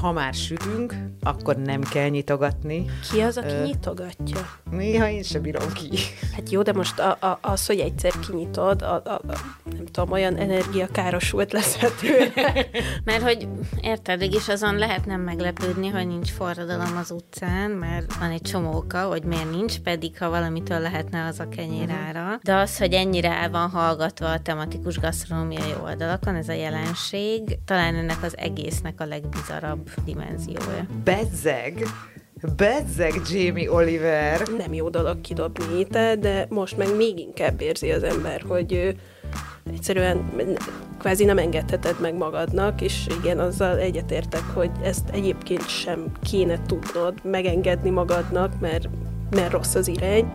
ha 0.00 0.12
már 0.12 0.34
sütünk, 0.34 0.94
akkor 1.22 1.56
nem 1.56 1.82
kell 1.82 2.08
nyitogatni. 2.08 2.84
Ki 3.10 3.20
az, 3.20 3.36
aki 3.36 3.52
Ö... 3.52 3.64
nyitogatja? 3.64 4.40
Néha 4.70 5.08
én 5.08 5.22
sem 5.22 5.42
bírom 5.42 5.72
ki. 5.72 5.88
Hát 6.34 6.50
jó, 6.50 6.62
de 6.62 6.72
most 6.72 6.98
a, 6.98 7.10
a, 7.20 7.38
az, 7.42 7.66
hogy 7.66 7.78
egyszer 7.78 8.12
kinyitod, 8.18 8.82
a, 8.82 8.94
a, 8.94 9.10
a, 9.10 9.60
tudom, 9.90 10.10
olyan 10.10 10.36
energiakárosult 10.36 11.52
leszhető. 11.52 12.32
mert 13.04 13.22
hogy 13.22 13.48
érted, 13.80 14.22
is 14.22 14.48
azon 14.48 14.76
lehet 14.76 15.06
nem 15.06 15.20
meglepődni, 15.20 15.88
hogy 15.88 16.06
nincs 16.06 16.30
forradalom 16.30 16.96
az 16.96 17.10
utcán, 17.10 17.70
mert 17.70 18.14
van 18.14 18.30
egy 18.30 18.42
csomó 18.42 18.76
oka, 18.76 19.02
hogy 19.02 19.22
miért 19.22 19.50
nincs, 19.50 19.78
pedig 19.78 20.18
ha 20.18 20.30
valamitől 20.30 20.78
lehetne 20.78 21.26
az 21.26 21.40
a 21.40 21.48
kenyérára. 21.48 22.22
Uh-huh. 22.22 22.40
De 22.42 22.54
az, 22.54 22.78
hogy 22.78 22.92
ennyire 22.92 23.30
el 23.30 23.50
van 23.50 23.70
hallgatva 23.70 24.30
a 24.30 24.40
tematikus 24.40 24.98
gasztronómiai 24.98 25.74
oldalakon, 25.82 26.34
ez 26.34 26.48
a 26.48 26.52
jelenség, 26.52 27.58
talán 27.64 27.94
ennek 27.94 28.22
az 28.22 28.36
egésznek 28.36 29.00
a 29.00 29.04
legbizarabb 29.04 29.90
dimenziója. 30.04 30.86
Bezzeg! 31.04 31.82
Bezzeg 32.56 33.20
Jamie 33.30 33.72
Oliver! 33.72 34.48
Nem 34.56 34.72
jó 34.72 34.88
dolog 34.88 35.20
kidobni 35.20 35.78
étel, 35.78 36.16
de 36.16 36.46
most 36.48 36.76
meg 36.76 36.96
még 36.96 37.18
inkább 37.18 37.60
érzi 37.60 37.90
az 37.90 38.02
ember, 38.02 38.42
hogy 38.48 38.96
egyszerűen 39.64 40.30
kvázi 40.98 41.24
nem 41.24 41.38
engedheted 41.38 42.00
meg 42.00 42.14
magadnak, 42.14 42.80
és 42.80 43.06
igen, 43.20 43.38
azzal 43.38 43.78
egyetértek, 43.78 44.42
hogy 44.54 44.70
ezt 44.82 45.08
egyébként 45.08 45.68
sem 45.68 46.12
kéne 46.22 46.62
tudnod 46.62 47.24
megengedni 47.24 47.90
magadnak, 47.90 48.60
mert, 48.60 48.88
mert 49.30 49.52
rossz 49.52 49.74
az 49.74 49.88
irány. 49.88 50.34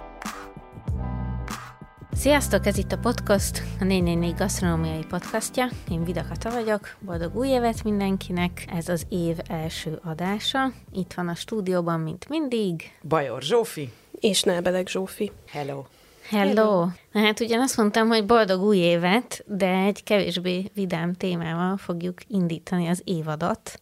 Sziasztok, 2.15 2.65
ez 2.65 2.77
itt 2.77 2.91
a 2.91 2.97
podcast, 2.97 3.61
a 3.79 3.83
444 3.83 4.35
gasztronómiai 4.35 5.05
podcastja. 5.09 5.69
Én 5.89 6.03
Vida 6.03 6.25
Kata 6.27 6.49
vagyok, 6.49 6.95
boldog 6.99 7.35
új 7.35 7.47
évet 7.47 7.83
mindenkinek. 7.83 8.65
Ez 8.75 8.89
az 8.89 9.05
év 9.09 9.37
első 9.47 9.99
adása. 10.03 10.71
Itt 10.91 11.13
van 11.13 11.27
a 11.27 11.35
stúdióban, 11.35 11.99
mint 11.99 12.29
mindig. 12.29 12.81
Bajor 13.07 13.41
Zsófi. 13.41 13.91
És 14.19 14.41
Nábelek 14.43 14.87
Zsófi. 14.87 15.31
Hello. 15.51 15.83
Hello. 16.29 16.87
Na 17.11 17.19
hát 17.19 17.39
ugyan 17.39 17.61
azt 17.61 17.77
mondtam, 17.77 18.07
hogy 18.07 18.25
boldog 18.25 18.61
új 18.61 18.77
évet, 18.77 19.43
de 19.47 19.67
egy 19.67 20.03
kevésbé 20.03 20.71
vidám 20.73 21.13
témával 21.13 21.77
fogjuk 21.77 22.17
indítani 22.27 22.87
az 22.87 23.01
évadot. 23.03 23.79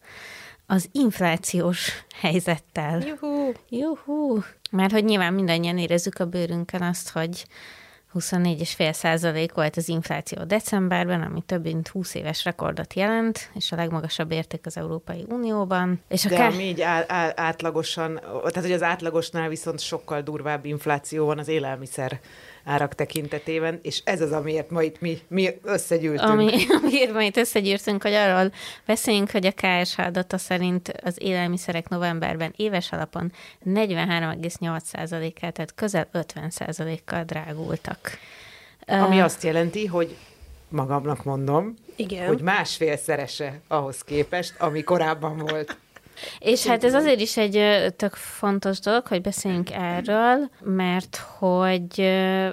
Az 0.66 0.89
inflációs 0.91 2.05
helyzettel. 2.16 3.02
Juhú! 3.02 3.52
Juhú! 3.69 4.44
Mert 4.72 4.91
hogy 4.91 5.03
nyilván 5.03 5.33
mindannyian 5.33 5.77
érezzük 5.77 6.19
a 6.19 6.25
bőrünkön 6.25 6.81
azt, 6.81 7.09
hogy 7.09 7.45
24,5 8.14 8.94
százalék 8.94 9.53
volt 9.53 9.78
az 9.78 9.89
infláció 9.89 10.44
decemberben, 10.44 11.22
ami 11.22 11.42
több 11.42 11.64
mint 11.64 11.88
20 11.88 12.14
éves 12.14 12.44
rekordot 12.44 12.94
jelent, 12.94 13.50
és 13.53 13.72
a 13.72 13.75
legmagasabb 13.75 14.31
érték 14.31 14.66
az 14.66 14.78
Európai 14.78 15.25
Unióban. 15.30 16.02
És 16.08 16.23
De 16.23 16.36
akár... 16.36 16.52
ami 16.52 16.64
így 16.64 16.81
á, 16.81 17.03
á, 17.08 17.34
átlagosan, 17.36 18.19
tehát 18.23 18.61
hogy 18.61 18.72
az 18.72 18.84
átlagosnál 18.84 19.50
viszont 19.50 19.80
sokkal 19.80 20.22
durvább 20.22 20.66
infláció 20.66 21.25
van 21.25 21.39
az 21.39 21.47
élelmiszer 21.47 22.19
árak 22.64 22.95
tekintetében, 22.95 23.80
és 23.81 24.02
ez 24.03 24.22
az, 24.22 24.31
amiért 24.31 24.69
ma 24.69 24.81
itt 24.81 25.02
mi, 25.02 25.19
mi 25.28 25.50
összegyűltünk. 25.64 26.30
Ami, 26.30 26.52
amiért 26.81 27.14
ma 27.14 27.22
itt 27.22 27.38
összegyűltünk, 27.38 28.02
hogy 28.02 28.14
arról 28.14 28.52
beszéljünk, 28.86 29.31
hogy 29.31 29.45
a 29.45 29.52
KSH 29.52 30.00
adata 30.00 30.38
szerint 30.38 30.94
az 31.03 31.16
élelmiszerek 31.19 31.89
novemberben 31.89 32.53
éves 32.56 32.91
alapon 32.91 33.31
43,8%-kal, 33.66 35.52
tehát 35.52 35.73
közel 35.75 36.08
50%-kal 36.14 37.23
drágultak. 37.23 38.00
Ami 38.88 39.17
uh, 39.17 39.23
azt 39.23 39.44
jelenti, 39.44 39.86
hogy 39.86 40.16
magamnak 40.69 41.23
mondom, 41.23 41.73
Igen. 41.95 42.28
hogy 42.28 42.41
másfélszerese 42.41 43.59
ahhoz 43.67 44.02
képest, 44.02 44.53
ami 44.58 44.84
korábban 44.84 45.38
volt. 45.38 45.78
És 46.39 46.66
hát 46.66 46.83
ez 46.83 46.93
azért 46.93 47.19
is 47.19 47.38
egy 47.38 47.85
tök 47.95 48.13
fontos 48.13 48.79
dolog, 48.79 49.07
hogy 49.07 49.21
beszéljünk 49.21 49.71
erről, 49.71 50.49
mert 50.59 51.16
hogy 51.38 51.99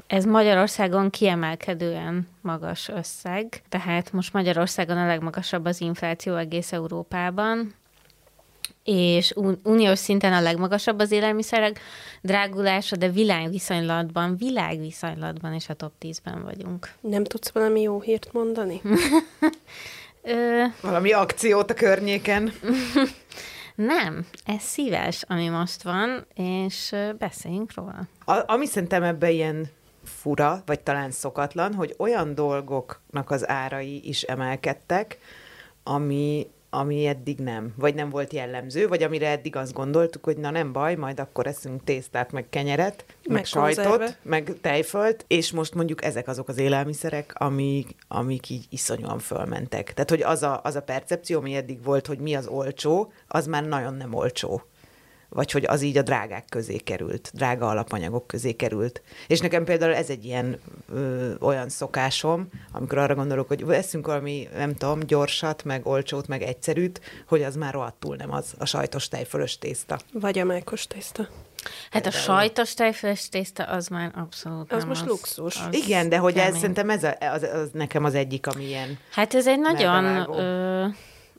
ez 0.06 0.24
Magyarországon 0.24 1.10
kiemelkedően 1.10 2.28
magas 2.42 2.88
összeg, 2.88 3.62
tehát 3.68 4.12
most 4.12 4.32
Magyarországon 4.32 4.96
a 4.96 5.06
legmagasabb 5.06 5.64
az 5.64 5.80
infláció 5.80 6.36
egész 6.36 6.72
Európában, 6.72 7.74
és 8.84 9.34
uniós 9.62 9.98
szinten 9.98 10.32
a 10.32 10.40
legmagasabb 10.40 10.98
az 10.98 11.10
élelmiszerek 11.10 11.80
drágulása, 12.22 12.96
de 12.96 13.08
világviszonylatban, 13.08 14.36
világviszonylatban 14.36 15.54
is 15.54 15.68
a 15.68 15.74
top 15.74 15.92
10-ben 16.00 16.42
vagyunk. 16.42 16.92
Nem 17.00 17.24
tudsz 17.24 17.50
valami 17.50 17.80
jó 17.80 18.00
hírt 18.00 18.32
mondani? 18.32 18.80
Ö... 20.22 20.64
Valami 20.80 21.12
akciót 21.12 21.70
a 21.70 21.74
környéken? 21.74 22.52
Nem, 23.86 24.26
ez 24.44 24.62
szíves, 24.62 25.24
ami 25.28 25.48
most 25.48 25.82
van, 25.82 26.26
és 26.34 26.94
beszéljünk 27.18 27.74
róla. 27.74 28.08
A, 28.24 28.52
ami 28.52 28.66
szerintem 28.66 29.02
ebbe 29.02 29.30
ilyen 29.30 29.68
fura, 30.04 30.62
vagy 30.66 30.80
talán 30.80 31.10
szokatlan, 31.10 31.74
hogy 31.74 31.94
olyan 31.98 32.34
dolgoknak 32.34 33.30
az 33.30 33.48
árai 33.48 34.08
is 34.08 34.22
emelkedtek, 34.22 35.18
ami 35.82 36.50
ami 36.70 37.06
eddig 37.06 37.38
nem, 37.38 37.74
vagy 37.76 37.94
nem 37.94 38.10
volt 38.10 38.32
jellemző, 38.32 38.88
vagy 38.88 39.02
amire 39.02 39.28
eddig 39.28 39.56
azt 39.56 39.72
gondoltuk, 39.72 40.24
hogy 40.24 40.36
na 40.36 40.50
nem 40.50 40.72
baj, 40.72 40.94
majd 40.94 41.20
akkor 41.20 41.46
eszünk 41.46 41.84
tésztát, 41.84 42.32
meg 42.32 42.46
kenyeret, 42.50 43.04
meg, 43.06 43.36
meg 43.36 43.44
sajtot, 43.44 43.84
konzerve. 43.84 44.18
meg 44.22 44.52
tejfölt, 44.60 45.24
és 45.28 45.52
most 45.52 45.74
mondjuk 45.74 46.04
ezek 46.04 46.28
azok 46.28 46.48
az 46.48 46.58
élelmiszerek, 46.58 47.32
amik, 47.34 47.94
amik 48.08 48.50
így 48.50 48.66
iszonyúan 48.70 49.18
fölmentek. 49.18 49.92
Tehát, 49.92 50.10
hogy 50.10 50.22
az 50.22 50.42
a, 50.42 50.60
az 50.64 50.74
a 50.74 50.82
percepció, 50.82 51.38
ami 51.38 51.54
eddig 51.54 51.84
volt, 51.84 52.06
hogy 52.06 52.18
mi 52.18 52.34
az 52.34 52.46
olcsó, 52.46 53.12
az 53.28 53.46
már 53.46 53.64
nagyon 53.64 53.94
nem 53.94 54.14
olcsó 54.14 54.62
vagy 55.30 55.50
hogy 55.50 55.64
az 55.64 55.82
így 55.82 55.96
a 55.96 56.02
drágák 56.02 56.44
közé 56.48 56.76
került, 56.76 57.30
drága 57.34 57.68
alapanyagok 57.68 58.26
közé 58.26 58.52
került. 58.52 59.02
És 59.26 59.40
nekem 59.40 59.64
például 59.64 59.94
ez 59.94 60.10
egy 60.10 60.24
ilyen 60.24 60.58
ö, 60.92 61.32
olyan 61.40 61.68
szokásom, 61.68 62.48
amikor 62.72 62.98
arra 62.98 63.14
gondolok, 63.14 63.48
hogy 63.48 63.64
eszünk 63.68 64.06
valami, 64.06 64.48
nem 64.56 64.74
tudom, 64.74 65.00
gyorsat, 65.00 65.64
meg 65.64 65.86
olcsót, 65.86 66.28
meg 66.28 66.42
egyszerűt, 66.42 67.00
hogy 67.28 67.42
az 67.42 67.56
már 67.56 67.72
rohadtul 67.72 68.16
nem 68.16 68.32
az 68.32 68.54
a 68.58 68.64
sajtos 68.64 69.08
tejfölös 69.08 69.58
tészta. 69.58 69.98
Vagy 70.12 70.38
a 70.38 70.44
májkos 70.44 70.86
tészta. 70.86 71.28
Hát 71.90 72.06
a 72.06 72.10
sajtos 72.10 72.74
tejfölös 72.74 73.28
tészta 73.28 73.64
az 73.64 73.88
már 73.88 74.10
abszolút 74.14 74.72
Az 74.72 74.78
nem 74.78 74.88
most 74.88 75.02
az, 75.02 75.08
luxus. 75.08 75.56
Az 75.56 75.74
Igen, 75.74 76.08
de 76.08 76.16
hogy 76.16 76.36
ez 76.36 76.58
szerintem 76.58 76.90
ez 76.90 77.04
a, 77.04 77.16
az, 77.20 77.42
az, 77.42 77.68
nekem 77.72 78.04
az 78.04 78.14
egyik, 78.14 78.46
ami 78.46 78.64
ilyen 78.64 78.98
Hát 79.10 79.34
ez 79.34 79.46
egy 79.46 79.58
nagyon... 79.58 80.04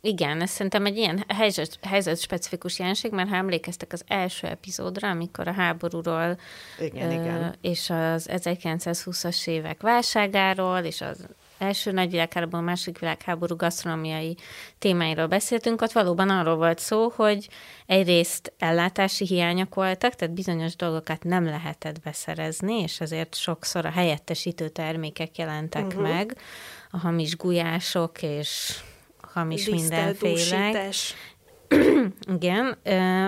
Igen, 0.03 0.41
ez 0.41 0.49
szerintem 0.49 0.85
egy 0.85 0.97
ilyen 0.97 1.23
helyzet, 1.27 1.77
helyzet 1.81 2.19
specifikus 2.19 2.79
jelenség, 2.79 3.11
mert 3.11 3.29
ha 3.29 3.35
emlékeztek 3.35 3.93
az 3.93 4.03
első 4.07 4.47
epizódra, 4.47 5.09
amikor 5.09 5.47
a 5.47 5.51
háborúról 5.51 6.37
igen, 6.79 7.09
ö, 7.09 7.13
igen. 7.13 7.55
és 7.61 7.89
az 7.89 8.29
1920-as 8.31 9.47
évek 9.47 9.81
válságáról, 9.81 10.79
és 10.79 11.01
az 11.01 11.25
első 11.57 11.91
nagy 11.91 12.09
világháború, 12.09 12.57
a 12.57 12.61
második 12.61 12.99
világháború 12.99 13.55
gasztronómiai 13.55 14.37
témáiról 14.79 15.27
beszéltünk, 15.27 15.81
ott 15.81 15.91
valóban 15.91 16.29
arról 16.29 16.55
volt 16.55 16.79
szó, 16.79 17.11
hogy 17.15 17.49
egyrészt 17.85 18.53
ellátási 18.57 19.25
hiányok 19.25 19.75
voltak, 19.75 20.15
tehát 20.15 20.33
bizonyos 20.33 20.75
dolgokat 20.75 21.23
nem 21.23 21.45
lehetett 21.45 21.99
beszerezni, 21.99 22.81
és 22.81 23.01
ezért 23.01 23.35
sokszor 23.35 23.85
a 23.85 23.91
helyettesítő 23.91 24.69
termékek 24.69 25.37
jelentek 25.37 25.85
uh-huh. 25.85 26.01
meg, 26.01 26.37
a 26.91 26.97
hamis 26.97 27.37
gulyások 27.37 28.21
és 28.21 28.79
hamis 29.33 29.69
mindenféle. 29.69 30.89
Igen, 32.35 32.77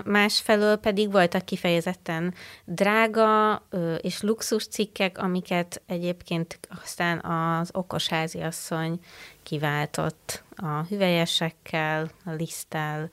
másfelől 0.06 0.75
pedig 0.75 1.12
voltak 1.12 1.46
kifejezetten 1.46 2.34
drága 2.66 3.64
és 4.02 4.22
luxus 4.22 4.68
cikkek, 4.68 5.18
amiket 5.18 5.81
egyébként 5.88 6.59
aztán 6.84 7.19
az 7.19 7.69
okos 7.74 8.08
háziasszony 8.08 9.00
kiváltott 9.44 10.44
a 10.56 10.86
hüvelyesekkel, 10.90 12.09
a 12.25 12.31
liszttel, 12.31 13.09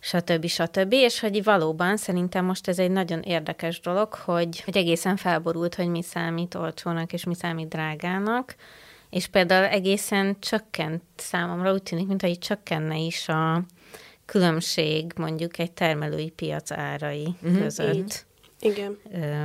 stb. 0.00 0.46
stb. 0.46 0.92
És 0.92 1.20
hogy 1.20 1.44
valóban 1.44 1.96
szerintem 1.96 2.44
most 2.44 2.68
ez 2.68 2.78
egy 2.78 2.90
nagyon 2.90 3.20
érdekes 3.20 3.80
dolog, 3.80 4.14
hogy, 4.14 4.60
hogy 4.60 4.76
egészen 4.76 5.16
felborult, 5.16 5.74
hogy 5.74 5.88
mi 5.88 6.02
számít 6.02 6.54
olcsónak 6.54 7.12
és 7.12 7.24
mi 7.24 7.34
számít 7.34 7.68
drágának, 7.68 8.54
és 9.10 9.26
például 9.26 9.66
egészen 9.66 10.36
csökkent 10.40 11.02
számomra, 11.16 11.72
úgy 11.72 11.82
tűnik, 11.82 12.06
mintha 12.06 12.28
így 12.28 12.38
csökkenne 12.38 12.96
is 12.96 13.28
a 13.28 13.62
különbség 14.24 15.12
mondjuk 15.16 15.58
egy 15.58 15.72
termelői 15.72 16.30
piac 16.30 16.70
árai 16.70 17.34
uh-huh. 17.42 17.58
között. 17.58 18.26
Igen. 18.60 18.98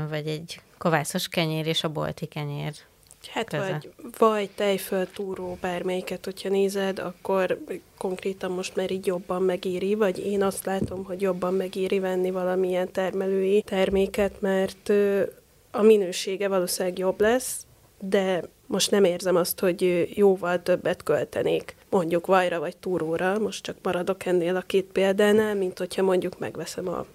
Vagy 0.10 0.28
egy 0.28 0.62
kovászos 0.78 1.28
kenyér 1.28 1.68
és 1.68 1.84
a 1.84 1.90
bolti 1.90 2.26
kenyér 2.26 2.74
Hát 3.30 3.50
köze. 3.50 3.72
vagy, 3.72 3.90
vagy 4.18 4.50
tejföl, 4.50 5.08
túró, 5.12 5.58
bármelyiket, 5.62 6.26
hogyha 6.26 6.50
nézed, 6.50 7.00
akkor 7.00 7.60
konkrétan 7.98 8.52
most 8.52 8.76
már 8.76 8.92
így 8.92 9.06
jobban 9.06 9.42
megéri, 9.42 9.96
vagy 9.96 10.20
én 10.26 10.44
azt 10.44 10.66
látom, 10.66 11.04
hogy 11.04 11.22
jobban 11.22 11.54
megéri 11.54 12.00
venni 12.00 12.32
valamilyen 12.32 12.92
termelői 12.92 13.62
terméket, 13.62 14.42
mert 14.42 14.92
a 15.72 15.82
minősége 15.82 16.48
valószínűleg 16.48 16.98
jobb 16.98 17.22
lesz, 17.22 17.66
de 18.10 18.44
most 18.68 18.92
nem 18.92 19.04
érzem 19.04 19.36
azt, 19.36 19.60
hogy 19.60 20.10
jóval 20.16 20.62
többet 20.62 21.04
költenék 21.04 21.76
mondjuk 21.90 22.26
vajra 22.26 22.60
vagy 22.60 22.78
túróra, 22.78 23.40
most 23.40 23.64
csak 23.64 23.76
maradok 23.82 24.26
ennél 24.26 24.56
a 24.56 24.62
két 24.62 24.86
példánál, 24.86 25.56
mint 25.56 25.78
hogyha 25.78 26.02
mondjuk 26.02 26.40
megveszem 26.40 26.88
a, 26.88 27.06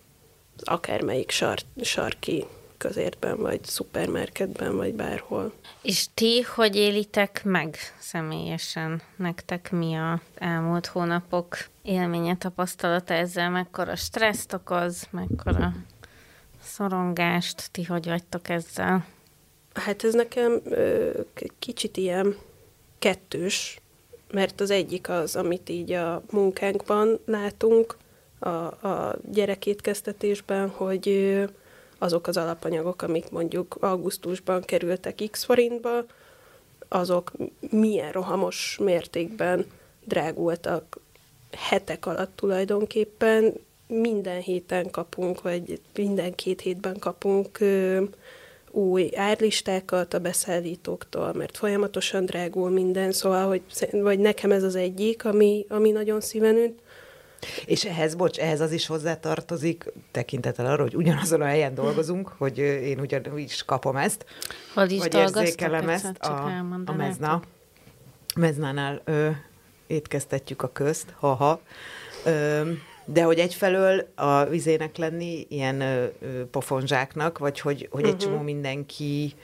akármelyik 0.65 1.31
sar, 1.31 1.59
sarki 1.81 2.45
közértben, 2.77 3.37
vagy 3.37 3.65
szupermarketben, 3.65 4.77
vagy 4.77 4.95
bárhol. 4.95 5.53
És 5.83 6.07
ti 6.15 6.41
hogy 6.41 6.77
élitek 6.77 7.41
meg 7.45 7.77
személyesen? 7.99 9.03
Nektek 9.17 9.71
mi 9.71 9.95
a 9.95 10.21
elmúlt 10.35 10.87
hónapok 10.87 11.57
élménye, 11.83 12.37
tapasztalata 12.37 13.15
ezzel? 13.15 13.51
Mekkora 13.51 13.97
stresszt 13.97 14.53
okoz, 14.53 15.09
mekkora 15.11 15.73
szorongást? 16.63 17.69
Ti 17.71 17.85
hogy 17.85 18.07
vagytok 18.07 18.49
ezzel? 18.49 19.07
Hát 19.79 20.05
ez 20.05 20.15
nekem 20.15 20.63
kicsit 21.59 21.97
ilyen 21.97 22.37
kettős, 22.99 23.81
mert 24.33 24.61
az 24.61 24.71
egyik 24.71 25.09
az, 25.09 25.37
amit 25.37 25.69
így 25.69 25.93
a 25.93 26.23
munkánkban 26.31 27.19
látunk, 27.25 27.97
a, 28.39 28.49
a 28.89 29.19
gyerekétkeztetésben, 29.31 30.69
hogy 30.69 31.37
azok 31.99 32.27
az 32.27 32.37
alapanyagok, 32.37 33.03
amik 33.03 33.31
mondjuk 33.31 33.77
augusztusban 33.81 34.63
kerültek 34.63 35.23
X 35.31 35.45
forintba, 35.45 36.05
azok 36.89 37.33
milyen 37.71 38.13
rohamos 38.13 38.79
mértékben 38.83 39.67
drágultak 40.05 40.99
hetek 41.53 42.07
alatt 42.07 42.37
tulajdonképpen. 42.37 43.53
Minden 43.87 44.41
héten 44.41 44.91
kapunk, 44.91 45.43
vagy 45.43 45.81
minden 45.95 46.35
két 46.35 46.61
hétben 46.61 46.99
kapunk 46.99 47.61
ö, 47.61 48.03
új 48.79 49.11
árlistákat 49.17 50.15
a 50.15 50.19
beszállítóktól, 50.19 51.33
mert 51.33 51.57
folyamatosan 51.57 52.25
drágul 52.25 52.71
minden, 52.71 53.13
szóval, 53.13 53.47
hogy 53.47 53.63
vagy 53.91 54.19
nekem 54.19 54.53
ez 54.53 54.63
az 54.63 54.75
egyik, 54.75 55.25
ami, 55.25 55.67
ami 55.69 55.91
nagyon 55.91 56.21
szíven 56.21 56.57
üt. 56.57 56.79
És 57.67 57.85
ehhez, 57.85 58.15
bocs, 58.15 58.39
ehhez 58.39 58.61
az 58.61 58.73
is 58.73 58.87
hozzátartozik, 58.87 59.93
tekintettel 60.11 60.67
arra, 60.67 60.83
hogy 60.83 60.95
ugyanazon 60.95 61.41
a 61.41 61.45
helyen 61.45 61.75
dolgozunk, 61.75 62.29
hogy 62.39 62.59
én 62.59 63.01
ugyanúgy 63.01 63.41
is 63.41 63.65
kapom 63.65 63.97
ezt. 63.97 64.25
Hogy 64.75 64.93
is 64.93 64.99
vagy 64.99 65.15
érzékelem 65.15 65.89
ezt 65.89 66.17
a, 66.19 66.45
a 66.85 66.93
mezna. 66.93 67.43
Meznánál 68.37 69.01
ö, 69.05 69.29
étkeztetjük 69.87 70.63
a 70.63 70.73
közt, 70.73 71.15
haha. 71.19 71.61
Ö, 72.25 72.71
de 73.13 73.23
hogy 73.23 73.39
egyfelől 73.39 74.13
a 74.15 74.45
vizének 74.45 74.97
lenni 74.97 75.47
ilyen 75.49 75.81
ö, 75.81 76.05
ö, 76.21 76.45
pofonzsáknak, 76.47 77.39
vagy 77.39 77.61
hogy, 77.61 77.89
hogy 77.91 78.05
egy 78.05 78.13
uh-huh. 78.13 78.23
csomó 78.23 78.43
mindenki 78.43 79.35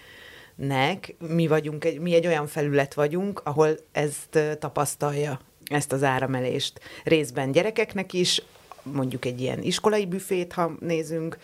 nek, 0.55 1.15
mi 1.19 1.47
vagyunk, 1.47 1.85
egy, 1.85 2.01
mi 2.01 2.15
egy 2.15 2.27
olyan 2.27 2.47
felület 2.47 2.95
vagyunk, 2.95 3.41
ahol 3.45 3.69
ezt 3.93 4.39
tapasztalja 4.59 5.41
ezt 5.65 5.93
az 5.93 6.03
áramelést. 6.03 6.81
Részben 7.05 7.53
gyerekeknek 7.53 8.13
is, 8.13 8.43
mondjuk 8.83 9.25
egy 9.25 9.41
ilyen 9.41 9.63
iskolai 9.63 10.07
büfét, 10.07 10.53
ha 10.53 10.73
nézünk, 10.81 11.39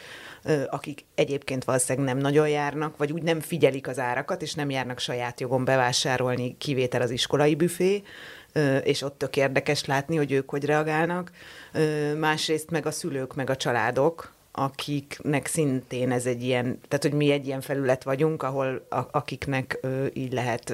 akik 0.66 1.05
egyébként 1.14 1.64
valószínűleg 1.64 2.14
nem 2.14 2.23
nagyon 2.23 2.49
járnak, 2.49 2.96
vagy 2.96 3.12
úgy 3.12 3.23
nem 3.23 3.40
figyelik 3.40 3.88
az 3.88 3.99
árakat, 3.99 4.43
és 4.43 4.55
nem 4.55 4.70
járnak 4.70 4.99
saját 4.99 5.40
jogon 5.40 5.64
bevásárolni, 5.64 6.56
kivétel 6.58 7.02
az 7.02 7.11
iskolai 7.11 7.55
büfé, 7.55 8.02
és 8.82 9.02
ott 9.02 9.19
tök 9.19 9.37
érdekes 9.37 9.85
látni, 9.85 10.17
hogy 10.17 10.32
ők 10.32 10.50
hogy 10.50 10.64
reagálnak. 10.64 11.31
Másrészt 12.19 12.70
meg 12.70 12.87
a 12.87 12.91
szülők, 12.91 13.35
meg 13.35 13.50
a 13.50 13.56
családok, 13.56 14.32
akiknek 14.52 15.47
szintén 15.47 16.11
ez 16.11 16.26
egy 16.26 16.43
ilyen, 16.43 16.64
tehát 16.88 17.02
hogy 17.02 17.12
mi 17.12 17.31
egy 17.31 17.47
ilyen 17.47 17.61
felület 17.61 18.02
vagyunk, 18.02 18.43
ahol 18.43 18.87
akiknek 19.11 19.79
ö, 19.81 20.06
így 20.12 20.32
lehet, 20.32 20.73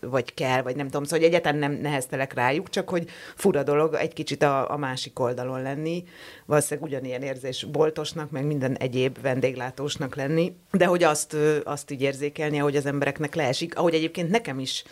vagy 0.00 0.34
kell, 0.34 0.62
vagy 0.62 0.76
nem 0.76 0.86
tudom, 0.86 1.04
szóval 1.04 1.18
hogy 1.18 1.28
egyáltalán 1.28 1.58
nem 1.58 1.72
neheztelek 1.72 2.32
rájuk, 2.32 2.70
csak 2.70 2.88
hogy 2.88 3.08
fura 3.36 3.62
dolog 3.62 3.94
egy 3.94 4.12
kicsit 4.12 4.42
a, 4.42 4.70
a 4.70 4.76
másik 4.76 5.18
oldalon 5.18 5.62
lenni, 5.62 6.04
valószínűleg 6.46 6.90
ugyanilyen 6.90 7.22
érzés 7.22 7.64
boltosnak, 7.64 8.30
meg 8.30 8.44
minden 8.44 8.76
egyéb 8.76 9.20
vendéglátósnak 9.20 10.14
lenni, 10.14 10.56
de 10.70 10.86
hogy 10.86 11.02
azt, 11.02 11.36
azt 11.64 11.90
így 11.90 12.02
érzékelni, 12.02 12.60
ahogy 12.60 12.76
az 12.76 12.86
embereknek 12.86 13.34
leesik, 13.34 13.78
ahogy 13.78 13.94
egyébként 13.94 14.30
nekem 14.30 14.58
is 14.58 14.84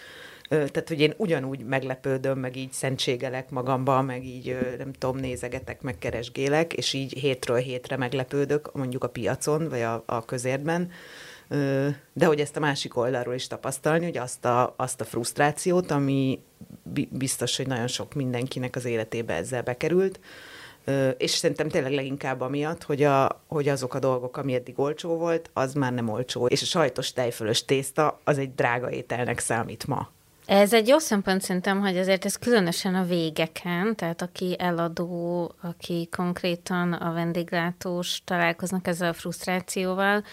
tehát, 0.50 0.88
hogy 0.88 1.00
én 1.00 1.14
ugyanúgy 1.16 1.64
meglepődöm, 1.64 2.38
meg 2.38 2.56
így 2.56 2.72
szentségelek 2.72 3.50
magamba, 3.50 4.02
meg 4.02 4.24
így, 4.24 4.58
nem 4.78 4.92
tudom, 4.92 5.16
nézegetek, 5.16 5.82
meg 5.82 5.98
keresgélek, 5.98 6.72
és 6.72 6.92
így 6.92 7.12
hétről 7.12 7.56
hétre 7.56 7.96
meglepődök, 7.96 8.72
mondjuk 8.72 9.04
a 9.04 9.08
piacon, 9.08 9.68
vagy 9.68 9.80
a, 9.80 10.02
a 10.06 10.24
közérben, 10.24 10.90
de 12.12 12.26
hogy 12.26 12.40
ezt 12.40 12.56
a 12.56 12.60
másik 12.60 12.96
oldalról 12.96 13.34
is 13.34 13.46
tapasztalni, 13.46 14.04
hogy 14.04 14.16
azt 14.16 14.44
a, 14.44 14.74
azt 14.76 15.00
a 15.00 15.04
frusztrációt, 15.04 15.90
ami 15.90 16.40
biztos, 17.10 17.56
hogy 17.56 17.66
nagyon 17.66 17.86
sok 17.86 18.14
mindenkinek 18.14 18.76
az 18.76 18.84
életébe 18.84 19.34
ezzel 19.34 19.62
bekerült, 19.62 20.20
és 21.16 21.30
szerintem 21.30 21.68
tényleg 21.68 21.92
leginkább 21.92 22.40
amiatt, 22.40 22.82
hogy, 22.82 23.02
a, 23.02 23.42
hogy 23.46 23.68
azok 23.68 23.94
a 23.94 23.98
dolgok, 23.98 24.36
ami 24.36 24.54
eddig 24.54 24.78
olcsó 24.78 25.16
volt, 25.16 25.50
az 25.52 25.74
már 25.74 25.92
nem 25.92 26.08
olcsó. 26.08 26.46
És 26.46 26.62
a 26.62 26.64
sajtos 26.64 27.12
tejfölös 27.12 27.64
tészta 27.64 28.20
az 28.24 28.38
egy 28.38 28.54
drága 28.54 28.90
ételnek 28.90 29.38
számít 29.38 29.86
ma. 29.86 30.10
Ez 30.50 30.72
egy 30.72 30.88
jó 30.88 30.98
szempont 30.98 31.42
szerintem, 31.42 31.80
hogy 31.80 31.98
azért 31.98 32.24
ez 32.24 32.36
különösen 32.36 32.94
a 32.94 33.04
végeken, 33.04 33.96
tehát 33.96 34.22
aki 34.22 34.56
eladó, 34.58 35.52
aki 35.62 36.08
konkrétan 36.10 36.92
a 36.92 37.12
vendéglátós 37.12 38.22
találkoznak 38.24 38.86
ezzel 38.86 39.08
a 39.08 39.12
frusztrációval, 39.12 40.24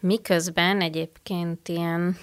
miközben 0.00 0.80
egyébként 0.80 1.68
ilyen 1.68 2.16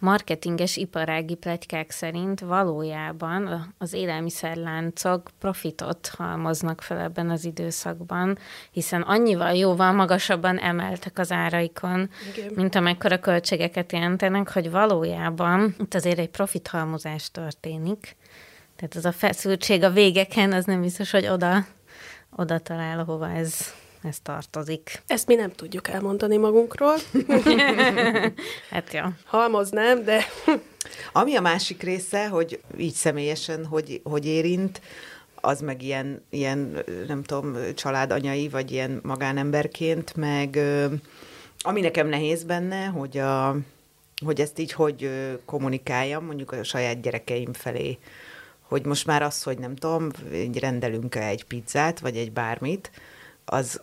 marketinges 0.00 0.76
iparági 0.76 1.34
pletykák 1.34 1.90
szerint 1.90 2.40
valójában 2.40 3.74
az 3.78 3.92
élelmiszerláncok 3.92 5.30
profitot 5.38 6.10
halmoznak 6.16 6.80
fel 6.80 6.98
ebben 6.98 7.30
az 7.30 7.44
időszakban, 7.44 8.38
hiszen 8.70 9.02
annyival 9.02 9.54
jóval 9.54 9.92
magasabban 9.92 10.58
emeltek 10.58 11.18
az 11.18 11.32
áraikon, 11.32 12.10
Igen. 12.36 12.52
mint 12.54 12.74
amekkora 12.74 13.18
költségeket 13.18 13.92
jelentenek, 13.92 14.52
hogy 14.52 14.70
valójában 14.70 15.74
itt 15.78 15.94
azért 15.94 16.18
egy 16.18 16.30
profithalmozás 16.30 17.30
történik. 17.30 18.16
Tehát 18.76 18.94
az 18.94 19.04
a 19.04 19.12
feszültség 19.12 19.82
a 19.82 19.90
végeken, 19.90 20.52
az 20.52 20.64
nem 20.64 20.80
biztos, 20.80 21.10
hogy 21.10 21.26
oda, 21.26 21.66
oda 22.36 22.58
talál, 22.58 22.98
ahova 22.98 23.30
ez 23.30 23.74
ez 24.02 24.18
tartozik. 24.22 25.02
Ezt 25.06 25.26
mi 25.26 25.34
nem 25.34 25.52
tudjuk 25.52 25.88
elmondani 25.88 26.36
magunkról. 26.36 26.94
hát 28.70 28.92
jó. 28.92 29.02
Halmoz 29.24 29.70
nem, 29.70 30.04
de... 30.04 30.24
Ami 31.12 31.36
a 31.36 31.40
másik 31.40 31.82
része, 31.82 32.28
hogy 32.28 32.60
így 32.76 32.92
személyesen, 32.92 33.66
hogy, 33.66 34.00
hogy 34.04 34.26
érint, 34.26 34.80
az 35.34 35.60
meg 35.60 35.82
ilyen, 35.82 36.24
ilyen, 36.30 36.84
nem 37.06 37.22
tudom, 37.22 37.56
családanyai, 37.74 38.48
vagy 38.48 38.70
ilyen 38.70 39.00
magánemberként, 39.02 40.16
meg 40.16 40.58
ami 41.62 41.80
nekem 41.80 42.08
nehéz 42.08 42.44
benne, 42.44 42.86
hogy, 42.86 43.18
a, 43.18 43.56
hogy 44.24 44.40
ezt 44.40 44.58
így 44.58 44.72
hogy 44.72 45.10
kommunikáljam, 45.44 46.24
mondjuk 46.24 46.52
a 46.52 46.64
saját 46.64 47.00
gyerekeim 47.00 47.52
felé, 47.52 47.98
hogy 48.60 48.84
most 48.84 49.06
már 49.06 49.22
az, 49.22 49.42
hogy 49.42 49.58
nem 49.58 49.76
tudom, 49.76 50.08
rendelünk 50.60 51.14
egy 51.14 51.44
pizzát, 51.44 52.00
vagy 52.00 52.16
egy 52.16 52.32
bármit, 52.32 52.90
az, 53.44 53.80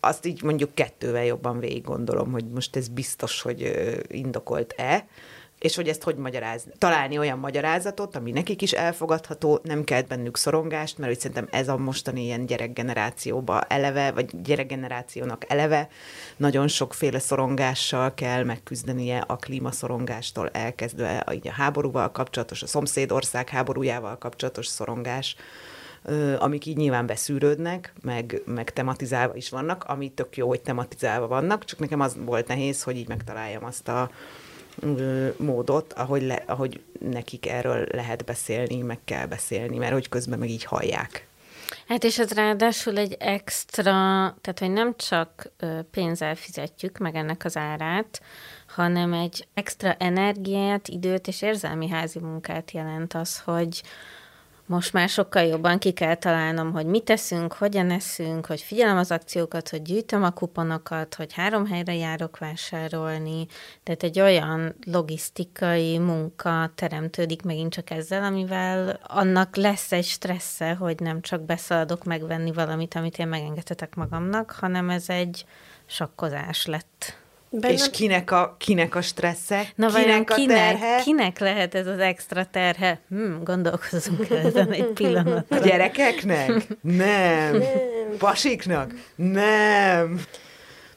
azt 0.00 0.26
így 0.26 0.42
mondjuk 0.42 0.74
kettővel 0.74 1.24
jobban 1.24 1.58
végig 1.58 1.84
gondolom, 1.84 2.32
hogy 2.32 2.44
most 2.44 2.76
ez 2.76 2.88
biztos, 2.88 3.42
hogy 3.42 3.72
indokolt-e, 4.08 5.06
és 5.58 5.76
hogy 5.76 5.88
ezt 5.88 6.02
hogy 6.02 6.16
magyarázni. 6.16 6.72
Találni 6.78 7.18
olyan 7.18 7.38
magyarázatot, 7.38 8.16
ami 8.16 8.30
nekik 8.30 8.62
is 8.62 8.72
elfogadható, 8.72 9.60
nem 9.62 9.84
kell 9.84 10.02
bennük 10.02 10.36
szorongást, 10.36 10.98
mert 10.98 11.12
úgy 11.12 11.18
szerintem 11.18 11.48
ez 11.50 11.68
a 11.68 11.76
mostani 11.76 12.22
ilyen 12.22 12.46
gyerekgenerációba 12.46 13.60
eleve, 13.60 14.10
vagy 14.12 14.42
gyerekgenerációnak 14.42 15.44
eleve 15.48 15.88
nagyon 16.36 16.68
sokféle 16.68 17.18
szorongással 17.18 18.14
kell 18.14 18.44
megküzdenie 18.44 19.18
a 19.18 19.36
klímaszorongástól 19.36 20.48
elkezdve 20.52 21.18
a, 21.18 21.32
a 21.32 21.50
háborúval 21.50 22.10
kapcsolatos, 22.10 22.62
a 22.62 22.66
szomszédország 22.66 23.48
háborújával 23.48 24.18
kapcsolatos 24.18 24.66
szorongás, 24.66 25.36
amik 26.38 26.66
így 26.66 26.76
nyilván 26.76 27.06
beszűrődnek, 27.06 27.92
meg, 28.02 28.42
meg 28.44 28.72
tematizálva 28.72 29.34
is 29.34 29.48
vannak, 29.48 29.84
ami 29.84 30.08
tök 30.08 30.36
jó, 30.36 30.48
hogy 30.48 30.60
tematizálva 30.60 31.26
vannak, 31.26 31.64
csak 31.64 31.78
nekem 31.78 32.00
az 32.00 32.16
volt 32.24 32.46
nehéz, 32.46 32.82
hogy 32.82 32.96
így 32.96 33.08
megtaláljam 33.08 33.64
azt 33.64 33.88
a 33.88 34.10
módot, 35.36 35.92
ahogy, 35.92 36.22
le, 36.22 36.42
ahogy 36.46 36.80
nekik 37.00 37.48
erről 37.48 37.86
lehet 37.92 38.24
beszélni, 38.24 38.82
meg 38.82 38.98
kell 39.04 39.26
beszélni, 39.26 39.78
mert 39.78 39.92
hogy 39.92 40.08
közben 40.08 40.38
meg 40.38 40.50
így 40.50 40.64
hallják. 40.64 41.26
Hát 41.88 42.04
és 42.04 42.18
ez 42.18 42.32
ráadásul 42.32 42.98
egy 42.98 43.16
extra, 43.18 43.92
tehát 44.40 44.58
hogy 44.58 44.70
nem 44.70 44.94
csak 44.96 45.50
pénzzel 45.90 46.34
fizetjük 46.34 46.98
meg 46.98 47.14
ennek 47.14 47.44
az 47.44 47.56
árát, 47.56 48.22
hanem 48.66 49.12
egy 49.12 49.46
extra 49.54 49.92
energiát, 49.92 50.88
időt 50.88 51.26
és 51.26 51.42
érzelmi 51.42 51.88
házi 51.88 52.18
munkát 52.18 52.70
jelent 52.70 53.14
az, 53.14 53.40
hogy, 53.40 53.82
most 54.68 54.92
már 54.92 55.08
sokkal 55.08 55.42
jobban 55.42 55.78
ki 55.78 55.92
kell 55.92 56.14
találnom, 56.14 56.72
hogy 56.72 56.86
mit 56.86 57.04
teszünk, 57.04 57.52
hogyan 57.52 57.90
eszünk, 57.90 58.46
hogy 58.46 58.60
figyelem 58.60 58.96
az 58.96 59.10
akciókat, 59.10 59.68
hogy 59.68 59.82
gyűjtöm 59.82 60.22
a 60.22 60.30
kuponokat, 60.30 61.14
hogy 61.14 61.32
három 61.32 61.66
helyre 61.66 61.94
járok 61.94 62.38
vásárolni. 62.38 63.46
Tehát 63.82 64.02
egy 64.02 64.20
olyan 64.20 64.74
logisztikai 64.86 65.98
munka 65.98 66.70
teremtődik 66.74 67.42
megint 67.42 67.72
csak 67.72 67.90
ezzel, 67.90 68.24
amivel 68.24 69.00
annak 69.02 69.56
lesz 69.56 69.92
egy 69.92 70.04
stressze, 70.04 70.74
hogy 70.74 71.00
nem 71.00 71.20
csak 71.20 71.40
beszaladok 71.42 72.04
megvenni 72.04 72.52
valamit, 72.52 72.94
amit 72.94 73.18
én 73.18 73.28
megengedhetek 73.28 73.94
magamnak, 73.94 74.50
hanem 74.50 74.90
ez 74.90 75.08
egy 75.08 75.44
sakkozás 75.86 76.66
lett. 76.66 77.26
Bennem... 77.50 77.76
És 77.76 77.90
kinek 77.90 78.30
a, 78.30 78.56
kinek 78.58 78.94
a 78.94 79.00
stressze? 79.00 79.68
Na 79.74 79.88
kinek 79.92 80.30
a 80.30 80.34
kinek, 80.34 80.56
terhe? 80.56 81.02
Kinek 81.02 81.38
lehet 81.38 81.74
ez 81.74 81.86
az 81.86 81.98
extra 81.98 82.46
terhe? 82.50 83.00
Hm, 83.08 83.42
gondolkozunk 83.42 84.30
ezen 84.30 84.72
egy 84.72 84.86
pillanatra. 84.86 85.56
A 85.56 85.60
gyerekeknek? 85.60 86.46
Nem. 86.80 86.96
Nem. 86.96 87.62
Pasiknak? 88.18 88.94
Nem. 89.14 90.20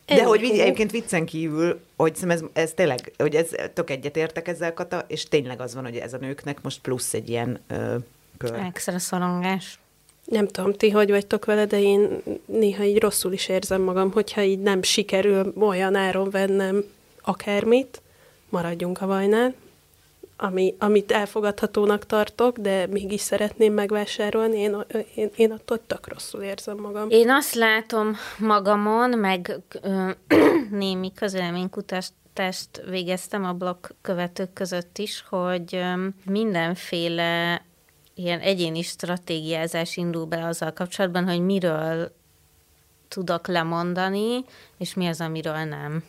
De 0.05 0.24
hogy 0.24 0.43
egyébként 0.43 0.91
viccen 0.91 1.25
kívül, 1.25 1.79
hogy 1.96 2.17
ez, 2.27 2.43
ez 2.53 2.72
tényleg, 2.75 3.12
hogy 3.17 3.36
ez 3.36 3.48
tök 3.74 3.89
egyetértek 3.89 4.48
ezzel, 4.48 4.74
Kata, 4.74 5.05
és 5.08 5.27
tényleg 5.27 5.62
az 5.62 5.75
van, 5.75 5.84
hogy 5.84 5.96
ez 5.96 6.13
a 6.13 6.17
nőknek 6.17 6.62
most 6.62 6.81
plusz 6.81 7.13
egy 7.13 7.29
ilyen 7.29 7.60
ö, 7.67 7.96
kör. 8.38 8.53
Extra 8.53 9.00
szorongás. 9.00 9.79
Nem 10.25 10.48
tudom, 10.48 10.74
ti 10.74 10.90
hogy 10.90 11.10
vagytok 11.10 11.46
vele, 11.46 11.66
de 11.66 11.82
én 11.82 12.22
néha 12.46 12.84
így 12.84 13.00
rosszul 13.00 13.34
is 13.34 13.48
érzem 13.48 13.82
magam, 13.82 14.12
hogyha 14.12 14.42
így 14.42 14.60
nem 14.60 14.82
sikerül 14.82 15.54
olyan 15.60 15.96
áron 15.96 16.30
vennem 16.30 16.84
akármit, 17.22 18.01
maradjunk 18.50 19.01
a 19.01 19.06
vajnál, 19.06 19.54
ami, 20.38 20.75
amit 20.80 21.12
elfogadhatónak 21.12 22.06
tartok, 22.06 22.58
de 22.58 22.88
mégis 22.88 23.22
szeretném 23.22 23.74
megvásárolni, 23.74 24.60
én, 24.60 24.86
én, 25.16 25.30
én 25.36 25.51
attól 25.51 25.80
tök 25.88 26.08
rosszul 26.08 26.42
érzem 26.42 26.78
magam. 26.78 27.10
Én 27.10 27.30
azt 27.30 27.54
látom 27.54 28.16
magamon, 28.38 29.10
meg 29.10 29.60
ö, 29.82 30.10
némi 30.70 31.13
közélménykutatást 31.13 32.82
végeztem 32.90 33.46
a 33.46 33.54
blog 33.54 33.78
követők 34.01 34.54
között 34.54 34.98
is, 34.98 35.25
hogy 35.30 35.84
mindenféle 36.25 37.62
ilyen 38.24 38.40
egyéni 38.40 38.82
stratégiázás 38.82 39.98
indul 39.98 40.25
be 40.25 40.46
azzal 40.46 40.74
kapcsolatban, 40.74 41.28
hogy 41.28 41.40
miről 41.40 42.16
tudok 43.08 43.48
lemondani, 43.48 44.46
és 44.78 44.94
mi 44.94 45.08
az, 45.08 45.22
amiről 45.22 45.63
nem. 45.63 46.04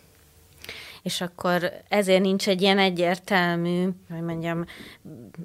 És 1.02 1.20
akkor 1.20 1.72
ezért 1.88 2.20
nincs 2.20 2.48
egy 2.48 2.62
ilyen 2.62 2.78
egyértelmű, 2.78 3.88
hogy 4.10 4.22
mondjam, 4.22 4.64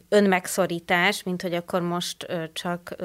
önmegszorítás, 0.10 1.24
mint 1.24 1.42
hogy 1.42 1.54
akkor 1.54 1.82
most 1.82 2.28
csak 2.54 2.96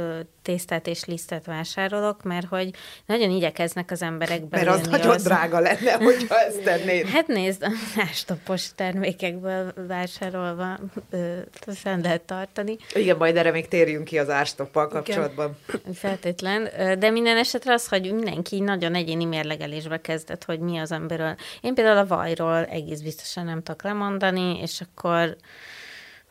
tésztát 0.43 0.87
és 0.87 1.05
lisztet 1.05 1.47
vásárolok, 1.47 2.23
mert 2.23 2.47
hogy 2.47 2.71
nagyon 3.07 3.31
igyekeznek 3.31 3.91
az 3.91 4.03
emberek 4.03 4.41
Mert 4.51 4.69
az 4.69 4.87
nagyon 4.87 5.15
az... 5.15 5.23
drága 5.23 5.59
lenne, 5.59 5.93
hogyha 5.93 6.39
ezt 6.39 6.63
tennéd. 6.63 7.07
Hát 7.07 7.27
nézd, 7.27 7.67
ástopos 7.97 8.75
termékekből 8.75 9.73
vásárolva 9.87 10.79
ezt 11.67 11.85
lehet 11.85 12.23
tartani. 12.23 12.77
Igen, 12.95 13.17
majd 13.17 13.37
erre 13.37 13.51
még 13.51 13.69
térjünk 13.69 14.05
ki 14.05 14.19
az 14.19 14.31
ástoppal 14.31 14.89
kapcsolatban. 14.89 15.57
Igen, 15.69 15.95
feltétlen. 15.95 16.69
De 16.99 17.11
minden 17.11 17.37
esetre 17.37 17.73
az, 17.73 17.89
hogy 17.89 18.13
mindenki 18.13 18.61
nagyon 18.61 18.95
egyéni 18.95 19.25
mérlegelésbe 19.25 20.01
kezdett, 20.01 20.45
hogy 20.45 20.59
mi 20.59 20.79
az, 20.79 20.93
amiről. 20.93 21.35
Én 21.61 21.75
például 21.75 21.99
a 21.99 22.07
vajról 22.07 22.42
egész 22.49 23.01
biztosan 23.01 23.45
nem 23.45 23.63
tudok 23.63 23.83
lemondani, 23.83 24.59
és 24.61 24.81
akkor 24.81 25.37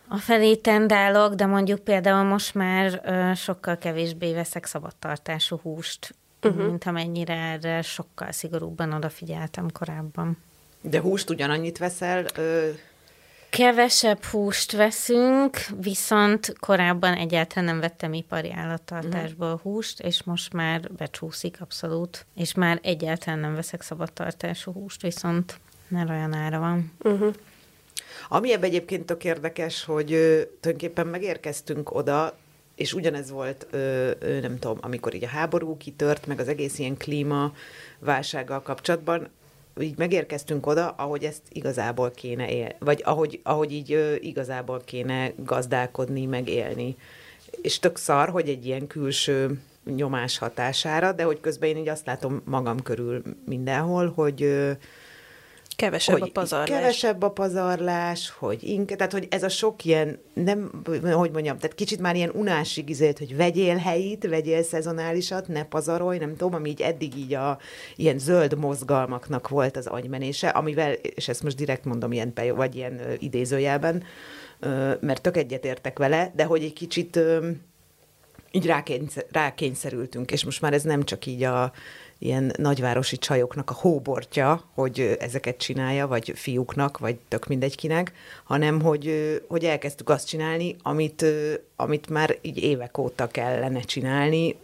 a 0.07 0.17
felé 0.17 0.55
tendálok, 0.55 1.33
de 1.33 1.45
mondjuk 1.45 1.79
például 1.79 2.23
most 2.23 2.55
már 2.55 3.01
ö, 3.05 3.31
sokkal 3.35 3.77
kevésbé 3.77 4.33
veszek 4.33 4.65
szabadtartású 4.65 5.59
húst, 5.63 6.15
uh-huh. 6.41 6.65
mint 6.65 6.83
amennyire 6.83 7.33
erre 7.33 7.81
sokkal 7.81 8.31
szigorúbban 8.31 8.93
odafigyeltem 8.93 9.71
korábban. 9.71 10.37
De 10.81 10.99
húst 11.01 11.29
ugyanannyit 11.29 11.77
veszel? 11.77 12.25
Ö... 12.35 12.69
Kevesebb 13.49 14.23
húst 14.23 14.71
veszünk, 14.71 15.57
viszont 15.81 16.53
korábban 16.59 17.13
egyáltalán 17.13 17.65
nem 17.65 17.79
vettem 17.79 18.13
ipari 18.13 18.51
állattartásból 18.51 19.47
uh-huh. 19.53 19.61
húst, 19.61 19.99
és 19.99 20.23
most 20.23 20.53
már 20.53 20.91
becsúszik 20.91 21.61
abszolút, 21.61 22.25
és 22.35 22.53
már 22.53 22.79
egyáltalán 22.83 23.39
nem 23.39 23.55
veszek 23.55 23.81
szabadtartású 23.81 24.71
húst, 24.71 25.01
viszont 25.01 25.59
mert 25.91 26.09
olyan 26.09 26.33
ára 26.33 26.59
van. 26.59 26.91
Uh-huh. 27.03 27.33
Ami 28.29 28.51
ebben 28.53 28.69
egyébként 28.69 29.05
tök 29.05 29.23
érdekes, 29.23 29.83
hogy 29.83 30.07
tulajdonképpen 30.59 31.07
megérkeztünk 31.07 31.95
oda, 31.95 32.37
és 32.75 32.93
ugyanez 32.93 33.31
volt, 33.31 33.67
ö, 33.71 34.11
nem 34.41 34.59
tudom, 34.59 34.77
amikor 34.81 35.13
így 35.13 35.23
a 35.23 35.27
háború 35.27 35.77
kitört, 35.77 36.27
meg 36.27 36.39
az 36.39 36.47
egész 36.47 36.79
ilyen 36.79 36.97
klíma 36.97 37.53
válsággal 37.99 38.61
kapcsolatban, 38.61 39.29
így 39.79 39.97
megérkeztünk 39.97 40.67
oda, 40.67 40.89
ahogy 40.89 41.23
ezt 41.23 41.41
igazából 41.49 42.11
kéne 42.11 42.49
él, 42.49 42.75
vagy 42.79 43.01
ahogy, 43.05 43.39
ahogy 43.43 43.71
így 43.71 43.91
ö, 43.91 44.15
igazából 44.15 44.81
kéne 44.85 45.33
gazdálkodni, 45.37 46.25
meg 46.25 46.47
élni. 46.47 46.95
És 47.61 47.79
tök 47.79 47.97
szar, 47.97 48.29
hogy 48.29 48.49
egy 48.49 48.65
ilyen 48.65 48.87
külső 48.87 49.61
nyomás 49.95 50.37
hatására, 50.37 51.11
de 51.11 51.23
hogy 51.23 51.39
közben 51.39 51.69
én 51.69 51.77
így 51.77 51.89
azt 51.89 52.05
látom 52.05 52.41
magam 52.45 52.81
körül 52.81 53.21
mindenhol, 53.45 54.11
hogy 54.15 54.43
ö, 54.43 54.71
Kevesebb 55.75 56.19
hogy 56.19 56.27
a 56.27 56.31
pazarlás. 56.31 56.69
Kevesebb 56.69 57.21
a 57.21 57.31
pazarlás, 57.31 58.29
hogy 58.29 58.63
inkább, 58.63 58.97
tehát 58.97 59.13
hogy 59.13 59.27
ez 59.29 59.43
a 59.43 59.49
sok 59.49 59.85
ilyen, 59.85 60.19
nem, 60.33 60.83
hogy 61.01 61.31
mondjam, 61.31 61.57
tehát 61.57 61.75
kicsit 61.75 61.99
már 61.99 62.15
ilyen 62.15 62.31
unásig 62.33 62.89
izélt, 62.89 63.17
hogy 63.17 63.35
vegyél 63.35 63.77
helyit, 63.77 64.27
vegyél 64.27 64.63
szezonálisat, 64.63 65.47
ne 65.47 65.63
pazarolj, 65.63 66.17
nem 66.17 66.35
tudom, 66.35 66.53
ami 66.53 66.69
így 66.69 66.81
eddig 66.81 67.17
így 67.17 67.33
a 67.33 67.57
ilyen 67.95 68.17
zöld 68.17 68.57
mozgalmaknak 68.57 69.49
volt 69.49 69.77
az 69.77 69.87
agymenése, 69.87 70.49
amivel, 70.49 70.91
és 70.91 71.27
ezt 71.27 71.43
most 71.43 71.57
direkt 71.57 71.85
mondom 71.85 72.11
ilyen, 72.11 72.33
vagy 72.55 72.75
ilyen 72.75 73.01
idézőjelben, 73.17 74.03
mert 74.99 75.21
tök 75.21 75.37
egyetértek 75.37 75.99
vele, 75.99 76.31
de 76.35 76.43
hogy 76.43 76.63
egy 76.63 76.73
kicsit 76.73 77.19
így 78.51 78.65
rákényszer, 78.65 79.25
rákényszerültünk, 79.31 80.31
és 80.31 80.45
most 80.45 80.61
már 80.61 80.73
ez 80.73 80.83
nem 80.83 81.03
csak 81.03 81.25
így 81.25 81.43
a 81.43 81.71
ilyen 82.21 82.53
nagyvárosi 82.57 83.17
csajoknak 83.17 83.69
a 83.69 83.73
hóbortja, 83.73 84.63
hogy 84.73 85.17
ezeket 85.19 85.57
csinálja, 85.57 86.07
vagy 86.07 86.31
fiúknak, 86.35 86.97
vagy 86.97 87.17
tök 87.27 87.47
mindegy 87.47 87.75
kinek, 87.75 88.13
hanem 88.43 88.81
hogy, 88.81 89.41
hogy 89.47 89.63
elkezdtük 89.63 90.09
azt 90.09 90.27
csinálni, 90.27 90.75
amit, 90.81 91.25
amit 91.75 92.09
már 92.09 92.37
így 92.41 92.57
évek 92.57 92.97
óta 92.97 93.27
kellene 93.27 93.79
csinálni, 93.79 94.55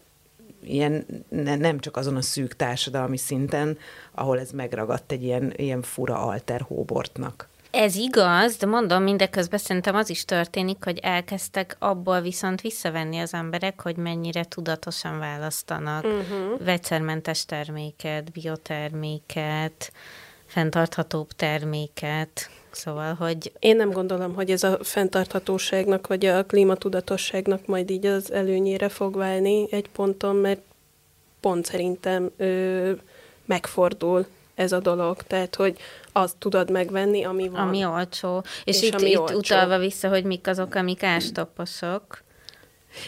ilyen 0.63 1.05
ne, 1.29 1.55
nem 1.55 1.79
csak 1.79 1.97
azon 1.97 2.15
a 2.15 2.21
szűk 2.21 2.55
társadalmi 2.55 3.17
szinten, 3.17 3.77
ahol 4.11 4.39
ez 4.39 4.51
megragadt 4.51 5.11
egy 5.11 5.23
ilyen, 5.23 5.53
ilyen 5.55 5.81
fura 5.81 6.17
alter 6.17 6.61
hóbortnak. 6.61 7.47
Ez 7.77 7.95
igaz, 7.95 8.55
de 8.55 8.65
mondom, 8.65 9.03
mindeközben 9.03 9.59
szerintem 9.59 9.95
az 9.95 10.09
is 10.09 10.25
történik, 10.25 10.83
hogy 10.83 10.99
elkezdtek 11.01 11.75
abból 11.79 12.21
viszont 12.21 12.61
visszavenni 12.61 13.17
az 13.17 13.33
emberek, 13.33 13.81
hogy 13.81 13.95
mennyire 13.95 14.43
tudatosan 14.43 15.19
választanak 15.19 16.03
uh-huh. 16.03 16.65
vegyszermentes 16.65 17.45
terméket, 17.45 18.31
bioterméket, 18.31 19.91
fenntarthatóbb 20.45 21.27
terméket, 21.31 22.49
Szóval, 22.71 23.13
hogy... 23.13 23.51
Én 23.59 23.75
nem 23.75 23.91
gondolom, 23.91 24.33
hogy 24.33 24.51
ez 24.51 24.63
a 24.63 24.77
fenntarthatóságnak, 24.81 26.07
vagy 26.07 26.25
a 26.25 26.45
klímatudatosságnak 26.45 27.65
majd 27.65 27.89
így 27.89 28.05
az 28.05 28.31
előnyére 28.31 28.89
fog 28.89 29.15
válni 29.15 29.67
egy 29.71 29.89
ponton, 29.89 30.35
mert 30.35 30.61
pont 31.39 31.65
szerintem 31.65 32.31
ö, 32.37 32.91
megfordul 33.45 34.25
ez 34.57 34.71
a 34.71 34.79
dolog. 34.79 35.21
Tehát, 35.21 35.55
hogy 35.55 35.77
azt 36.11 36.37
tudod 36.37 36.71
megvenni, 36.71 37.23
ami 37.23 37.49
van. 37.49 37.67
Ami 37.67 37.85
olcsó. 37.85 38.43
És, 38.63 38.81
és 38.81 38.87
itt, 38.87 39.01
itt 39.01 39.19
olcsó. 39.19 39.37
utalva 39.37 39.77
vissza, 39.77 40.09
hogy 40.09 40.23
mik 40.23 40.47
azok, 40.47 40.75
amik 40.75 41.03
ástoposok. 41.03 42.25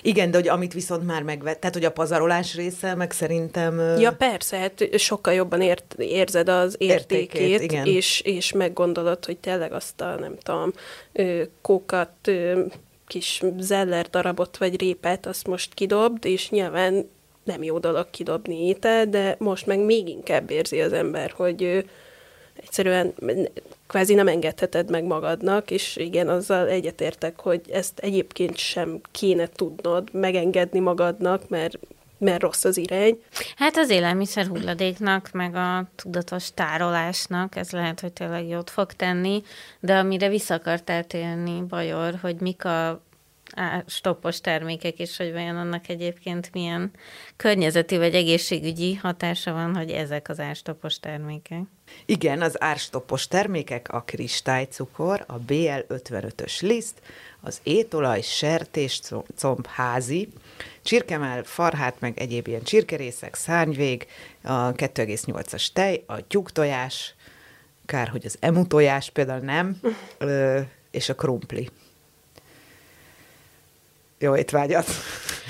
Igen, 0.02 0.32
de 0.32 0.38
hogy 0.38 0.48
amit 0.48 0.74
viszont 0.74 1.06
már 1.06 1.24
megvett, 1.24 1.60
tehát 1.60 1.76
hogy 1.76 1.86
a 1.86 1.92
pazarolás 1.92 2.56
része, 2.56 2.96
meg 2.96 3.12
szerintem... 3.12 3.80
Ja 4.00 4.14
persze, 4.14 4.58
hát 4.58 5.00
sokkal 5.00 5.34
jobban 5.34 5.62
ért, 5.62 5.96
érzed 5.98 6.50
az 6.50 6.76
értékét, 6.78 7.42
értékét 7.42 7.72
igen. 7.72 7.86
És, 7.86 8.22
és 8.22 8.52
meggondolod, 8.52 9.26
hogy 9.26 9.38
tényleg 9.38 9.72
azt 9.74 10.02
a, 10.02 10.16
nem 10.20 10.36
tudom, 10.44 10.74
kókat, 11.62 12.32
kis 13.08 13.44
zeller 13.60 14.10
darabot 14.10 14.58
vagy 14.58 14.80
répet, 14.80 15.26
azt 15.26 15.48
most 15.48 15.74
kidobd, 15.74 16.26
és 16.26 16.50
nyilván 16.50 17.10
nem 17.50 17.64
jó 17.64 17.80
dolog 17.80 18.10
kidobni 18.10 18.68
étel, 18.68 19.06
de 19.06 19.36
most 19.40 19.66
meg 19.66 19.80
még 19.80 20.08
inkább 20.08 20.50
érzi 20.52 20.82
az 20.82 20.94
ember, 20.94 21.32
hogy 21.36 21.86
egyszerűen 22.56 23.14
kvázi 23.88 24.14
nem 24.14 24.28
engedheted 24.28 24.90
meg 24.90 25.04
magadnak, 25.04 25.72
és 25.72 25.96
igen, 25.96 26.28
azzal 26.30 26.68
egyetértek, 26.68 27.40
hogy 27.40 27.62
ezt 27.72 28.00
egyébként 28.00 28.58
sem 28.58 29.02
kéne 29.12 29.48
tudnod 29.48 30.14
megengedni 30.14 30.80
magadnak, 30.80 31.50
mert 31.50 31.80
mert 32.20 32.42
rossz 32.42 32.64
az 32.66 32.78
irány. 32.78 33.22
Hát 33.56 33.78
az 33.78 33.90
élelmiszer 33.90 34.46
hulladéknak, 34.46 35.30
meg 35.32 35.56
a 35.56 35.90
tudatos 35.96 36.54
tárolásnak, 36.54 37.56
ez 37.56 37.72
lehet, 37.72 38.00
hogy 38.00 38.14
tényleg 38.14 38.48
jót 38.48 38.70
fog 38.70 38.94
tenni, 38.94 39.44
de 39.80 39.98
amire 39.98 40.30
vissza 40.30 40.54
akartál 40.54 41.04
térni, 41.04 41.62
Bajor, 41.62 42.14
hogy 42.22 42.36
mik 42.40 42.66
a 42.66 43.02
stoppos 43.86 44.42
termékek, 44.42 45.00
és 45.00 45.18
hogy 45.18 45.32
vajon 45.32 45.58
annak 45.58 45.90
egyébként 45.90 46.50
milyen 46.54 46.92
környezeti 47.36 47.98
vagy 47.98 48.16
egészségügyi 48.16 48.96
hatása 48.96 49.54
van, 49.54 49.76
hogy 49.76 49.90
ezek 49.90 50.30
az 50.30 50.40
árstoppos 50.40 51.00
termékek. 51.00 51.62
Igen, 52.06 52.42
az 52.42 52.62
árstoppos 52.62 53.28
termékek 53.28 53.94
a 53.94 54.02
kristálycukor, 54.02 55.24
a 55.28 55.40
BL55-ös 55.40 56.62
liszt, 56.62 57.02
az 57.42 57.60
étolaj, 57.64 58.22
sertés, 58.22 59.02
comb, 59.36 59.68
házi, 59.68 60.30
csirkemell, 60.82 61.44
farhát, 61.44 62.00
meg 62.00 62.20
egyéb 62.20 62.48
ilyen 62.48 62.64
csirkerészek, 62.64 63.36
szárnyvég, 63.36 64.08
a 64.44 64.72
2,8-as 64.72 65.68
tej, 65.74 66.04
a 66.06 66.28
tyúktojás, 66.28 67.16
kár, 67.86 68.08
hogy 68.08 68.26
az 68.26 68.38
emu 68.40 68.68
tojás 68.68 69.10
például 69.10 69.40
nem, 69.40 69.80
és 70.92 71.10
a 71.10 71.16
krumpli. 71.16 71.70
Jó 74.20 74.36
étvágyat! 74.36 74.86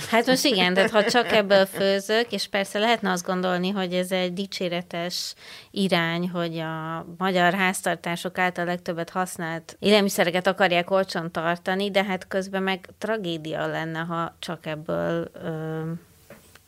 Hát 0.10 0.26
most 0.26 0.46
igen, 0.46 0.74
de 0.74 0.90
ha 0.92 1.04
csak 1.04 1.32
ebből 1.32 1.66
főzök, 1.66 2.32
és 2.32 2.48
persze 2.48 2.80
lehetne 2.80 3.12
azt 3.12 3.26
gondolni, 3.26 3.70
hogy 3.70 3.94
ez 3.94 4.12
egy 4.12 4.34
dicséretes 4.34 5.34
irány, 5.72 6.30
hogy 6.30 6.58
a 6.58 7.06
magyar 7.18 7.54
háztartások 7.54 8.38
által 8.38 8.66
legtöbbet 8.66 9.10
használt 9.10 9.76
élelmiszereket 9.80 10.48
akarják 10.48 10.92
olcsón 10.92 11.32
tartani, 11.32 11.92
de 11.92 12.04
hát 12.04 12.28
közben 12.28 12.64
meg 12.64 12.90
tragédia 12.98 13.68
lenne, 13.68 14.00
ha 14.00 14.36
csak 14.40 14.66
ebből 14.66 15.32
ö, 15.34 15.82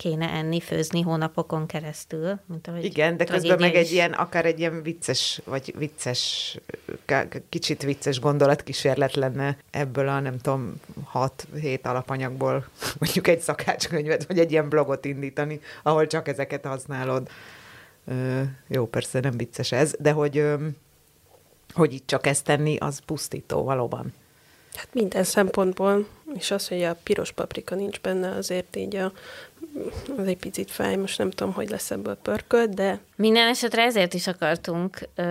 kéne 0.01 0.29
enni, 0.29 0.59
főzni 0.59 1.01
hónapokon 1.01 1.65
keresztül. 1.65 2.39
Mint 2.45 2.67
ahogy 2.67 2.83
Igen, 2.83 3.17
de 3.17 3.23
közben 3.23 3.59
meg 3.59 3.75
egy 3.75 3.91
ilyen, 3.91 4.11
akár 4.11 4.45
egy 4.45 4.59
ilyen 4.59 4.83
vicces, 4.83 5.41
vagy 5.45 5.73
vicces, 5.77 6.55
kicsit 7.49 7.83
vicces 7.83 8.19
gondolatkísérlet 8.19 9.15
lenne 9.15 9.57
ebből 9.71 10.07
a, 10.07 10.19
nem 10.19 10.37
tudom, 10.37 10.73
6-7 11.13 11.81
alapanyagból 11.81 12.67
mondjuk 12.99 13.27
egy 13.27 13.39
szakácskönyvet, 13.39 14.25
vagy 14.25 14.39
egy 14.39 14.51
ilyen 14.51 14.69
blogot 14.69 15.05
indítani, 15.05 15.59
ahol 15.83 16.07
csak 16.07 16.27
ezeket 16.27 16.65
használod. 16.65 17.29
Ö, 18.05 18.41
jó, 18.67 18.85
persze 18.87 19.19
nem 19.19 19.37
vicces 19.37 19.71
ez, 19.71 19.93
de 19.99 20.11
hogy, 20.11 20.37
ö, 20.37 20.55
hogy 21.73 21.93
itt 21.93 22.07
csak 22.07 22.27
ezt 22.27 22.43
tenni, 22.43 22.77
az 22.77 22.99
pusztító 23.05 23.63
valóban. 23.63 24.13
Hát 24.75 24.93
minden 24.93 25.23
szempontból, 25.23 26.07
és 26.33 26.51
az, 26.51 26.67
hogy 26.67 26.83
a 26.83 26.97
piros 27.03 27.31
paprika 27.31 27.75
nincs 27.75 27.99
benne, 27.99 28.35
azért 28.35 28.75
így 28.75 28.95
a 28.95 29.11
az 30.17 30.27
egy 30.27 30.37
picit 30.37 30.71
fáj, 30.71 30.95
most 30.95 31.17
nem 31.17 31.29
tudom, 31.29 31.53
hogy 31.53 31.69
lesz 31.69 31.91
ebből 31.91 32.15
pörkölt, 32.15 32.73
de... 32.73 32.99
Minden 33.15 33.47
esetre 33.47 33.83
ezért 33.83 34.13
is 34.13 34.27
akartunk 34.27 34.97
uh, 35.17 35.25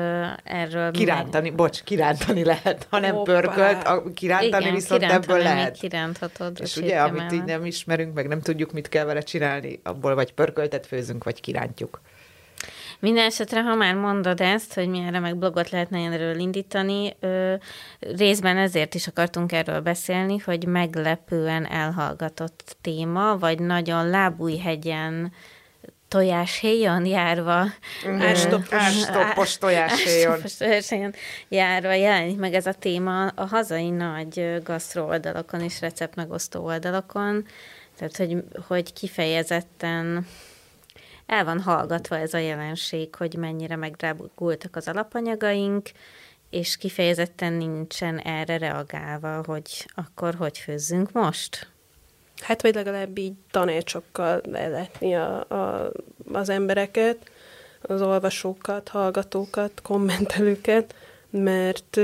erről... 0.44 0.90
Kirántani, 0.90 1.48
meg... 1.48 1.56
bocs, 1.56 1.82
kirántani 1.82 2.44
lehet, 2.44 2.86
ha 2.90 2.98
nem 2.98 3.14
Hoppá. 3.14 3.32
pörkölt, 3.32 3.86
a, 3.86 4.02
kirántani 4.14 4.62
Igen, 4.62 4.74
viszont 4.74 5.00
kirántani 5.00 5.32
ebből 5.32 5.52
lehet. 5.54 5.78
kiránthatod. 5.78 6.58
És 6.60 6.76
ugye, 6.76 7.00
amit 7.00 7.32
így 7.32 7.44
nem 7.44 7.64
ismerünk, 7.64 8.14
meg 8.14 8.28
nem 8.28 8.40
tudjuk, 8.40 8.72
mit 8.72 8.88
kell 8.88 9.04
vele 9.04 9.20
csinálni, 9.20 9.80
abból 9.82 10.14
vagy 10.14 10.32
pörköltet 10.32 10.86
főzünk, 10.86 11.24
vagy 11.24 11.40
kirántjuk. 11.40 12.00
Minden 13.00 13.24
esetre, 13.24 13.62
ha 13.62 13.74
már 13.74 13.94
mondod 13.94 14.40
ezt, 14.40 14.74
hogy 14.74 14.88
mi 14.88 14.98
erre 14.98 15.18
meg 15.18 15.36
blogot 15.36 15.70
lehetne 15.70 15.98
erről 15.98 16.38
indítani, 16.38 17.16
ö, 17.20 17.54
részben 17.98 18.56
ezért 18.56 18.94
is 18.94 19.06
akartunk 19.06 19.52
erről 19.52 19.80
beszélni, 19.80 20.38
hogy 20.38 20.66
meglepően 20.66 21.66
elhallgatott 21.66 22.76
téma, 22.80 23.38
vagy 23.38 23.58
nagyon 23.58 24.08
lábújhegyen 24.08 25.32
tojáshéjon 26.10 27.04
járva. 27.06 27.66
Árstoppos 28.70 29.58
tojáshéjon. 29.58 31.14
járva 31.48 31.92
jelenik 31.92 32.38
meg 32.38 32.54
ez 32.54 32.66
a 32.66 32.72
téma 32.72 33.26
a 33.26 33.46
hazai 33.46 33.90
nagy 33.90 34.60
gasztró 34.64 35.06
oldalakon 35.06 35.60
és 35.60 35.80
receptmegosztó 35.80 36.64
oldalakon. 36.64 37.46
Tehát, 37.96 38.16
hogy, 38.16 38.44
hogy 38.66 38.92
kifejezetten 38.92 40.26
el 41.30 41.44
van 41.44 41.60
hallgatva 41.60 42.18
ez 42.18 42.34
a 42.34 42.38
jelenség, 42.38 43.14
hogy 43.14 43.34
mennyire 43.34 43.76
megdrágultak 43.76 44.76
az 44.76 44.88
alapanyagaink, 44.88 45.90
és 46.50 46.76
kifejezetten 46.76 47.52
nincsen 47.52 48.18
erre 48.18 48.58
reagálva, 48.58 49.42
hogy 49.46 49.86
akkor 49.94 50.34
hogy 50.34 50.58
főzzünk 50.58 51.12
most? 51.12 51.68
Hát, 52.40 52.62
vagy 52.62 52.74
legalább 52.74 53.18
így 53.18 53.32
tanácsokkal 53.50 54.40
leletni 54.44 55.14
a, 55.14 55.38
a, 55.48 55.92
az 56.32 56.48
embereket, 56.48 57.30
az 57.80 58.02
olvasókat, 58.02 58.88
hallgatókat, 58.88 59.80
kommentelőket, 59.82 60.94
mert, 61.30 61.96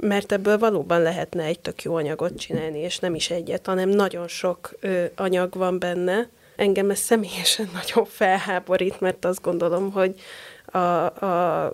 mert 0.00 0.32
ebből 0.32 0.58
valóban 0.58 1.02
lehetne 1.02 1.42
egy 1.44 1.60
tök 1.60 1.82
jó 1.82 1.94
anyagot 1.94 2.38
csinálni, 2.38 2.78
és 2.78 2.98
nem 2.98 3.14
is 3.14 3.30
egyet, 3.30 3.66
hanem 3.66 3.88
nagyon 3.88 4.28
sok 4.28 4.74
anyag 5.14 5.54
van 5.54 5.78
benne, 5.78 6.28
engem 6.56 6.90
ez 6.90 6.98
személyesen 6.98 7.70
nagyon 7.82 8.04
felháborít, 8.04 9.00
mert 9.00 9.24
azt 9.24 9.42
gondolom, 9.42 9.92
hogy 9.92 10.20
a, 10.66 11.04
a 11.04 11.72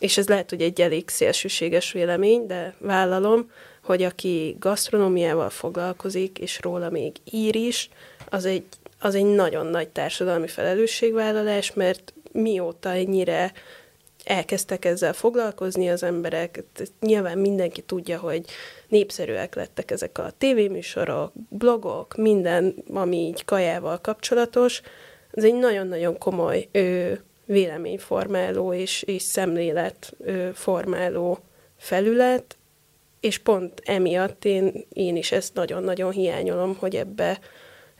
és 0.00 0.18
ez 0.18 0.28
lehet, 0.28 0.50
hogy 0.50 0.62
egy 0.62 0.80
elég 0.80 1.08
szélsőséges 1.08 1.92
vélemény, 1.92 2.46
de 2.46 2.74
vállalom, 2.78 3.50
hogy 3.82 4.02
aki 4.02 4.56
gasztronómiával 4.58 5.50
foglalkozik, 5.50 6.38
és 6.38 6.60
róla 6.62 6.90
még 6.90 7.16
ír 7.30 7.54
is, 7.54 7.88
az 8.28 8.44
egy, 8.44 8.64
az 9.00 9.14
egy 9.14 9.24
nagyon 9.24 9.66
nagy 9.66 9.88
társadalmi 9.88 10.48
felelősségvállalás, 10.48 11.72
mert 11.72 12.14
mióta 12.32 12.88
ennyire 12.90 13.52
elkezdtek 14.26 14.84
ezzel 14.84 15.12
foglalkozni 15.12 15.90
az 15.90 16.02
emberek. 16.02 16.64
Nyilván 17.00 17.38
mindenki 17.38 17.82
tudja, 17.82 18.18
hogy 18.18 18.44
népszerűek 18.88 19.54
lettek 19.54 19.90
ezek 19.90 20.18
a 20.18 20.32
tévéműsorok, 20.38 21.32
blogok, 21.48 22.16
minden, 22.16 22.74
ami 22.92 23.16
így 23.16 23.44
kajával 23.44 24.00
kapcsolatos. 24.00 24.80
Ez 25.32 25.44
egy 25.44 25.54
nagyon-nagyon 25.54 26.18
komoly 26.18 26.68
ö, 26.72 27.12
véleményformáló 27.44 28.72
és, 28.72 29.02
és 29.02 29.22
szemléletformáló 29.22 31.38
felület, 31.76 32.56
és 33.20 33.38
pont 33.38 33.82
emiatt 33.84 34.44
én, 34.44 34.86
én 34.92 35.16
is 35.16 35.32
ezt 35.32 35.54
nagyon-nagyon 35.54 36.10
hiányolom, 36.10 36.76
hogy 36.78 36.96
ebbe 36.96 37.38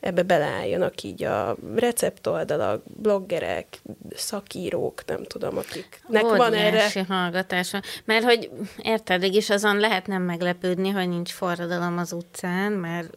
ebbe 0.01 0.23
beleálljanak 0.23 1.03
így 1.03 1.25
a 1.25 1.57
receptoldalak, 1.75 2.83
bloggerek, 2.85 3.83
szakírók, 4.15 5.05
nem 5.07 5.25
tudom, 5.25 5.57
akiknek 5.57 6.25
Óriási 6.25 6.39
van 6.39 6.55
erre. 6.55 7.05
hallgatása. 7.09 7.83
Mert 8.05 8.25
hogy 8.25 8.51
érted, 8.83 9.23
is 9.23 9.51
azon 9.51 9.77
lehet 9.77 10.07
nem 10.07 10.23
meglepődni, 10.23 10.91
hogy 10.91 11.09
nincs 11.09 11.33
forradalom 11.33 11.99
az 11.99 12.13
utcán, 12.13 12.73
mert 12.73 13.17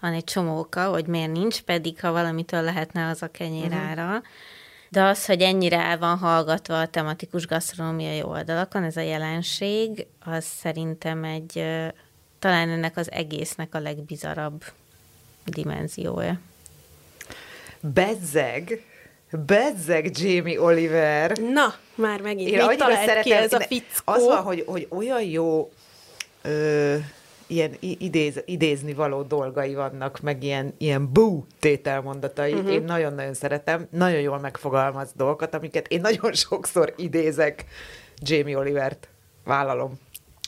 van 0.00 0.12
egy 0.12 0.24
csomó 0.24 0.58
oka, 0.58 0.88
hogy 0.88 1.06
miért 1.06 1.32
nincs, 1.32 1.62
pedig 1.62 2.00
ha 2.00 2.12
valamitől 2.12 2.62
lehetne 2.62 3.08
az 3.08 3.22
a 3.22 3.28
kenyérára. 3.28 4.06
Uh-huh. 4.06 4.22
De 4.88 5.02
az, 5.02 5.26
hogy 5.26 5.40
ennyire 5.40 5.78
el 5.78 5.98
van 5.98 6.18
hallgatva 6.18 6.80
a 6.80 6.86
tematikus 6.86 7.46
gasztronómiai 7.46 8.22
oldalakon, 8.22 8.82
ez 8.82 8.96
a 8.96 9.00
jelenség, 9.00 10.06
az 10.24 10.44
szerintem 10.44 11.24
egy, 11.24 11.64
talán 12.38 12.68
ennek 12.68 12.96
az 12.96 13.10
egésznek 13.10 13.74
a 13.74 13.78
legbizarabb 13.78 14.64
dimenziója. 15.50 16.38
Bezzeg, 17.80 18.84
bezzeg 19.46 20.18
Jamie 20.18 20.60
Oliver. 20.60 21.36
Na, 21.36 21.74
már 21.94 22.20
megint 22.20 22.50
Én 22.50 22.66
mit 22.66 22.78
talált 22.78 22.98
szeretem, 22.98 23.22
ki 23.22 23.32
ez 23.32 23.52
a 23.52 23.60
fickó? 23.60 24.12
Az 24.12 24.24
van, 24.24 24.42
hogy, 24.42 24.64
hogy 24.66 24.86
olyan 24.90 25.22
jó 25.22 25.70
ö, 26.42 26.96
ilyen 27.46 27.76
idéz, 27.80 28.42
idézni 28.44 28.94
való 28.94 29.22
dolgai 29.22 29.74
vannak, 29.74 30.20
meg 30.20 30.42
ilyen, 30.42 30.74
ilyen 30.78 31.12
bú 31.12 31.46
tételmondatai. 31.60 32.52
Uh-huh. 32.52 32.72
Én 32.72 32.82
nagyon-nagyon 32.82 33.34
szeretem, 33.34 33.86
nagyon 33.90 34.20
jól 34.20 34.38
megfogalmaz 34.38 35.10
dolgokat, 35.14 35.54
amiket 35.54 35.88
én 35.88 36.00
nagyon 36.00 36.32
sokszor 36.48 36.94
idézek 36.96 37.64
Jamie 38.18 38.58
Olivert. 38.58 39.08
Vállalom. 39.44 39.98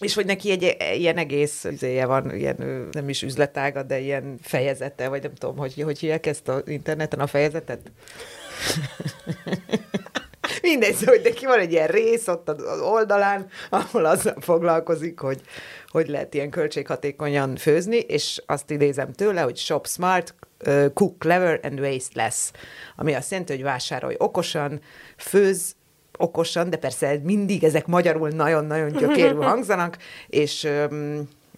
És 0.01 0.15
hogy 0.15 0.27
neki 0.27 0.51
egy 0.51 0.77
ilyen 0.99 1.17
egész 1.17 1.65
izéje 1.65 2.07
van, 2.07 2.35
ilyen 2.35 2.89
nem 2.93 3.09
is 3.09 3.23
üzletága, 3.23 3.83
de 3.83 3.99
ilyen 3.99 4.39
fejezete, 4.43 5.09
vagy 5.09 5.23
nem 5.23 5.35
tudom, 5.35 5.57
hogy, 5.57 5.83
hogy 5.83 5.99
hívják 5.99 6.27
ezt 6.27 6.49
az 6.49 6.63
interneten 6.67 7.21
a 7.21 7.27
fejezetet? 7.27 7.81
Mindegy, 10.63 10.95
szóval, 10.95 11.15
hogy 11.15 11.25
neki 11.25 11.47
van 11.47 11.59
egy 11.59 11.73
ilyen 11.73 11.87
rész 11.87 12.29
ott 12.29 12.49
az 12.49 12.81
oldalán, 12.81 13.47
ahol 13.71 14.05
azzal 14.05 14.37
foglalkozik, 14.41 15.19
hogy 15.19 15.41
hogy 15.89 16.09
lehet 16.09 16.35
ilyen 16.35 16.51
költséghatékonyan 16.51 17.57
főzni, 17.57 17.97
és 17.97 18.43
azt 18.47 18.71
idézem 18.71 19.13
tőle, 19.13 19.41
hogy 19.41 19.57
shop 19.57 19.87
smart, 19.87 20.35
cook 20.95 21.19
clever 21.19 21.61
and 21.63 21.81
waste 21.81 22.23
less, 22.23 22.51
ami 22.97 23.15
azt 23.15 23.31
jelenti, 23.31 23.53
hogy 23.53 23.63
vásárolj 23.63 24.15
okosan, 24.19 24.81
főz 25.17 25.77
okosan, 26.19 26.71
de 26.71 26.77
persze 26.77 27.21
mindig 27.23 27.65
ezek 27.65 27.87
magyarul 27.87 28.29
nagyon-nagyon 28.29 28.93
gyökérül 28.93 29.43
hangzanak, 29.53 29.99
és 30.27 30.65
ö, 30.65 30.85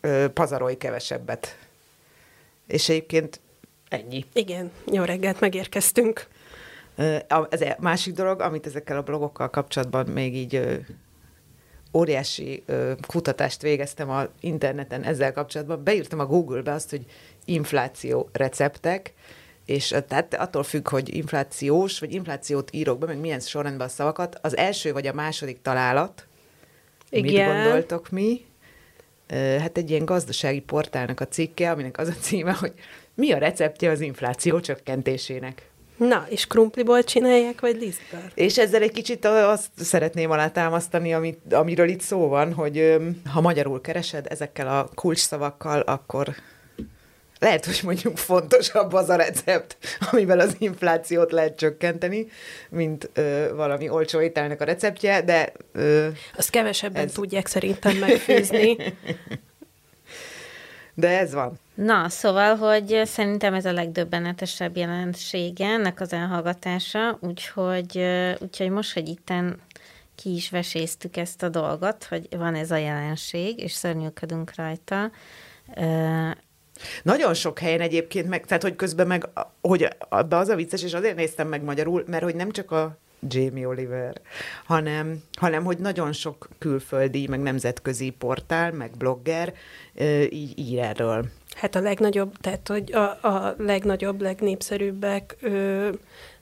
ö, 0.00 0.28
pazarolj 0.34 0.76
kevesebbet. 0.76 1.58
És 2.66 2.88
egyébként 2.88 3.40
ennyi. 3.88 4.24
Igen, 4.32 4.70
jó 4.92 5.02
reggelt, 5.02 5.40
megérkeztünk. 5.40 6.26
Ez 7.48 7.60
a 7.60 7.76
másik 7.78 8.14
dolog, 8.14 8.40
amit 8.40 8.66
ezekkel 8.66 8.96
a 8.96 9.02
blogokkal 9.02 9.50
kapcsolatban 9.50 10.06
még 10.06 10.36
így 10.36 10.80
óriási 11.92 12.62
ö, 12.66 12.92
kutatást 13.06 13.62
végeztem 13.62 14.10
a 14.10 14.26
interneten 14.40 15.02
ezzel 15.02 15.32
kapcsolatban, 15.32 15.84
beírtam 15.84 16.18
a 16.18 16.26
Google-be 16.26 16.72
azt, 16.72 16.90
hogy 16.90 17.06
infláció 17.44 18.28
receptek, 18.32 19.14
és 19.70 19.94
tehát 20.08 20.34
attól 20.34 20.62
függ, 20.62 20.88
hogy 20.88 21.14
inflációs, 21.14 21.98
vagy 21.98 22.14
inflációt 22.14 22.70
írok 22.72 22.98
be, 22.98 23.06
meg 23.06 23.18
milyen 23.18 23.40
sorrendben 23.40 23.86
a 23.86 23.90
szavakat, 23.90 24.38
az 24.42 24.56
első 24.56 24.92
vagy 24.92 25.06
a 25.06 25.12
második 25.12 25.62
találat, 25.62 26.26
Igen. 27.10 27.48
mit 27.50 27.62
gondoltok 27.62 28.10
mi? 28.10 28.44
Hát 29.58 29.76
egy 29.76 29.90
ilyen 29.90 30.04
gazdasági 30.04 30.60
portálnak 30.60 31.20
a 31.20 31.28
cikke, 31.28 31.70
aminek 31.70 31.98
az 31.98 32.08
a 32.08 32.12
címe, 32.20 32.52
hogy 32.52 32.72
mi 33.14 33.32
a 33.32 33.38
receptje 33.38 33.90
az 33.90 34.00
infláció 34.00 34.60
csökkentésének. 34.60 35.68
Na, 35.96 36.26
és 36.28 36.46
krumpliból 36.46 37.04
csinálják, 37.04 37.60
vagy 37.60 37.76
lisztből? 37.80 38.20
És 38.34 38.58
ezzel 38.58 38.82
egy 38.82 38.92
kicsit 38.92 39.24
azt 39.24 39.70
szeretném 39.76 40.30
alátámasztani, 40.30 41.14
amit, 41.14 41.52
amiről 41.52 41.88
itt 41.88 42.00
szó 42.00 42.28
van, 42.28 42.52
hogy 42.52 42.96
ha 43.32 43.40
magyarul 43.40 43.80
keresed 43.80 44.26
ezekkel 44.28 44.78
a 44.78 44.90
kulcsszavakkal, 44.94 45.80
akkor 45.80 46.34
lehet, 47.40 47.64
hogy 47.64 47.80
mondjuk 47.82 48.16
fontosabb 48.16 48.92
az 48.92 49.08
a 49.08 49.16
recept, 49.16 49.76
amivel 50.10 50.40
az 50.40 50.56
inflációt 50.58 51.32
lehet 51.32 51.56
csökkenteni, 51.56 52.26
mint 52.68 53.10
ö, 53.14 53.50
valami 53.54 53.88
olcsó 53.88 54.20
ételnek 54.20 54.60
a 54.60 54.64
receptje, 54.64 55.22
de... 55.22 55.52
Ö, 55.72 56.08
Azt 56.36 56.50
kevesebben 56.50 57.04
ez... 57.04 57.12
tudják 57.12 57.46
szerintem 57.46 57.96
megfőzni. 57.96 58.76
de 60.94 61.18
ez 61.18 61.32
van. 61.32 61.58
Na, 61.74 62.08
szóval, 62.08 62.56
hogy 62.56 63.02
szerintem 63.04 63.54
ez 63.54 63.64
a 63.64 63.72
legdöbbenetesebb 63.72 64.76
jelensége 64.76 65.66
ennek 65.66 66.00
az 66.00 66.12
elhallgatása, 66.12 67.18
úgyhogy, 67.20 68.04
úgyhogy 68.38 68.70
most, 68.70 68.92
hogy 68.92 69.08
itten 69.08 69.60
ki 70.14 70.34
is 70.34 70.50
veséztük 70.50 71.16
ezt 71.16 71.42
a 71.42 71.48
dolgot, 71.48 72.04
hogy 72.04 72.26
van 72.30 72.54
ez 72.54 72.70
a 72.70 72.76
jelenség, 72.76 73.58
és 73.58 73.72
szörnyűködünk 73.72 74.52
rajta, 74.54 75.10
nagyon 77.02 77.34
sok 77.34 77.58
helyen 77.58 77.80
egyébként, 77.80 78.28
meg, 78.28 78.46
tehát 78.46 78.62
hogy 78.62 78.76
közben 78.76 79.06
meg, 79.06 79.28
hogy 79.60 79.88
abba 80.08 80.38
az 80.38 80.48
a 80.48 80.54
vicces, 80.54 80.82
és 80.82 80.94
azért 80.94 81.16
néztem 81.16 81.48
meg 81.48 81.62
magyarul, 81.62 82.04
mert 82.06 82.22
hogy 82.22 82.34
nem 82.34 82.50
csak 82.50 82.70
a 82.70 82.98
Jamie 83.28 83.68
Oliver, 83.68 84.20
hanem, 84.64 85.22
hanem 85.38 85.64
hogy 85.64 85.78
nagyon 85.78 86.12
sok 86.12 86.48
külföldi, 86.58 87.26
meg 87.26 87.40
nemzetközi 87.40 88.10
portál, 88.10 88.72
meg 88.72 88.90
blogger 88.98 89.54
így 90.30 90.58
ír 90.58 90.78
erről. 90.78 91.24
Hát 91.56 91.74
a 91.74 91.80
legnagyobb, 91.80 92.36
tehát 92.36 92.68
hogy 92.68 92.92
a, 92.92 93.26
a 93.28 93.54
legnagyobb, 93.58 94.20
legnépszerűbbek, 94.20 95.36
ö, 95.40 95.88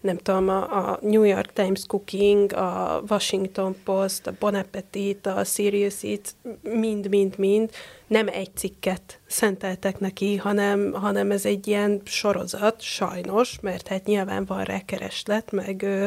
nem 0.01 0.17
tudom, 0.17 0.49
a, 0.49 0.91
a 0.91 0.99
New 1.03 1.23
York 1.23 1.53
Times 1.53 1.87
Cooking, 1.87 2.53
a 2.53 3.03
Washington 3.09 3.77
Post, 3.85 4.27
a 4.27 4.33
Bon 4.39 4.55
Appetit, 4.55 5.27
a 5.27 5.45
Serious 5.45 6.03
Eats, 6.03 6.31
mind-mind-mind 6.63 7.71
nem 8.07 8.29
egy 8.29 8.51
cikket 8.55 9.21
szenteltek 9.27 9.99
neki, 9.99 10.37
hanem, 10.37 10.93
hanem 10.93 11.31
ez 11.31 11.45
egy 11.45 11.67
ilyen 11.67 12.01
sorozat, 12.05 12.81
sajnos, 12.81 13.61
mert 13.61 13.89
hát 13.89 14.05
nyilván 14.05 14.45
van 14.45 14.65
rá 14.65 14.81
kereslet, 14.85 15.53
meg 15.53 15.83
ö, 15.83 16.07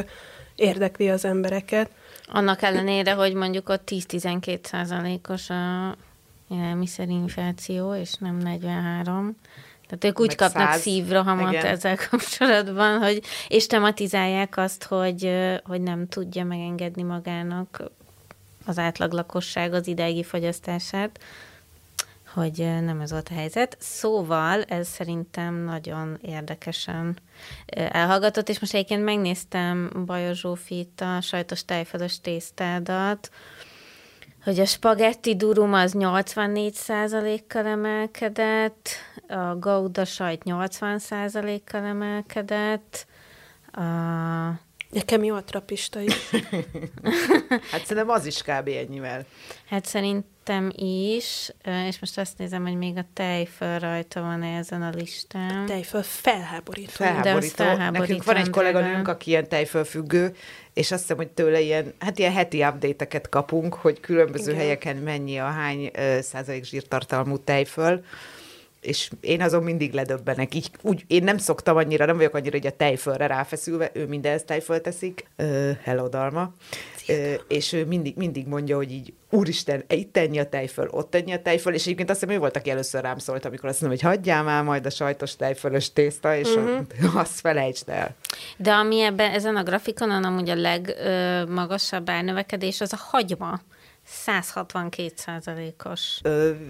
érdekli 0.56 1.10
az 1.10 1.24
embereket. 1.24 1.90
Annak 2.26 2.62
ellenére, 2.62 3.12
hogy 3.12 3.34
mondjuk 3.34 3.68
ott 3.68 3.88
10-12 3.90 4.64
százalékos 4.64 5.50
a 5.50 5.96
élelmiszerinfláció, 6.50 7.94
és 7.94 8.14
nem 8.14 8.36
43. 8.36 9.36
Tehát 9.98 10.16
ők 10.16 10.20
úgy 10.20 10.36
Meg 10.36 10.36
kapnak 10.36 10.72
száz. 10.72 10.80
szívrohamot 10.80 11.52
Igen. 11.52 11.66
ezzel 11.66 11.96
kapcsolatban, 12.10 12.98
hogy, 12.98 13.22
és 13.48 13.66
tematizálják 13.66 14.56
azt, 14.56 14.84
hogy, 14.84 15.30
hogy 15.64 15.80
nem 15.80 16.08
tudja 16.08 16.44
megengedni 16.44 17.02
magának 17.02 17.82
az 18.66 18.78
átlag 18.78 19.12
lakosság 19.12 19.72
az 19.72 19.86
ideigi 19.86 20.22
fogyasztását, 20.22 21.20
hogy 22.34 22.56
nem 22.58 23.00
ez 23.00 23.10
volt 23.10 23.28
a 23.30 23.34
helyzet. 23.34 23.76
Szóval 23.80 24.62
ez 24.62 24.88
szerintem 24.88 25.54
nagyon 25.54 26.18
érdekesen 26.20 27.18
elhallgatott, 27.66 28.48
és 28.48 28.58
most 28.58 28.74
egyébként 28.74 29.04
megnéztem 29.04 29.90
Bajor 30.06 30.34
Zsófit, 30.34 31.00
a 31.00 31.20
sajtos 31.20 31.64
tejfölös 31.64 32.20
tésztádat, 32.20 33.30
hogy 34.42 34.60
a 34.60 34.64
spagetti 34.64 35.36
durum 35.36 35.72
az 35.72 35.94
84%-kal 35.98 37.66
emelkedett, 37.66 38.88
a 39.28 39.56
gouda 39.56 40.04
sajt 40.04 40.42
80%-kal 40.44 41.84
emelkedett, 41.84 43.06
a... 43.72 43.80
Nekem 44.90 45.24
jó 45.24 45.34
a 45.34 45.44
trapista 45.44 46.00
is. 46.00 46.30
hát 47.70 47.84
szerintem 47.84 48.08
az 48.08 48.26
is 48.26 48.42
kb. 48.42 48.68
ennyivel. 48.68 49.24
Hát 49.68 49.84
szerintem 50.44 50.86
is, 50.86 51.50
és 51.88 51.98
most 52.00 52.18
azt 52.18 52.38
nézem, 52.38 52.62
hogy 52.62 52.76
még 52.76 52.96
a 52.96 53.04
tejföl 53.12 53.78
rajta 53.78 54.20
van 54.20 54.42
ezen 54.42 54.82
a 54.82 54.90
listán. 54.90 55.62
A 55.62 55.64
tejföl 55.66 56.02
felháborító. 56.02 56.90
Felháborító. 56.90 57.54
De 57.56 57.64
felháborító. 57.64 58.00
Nekünk 58.00 58.24
van 58.24 58.36
egy 58.36 58.50
kolléganőnk, 58.50 59.08
aki 59.08 59.30
ilyen 59.30 59.48
tejfölfüggő, 59.48 60.34
és 60.72 60.92
azt 60.92 61.00
hiszem, 61.00 61.16
hogy 61.16 61.28
tőle 61.28 61.60
ilyen, 61.60 61.92
hát 61.98 62.18
ilyen 62.18 62.32
heti 62.32 62.62
update-eket 62.64 63.28
kapunk, 63.28 63.74
hogy 63.74 64.00
különböző 64.00 64.50
Igen. 64.50 64.62
helyeken 64.62 64.96
mennyi 64.96 65.38
a 65.38 65.46
hány 65.46 65.90
uh, 65.96 66.18
százalék 66.18 66.64
zsírtartalmú 66.64 67.38
tejföl, 67.38 68.04
és 68.82 69.10
én 69.20 69.42
azon 69.42 69.62
mindig 69.62 69.92
ledöbbenek. 69.92 70.54
Így, 70.54 70.70
úgy, 70.82 71.04
én 71.06 71.24
nem 71.24 71.38
szoktam 71.38 71.76
annyira, 71.76 72.04
nem 72.04 72.16
vagyok 72.16 72.34
annyira, 72.34 72.56
hogy 72.56 72.66
a 72.66 72.76
tejfölre 72.76 73.26
ráfeszülve, 73.26 73.90
ő 73.94 74.06
mindenhez 74.06 74.44
tejföl 74.44 74.80
teszik. 74.80 75.26
Uh, 75.38 75.70
hello, 75.82 76.08
Dalma 76.08 76.54
és 77.48 77.72
ő 77.72 77.84
mindig, 77.84 78.16
mindig 78.16 78.46
mondja, 78.46 78.76
hogy 78.76 78.92
így, 78.92 79.12
úristen, 79.30 79.84
itt 79.88 80.16
ennyi 80.16 80.38
a 80.38 80.48
tejföl, 80.48 80.88
ott 80.90 81.14
ennyi 81.14 81.32
a 81.32 81.42
tejföl, 81.42 81.74
és 81.74 81.82
egyébként 81.82 82.10
azt 82.10 82.20
hiszem, 82.20 82.34
ő 82.34 82.38
volt, 82.38 82.56
aki 82.56 82.70
először 82.70 83.02
rám 83.02 83.18
szólt, 83.18 83.44
amikor 83.44 83.68
azt 83.68 83.80
mondom, 83.80 83.98
hogy 83.98 84.08
hagyjál 84.08 84.42
már 84.42 84.62
majd 84.62 84.86
a 84.86 84.90
sajtos 84.90 85.36
tejfölös 85.36 85.92
tészta, 85.92 86.36
és 86.36 86.54
uh-huh. 86.54 87.16
azt 87.22 87.40
felejtsd 87.40 87.88
el. 87.88 88.14
De 88.56 88.72
ami 88.72 89.00
ebben, 89.00 89.30
ezen 89.30 89.56
a 89.56 89.62
grafikonon 89.62 90.24
amúgy 90.24 90.50
a 90.50 90.54
legmagasabb 90.54 92.10
árnövekedés, 92.10 92.80
az 92.80 92.92
a 92.92 92.98
hagyma. 93.10 93.60
162 94.04 95.12
százalékos. 95.16 96.20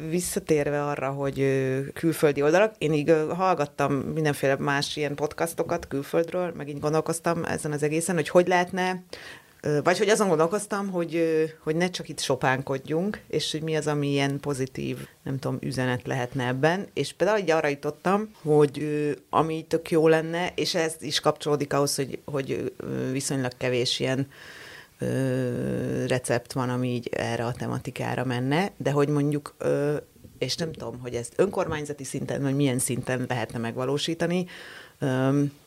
Visszatérve 0.08 0.84
arra, 0.84 1.10
hogy 1.10 1.36
külföldi 1.92 2.42
oldalak, 2.42 2.74
én 2.78 2.92
így 2.92 3.14
hallgattam 3.36 3.92
mindenféle 3.92 4.56
más 4.56 4.96
ilyen 4.96 5.14
podcastokat 5.14 5.88
külföldről, 5.88 6.52
meg 6.56 6.68
így 6.68 6.80
gondolkoztam 6.80 7.44
ezen 7.44 7.72
az 7.72 7.82
egészen, 7.82 8.14
hogy 8.14 8.28
hogy 8.28 8.46
lehetne 8.46 9.02
vagy 9.82 9.98
hogy 9.98 10.08
azon 10.08 10.28
gondolkoztam, 10.28 10.90
hogy, 10.90 11.22
hogy 11.62 11.76
ne 11.76 11.90
csak 11.90 12.08
itt 12.08 12.20
sopánkodjunk, 12.20 13.20
és 13.28 13.52
hogy 13.52 13.62
mi 13.62 13.76
az, 13.76 13.86
ami 13.86 14.10
ilyen 14.10 14.40
pozitív, 14.40 14.96
nem 15.22 15.38
tudom, 15.38 15.58
üzenet 15.60 16.06
lehetne 16.06 16.46
ebben. 16.46 16.86
És 16.92 17.12
például 17.12 17.38
így 17.38 17.50
arra 17.50 17.68
jutottam, 17.68 18.30
hogy 18.42 18.86
ami 19.30 19.64
tök 19.68 19.90
jó 19.90 20.08
lenne, 20.08 20.52
és 20.54 20.74
ez 20.74 20.94
is 21.00 21.20
kapcsolódik 21.20 21.72
ahhoz, 21.72 21.94
hogy, 21.94 22.18
hogy 22.24 22.72
viszonylag 23.12 23.52
kevés 23.58 24.00
ilyen 24.00 24.28
recept 26.06 26.52
van, 26.52 26.68
ami 26.68 26.88
így 26.88 27.08
erre 27.12 27.44
a 27.44 27.52
tematikára 27.52 28.24
menne, 28.24 28.70
de 28.76 28.90
hogy 28.90 29.08
mondjuk, 29.08 29.54
és 30.38 30.56
nem 30.56 30.72
tudom, 30.72 31.00
hogy 31.00 31.14
ezt 31.14 31.32
önkormányzati 31.36 32.04
szinten, 32.04 32.42
vagy 32.42 32.54
milyen 32.54 32.78
szinten 32.78 33.24
lehetne 33.28 33.58
megvalósítani, 33.58 34.46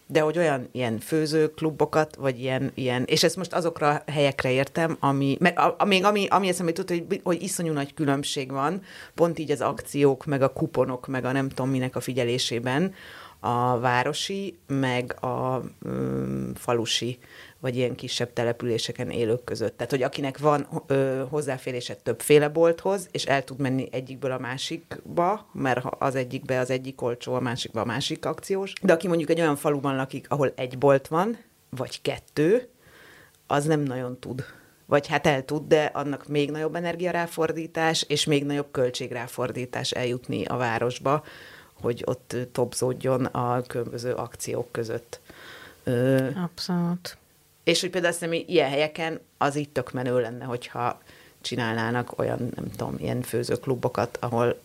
de 0.07 0.19
hogy 0.19 0.37
olyan 0.37 0.67
ilyen 0.71 0.99
főzőklubokat, 0.99 2.15
vagy 2.15 2.39
ilyen, 2.39 2.71
ilyen, 2.73 3.03
és 3.03 3.23
ezt 3.23 3.35
most 3.35 3.53
azokra 3.53 3.89
a 3.89 4.11
helyekre 4.11 4.51
értem, 4.51 4.97
ami, 4.99 5.37
meg, 5.39 5.59
a, 5.59 5.75
a, 5.77 5.85
még 5.85 6.03
ami, 6.03 6.27
ami 6.27 6.47
eszembe 6.47 6.71
jutott, 6.75 6.89
hogy, 6.89 7.21
hogy 7.23 7.41
iszonyú 7.41 7.73
nagy 7.73 7.93
különbség 7.93 8.51
van, 8.51 8.81
pont 9.13 9.39
így 9.39 9.51
az 9.51 9.61
akciók, 9.61 10.25
meg 10.25 10.41
a 10.41 10.53
kuponok, 10.53 11.07
meg 11.07 11.25
a 11.25 11.31
nem 11.31 11.49
tudom 11.49 11.69
minek 11.69 11.95
a 11.95 11.99
figyelésében, 11.99 12.93
a 13.39 13.79
városi, 13.79 14.57
meg 14.67 15.23
a 15.23 15.61
um, 15.83 16.51
falusi 16.55 17.17
vagy 17.65 17.75
ilyen 17.75 17.95
kisebb 17.95 18.33
településeken 18.33 19.09
élők 19.09 19.43
között. 19.43 19.77
Tehát, 19.77 19.91
hogy 19.91 20.03
akinek 20.03 20.37
van 20.37 20.67
ö, 20.87 21.23
hozzáférése 21.29 21.95
többféle 21.95 22.47
bolthoz, 22.47 23.07
és 23.11 23.25
el 23.25 23.43
tud 23.43 23.59
menni 23.59 23.87
egyikből 23.91 24.31
a 24.31 24.39
másikba, 24.39 25.49
mert 25.51 25.85
az 25.99 26.15
egyikbe 26.15 26.59
az 26.59 26.69
egyik 26.69 27.01
olcsó, 27.01 27.33
a 27.33 27.39
másikba 27.39 27.81
a 27.81 27.85
másik 27.85 28.25
akciós. 28.25 28.73
De 28.81 28.93
aki 28.93 29.07
mondjuk 29.07 29.29
egy 29.29 29.39
olyan 29.39 29.55
faluban 29.55 29.95
lakik, 29.95 30.25
ahol 30.29 30.53
egy 30.55 30.77
bolt 30.77 31.07
van, 31.07 31.37
vagy 31.69 32.01
kettő, 32.01 32.69
az 33.47 33.65
nem 33.65 33.79
nagyon 33.79 34.19
tud. 34.19 34.45
Vagy 34.85 35.07
hát 35.07 35.27
el 35.27 35.45
tud, 35.45 35.67
de 35.67 35.83
annak 35.93 36.27
még 36.27 36.51
nagyobb 36.51 36.75
energiaráfordítás, 36.75 38.05
és 38.07 38.25
még 38.25 38.45
nagyobb 38.45 38.71
költségráfordítás 38.71 39.91
eljutni 39.91 40.45
a 40.45 40.55
városba, 40.55 41.23
hogy 41.81 42.03
ott 42.05 42.35
topzódjon 42.51 43.25
a 43.25 43.61
különböző 43.61 44.13
akciók 44.13 44.71
között. 44.71 45.19
Abszolút. 46.43 47.17
És 47.65 47.81
hogy 47.81 47.89
például 47.89 48.13
azt 48.13 48.23
hiszem, 48.23 48.45
ilyen 48.47 48.69
helyeken 48.69 49.19
az 49.37 49.55
itt 49.55 49.73
tök 49.73 49.91
menő 49.91 50.19
lenne, 50.21 50.45
hogyha 50.45 51.01
csinálnának 51.41 52.19
olyan, 52.19 52.51
nem 52.55 52.71
tudom, 52.71 52.95
ilyen 52.99 53.21
főzőklubokat, 53.21 54.17
ahol, 54.21 54.59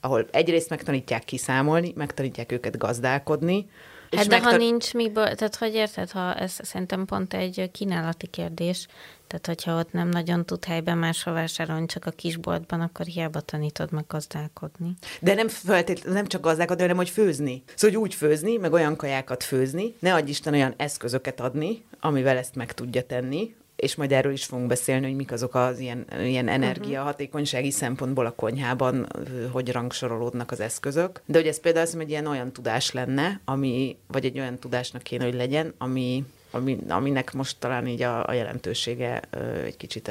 ahol 0.00 0.26
egyrészt 0.30 0.70
megtanítják 0.70 1.24
kiszámolni, 1.24 1.92
megtanítják 1.96 2.52
őket 2.52 2.78
gazdálkodni, 2.78 3.70
Hát 4.16 4.26
de 4.26 4.34
megtar- 4.34 4.52
ha 4.52 4.56
nincs 4.56 4.94
miből, 4.94 5.34
tehát 5.34 5.56
hogy 5.56 5.74
érted, 5.74 6.10
ha 6.10 6.34
ez 6.34 6.58
szerintem 6.62 7.04
pont 7.04 7.34
egy 7.34 7.70
kínálati 7.72 8.26
kérdés, 8.26 8.86
tehát 9.26 9.46
hogyha 9.46 9.78
ott 9.78 9.92
nem 9.92 10.08
nagyon 10.08 10.44
tud 10.46 10.64
helyben 10.64 10.98
máshol 10.98 11.34
vásárolni, 11.34 11.86
csak 11.86 12.06
a 12.06 12.10
kisboltban, 12.10 12.80
akkor 12.80 13.06
hiába 13.06 13.40
tanítod 13.40 13.92
meg 13.92 14.04
gazdálkodni. 14.08 14.92
De 15.20 15.34
nem 15.34 15.48
feltétlenül, 15.48 16.12
nem 16.12 16.26
csak 16.26 16.40
gazdálkodni, 16.40 16.82
hanem 16.82 16.96
hogy 16.96 17.10
főzni. 17.10 17.62
Szóval 17.74 17.96
hogy 17.96 18.08
úgy 18.08 18.14
főzni, 18.14 18.56
meg 18.56 18.72
olyan 18.72 18.96
kajákat 18.96 19.42
főzni, 19.44 19.94
ne 19.98 20.14
adj 20.14 20.30
Isten 20.30 20.52
olyan 20.52 20.74
eszközöket 20.76 21.40
adni, 21.40 21.84
amivel 22.00 22.36
ezt 22.36 22.54
meg 22.54 22.72
tudja 22.72 23.02
tenni, 23.02 23.54
és 23.80 23.94
majd 23.94 24.12
erről 24.12 24.32
is 24.32 24.44
fogunk 24.44 24.68
beszélni, 24.68 25.06
hogy 25.06 25.16
mik 25.16 25.32
azok 25.32 25.54
az 25.54 25.78
ilyen, 25.78 26.06
ilyen 26.20 26.48
energiahatékonysági 26.48 27.70
szempontból 27.70 28.26
a 28.26 28.30
konyhában, 28.30 29.06
hogy 29.52 29.72
rangsorolódnak 29.72 30.50
az 30.50 30.60
eszközök. 30.60 31.20
De 31.24 31.38
hogy 31.38 31.46
ez 31.46 31.60
például 31.60 31.84
azt 31.84 31.96
egy 31.98 32.10
ilyen 32.10 32.26
olyan 32.26 32.52
tudás 32.52 32.92
lenne, 32.92 33.40
ami, 33.44 33.96
vagy 34.06 34.24
egy 34.24 34.38
olyan 34.38 34.58
tudásnak 34.58 35.02
kéne, 35.02 35.24
hogy 35.24 35.34
legyen, 35.34 35.74
ami, 35.78 36.24
ami, 36.50 36.78
aminek 36.88 37.32
most 37.32 37.56
talán 37.58 37.86
így 37.86 38.02
a, 38.02 38.26
a 38.26 38.32
jelentősége 38.32 39.20
egy 39.64 39.76
kicsit 39.76 40.10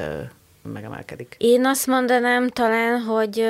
megemelkedik. 0.74 1.36
Én 1.40 1.66
azt 1.66 1.88
mondanám 1.88 2.50
talán, 2.50 3.00
hogy, 3.00 3.44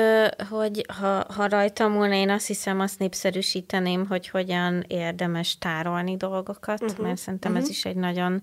hogy 0.50 0.84
ha, 1.00 1.24
ha 1.34 1.48
rajtam 1.48 1.92
volna, 1.92 2.14
én 2.14 2.30
azt 2.30 2.46
hiszem, 2.46 2.80
azt 2.80 2.98
népszerűsíteném, 2.98 4.06
hogy 4.06 4.28
hogyan 4.28 4.84
érdemes 4.88 5.58
tárolni 5.58 6.16
dolgokat, 6.16 6.82
uh-huh. 6.82 7.06
mert 7.06 7.18
szerintem 7.18 7.50
uh-huh. 7.52 7.66
ez 7.66 7.70
is 7.70 7.84
egy 7.84 7.96
nagyon 7.96 8.42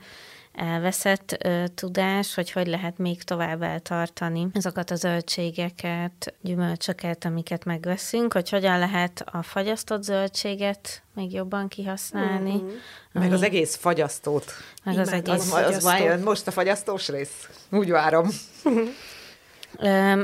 elveszett 0.55 1.37
ö, 1.43 1.63
tudás, 1.75 2.35
hogy 2.35 2.51
hogy 2.51 2.67
lehet 2.67 2.97
még 2.97 3.23
tovább 3.23 3.61
eltartani 3.61 4.47
azokat 4.53 4.91
a 4.91 4.95
zöldségeket, 4.95 6.33
gyümölcsöket, 6.41 7.25
amiket 7.25 7.65
megveszünk, 7.65 8.33
hogy 8.33 8.49
hogyan 8.49 8.79
lehet 8.79 9.23
a 9.31 9.43
fagyasztott 9.43 10.03
zöldséget 10.03 11.01
még 11.13 11.33
jobban 11.33 11.67
kihasználni. 11.67 12.53
Mm-hmm. 12.53 12.75
Meg 13.11 13.31
az 13.31 13.41
egész 13.41 13.75
fagyasztót. 13.75 14.51
Meg 14.83 14.97
az 14.97 15.11
egész 15.11 15.51
az, 15.53 15.53
az, 15.53 15.85
az 15.85 16.23
most 16.23 16.47
a 16.47 16.51
fagyasztós 16.51 17.07
rész. 17.07 17.49
Úgy 17.69 17.89
várom. 17.89 18.29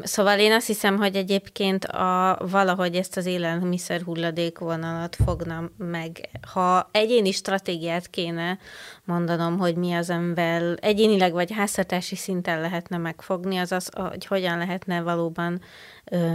Szóval 0.03 0.39
én 0.39 0.51
azt 0.51 0.67
hiszem, 0.67 0.97
hogy 0.97 1.15
egyébként 1.15 1.85
a, 1.85 2.37
valahogy 2.51 2.95
ezt 2.95 3.17
az 3.17 3.25
élelmiszer 3.25 4.01
hulladékvonalat 4.01 5.15
fogna 5.25 5.69
meg. 5.77 6.29
Ha 6.51 6.89
egyéni 6.91 7.31
stratégiát 7.31 8.09
kéne 8.09 8.57
mondanom, 9.03 9.57
hogy 9.57 9.75
mi 9.75 9.93
az, 9.93 10.09
amivel 10.09 10.75
egyénileg 10.75 11.33
vagy 11.33 11.51
háztartási 11.51 12.15
szinten 12.15 12.61
lehetne 12.61 12.97
megfogni, 12.97 13.57
az 13.57 13.71
az, 13.71 13.89
hogy 13.93 14.25
hogyan 14.25 14.57
lehetne 14.57 15.01
valóban 15.01 15.61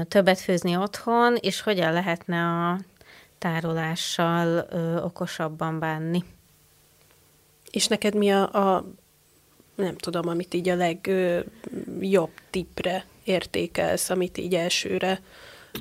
többet 0.08 0.40
főzni 0.40 0.76
otthon, 0.76 1.36
és 1.40 1.60
hogyan 1.60 1.92
lehetne 1.92 2.42
a 2.44 2.78
tárolással 3.38 4.68
okosabban 5.04 5.78
bánni. 5.78 6.24
És 7.70 7.86
neked 7.86 8.14
mi 8.14 8.30
a, 8.30 8.52
a 8.52 8.84
nem 9.76 9.96
tudom, 9.96 10.28
amit 10.28 10.54
így 10.54 10.68
a 10.68 10.74
legjobb 10.74 12.30
tippre 12.50 13.04
értékelsz, 13.24 14.10
amit 14.10 14.38
így 14.38 14.54
elsőre 14.54 15.20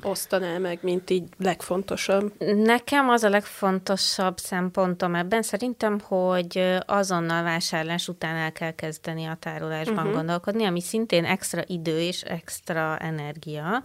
osztanál 0.02 0.58
meg, 0.58 0.78
mint 0.82 1.10
így 1.10 1.24
legfontosabb? 1.38 2.32
Nekem 2.54 3.08
az 3.08 3.22
a 3.22 3.28
legfontosabb 3.28 4.38
szempontom 4.38 5.14
ebben 5.14 5.42
szerintem, 5.42 6.00
hogy 6.00 6.78
azonnal 6.86 7.42
vásárlás 7.42 8.08
után 8.08 8.36
el 8.36 8.52
kell 8.52 8.70
kezdeni 8.70 9.24
a 9.24 9.36
tárolásban 9.40 9.96
uh-huh. 9.96 10.14
gondolkodni, 10.14 10.64
ami 10.64 10.80
szintén 10.80 11.24
extra 11.24 11.62
idő 11.66 12.00
és 12.00 12.22
extra 12.22 12.98
energia, 12.98 13.82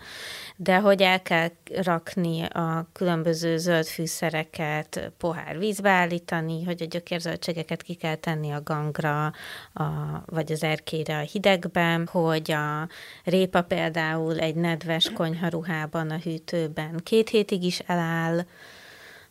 de 0.55 0.77
hogy 0.77 1.01
el 1.01 1.21
kell 1.21 1.49
rakni 1.81 2.43
a 2.43 2.87
különböző 2.93 3.57
zöld 3.57 3.85
fűszereket, 3.85 5.11
pohár 5.17 5.57
vízbe 5.57 5.89
állítani, 5.89 6.63
hogy 6.63 6.81
a 6.81 6.85
gyökérzöldségeket 6.85 7.81
ki 7.81 7.93
kell 7.93 8.15
tenni 8.15 8.51
a 8.51 8.61
gangra, 8.63 9.25
a, 9.73 9.83
vagy 10.25 10.51
az 10.51 10.63
erkére 10.63 11.17
a 11.17 11.21
hidegben, 11.31 12.07
hogy 12.11 12.51
a 12.51 12.87
répa 13.23 13.61
például 13.61 14.39
egy 14.39 14.55
nedves 14.55 15.11
konyharuhában 15.13 16.00
van 16.01 16.09
a 16.09 16.19
hűtőben. 16.23 16.99
Két 17.03 17.29
hétig 17.29 17.63
is 17.63 17.79
eláll, 17.79 18.45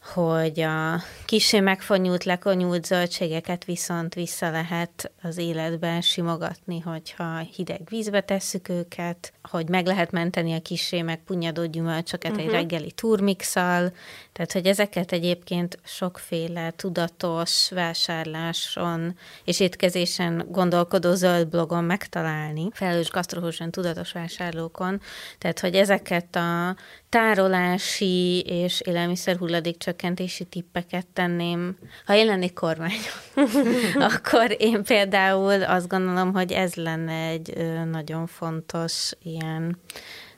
hogy 0.03 0.61
a 0.61 1.03
kisé 1.25 1.61
megfonyult, 1.61 2.25
lekonyult 2.25 2.85
zöldségeket 2.85 3.65
viszont 3.65 4.15
vissza 4.15 4.51
lehet 4.51 5.11
az 5.23 5.39
életben 5.39 6.01
simogatni, 6.01 6.81
hogyha 6.81 7.39
hideg 7.39 7.81
vízbe 7.89 8.21
tesszük 8.21 8.69
őket, 8.69 9.33
hogy 9.43 9.69
meg 9.69 9.87
lehet 9.87 10.11
menteni 10.11 10.55
a 10.55 10.61
kisé 10.61 11.03
megpunyadó 11.03 11.67
gyümölcsöket 11.67 12.31
uh-huh. 12.31 12.47
egy 12.47 12.51
mhm. 12.53 12.61
reggeli 12.61 12.93
turmixal, 12.93 13.93
tehát 14.33 14.53
hogy 14.53 14.67
ezeket 14.67 15.13
egyébként 15.13 15.79
sokféle 15.85 16.71
tudatos 16.71 17.71
vásárláson 17.71 19.17
és 19.45 19.61
étkezésen 19.61 20.47
gondolkodó 20.51 21.15
zöld 21.15 21.49
blogon 21.49 21.85
megtalálni, 21.85 22.69
felelős 22.73 23.11
gasztrohósan 23.11 23.71
tudatos 23.71 24.13
vásárlókon, 24.13 25.01
tehát 25.39 25.61
hogy 25.61 25.75
ezeket 25.75 26.37
a 26.37 26.77
tárolási 27.11 28.41
és 28.41 28.81
élelmiszer 28.81 29.37
hulladék 29.37 29.77
csökkentési 29.77 30.45
tippeket 30.45 31.07
tenném. 31.07 31.77
Ha 32.07 32.15
én 32.15 32.27
lennék 32.27 32.53
kormány, 32.53 32.99
akkor 34.15 34.57
én 34.59 34.83
például 34.83 35.63
azt 35.63 35.89
gondolom, 35.89 36.33
hogy 36.33 36.53
ez 36.53 36.75
lenne 36.75 37.29
egy 37.29 37.57
nagyon 37.91 38.27
fontos 38.27 39.11
ilyen 39.23 39.79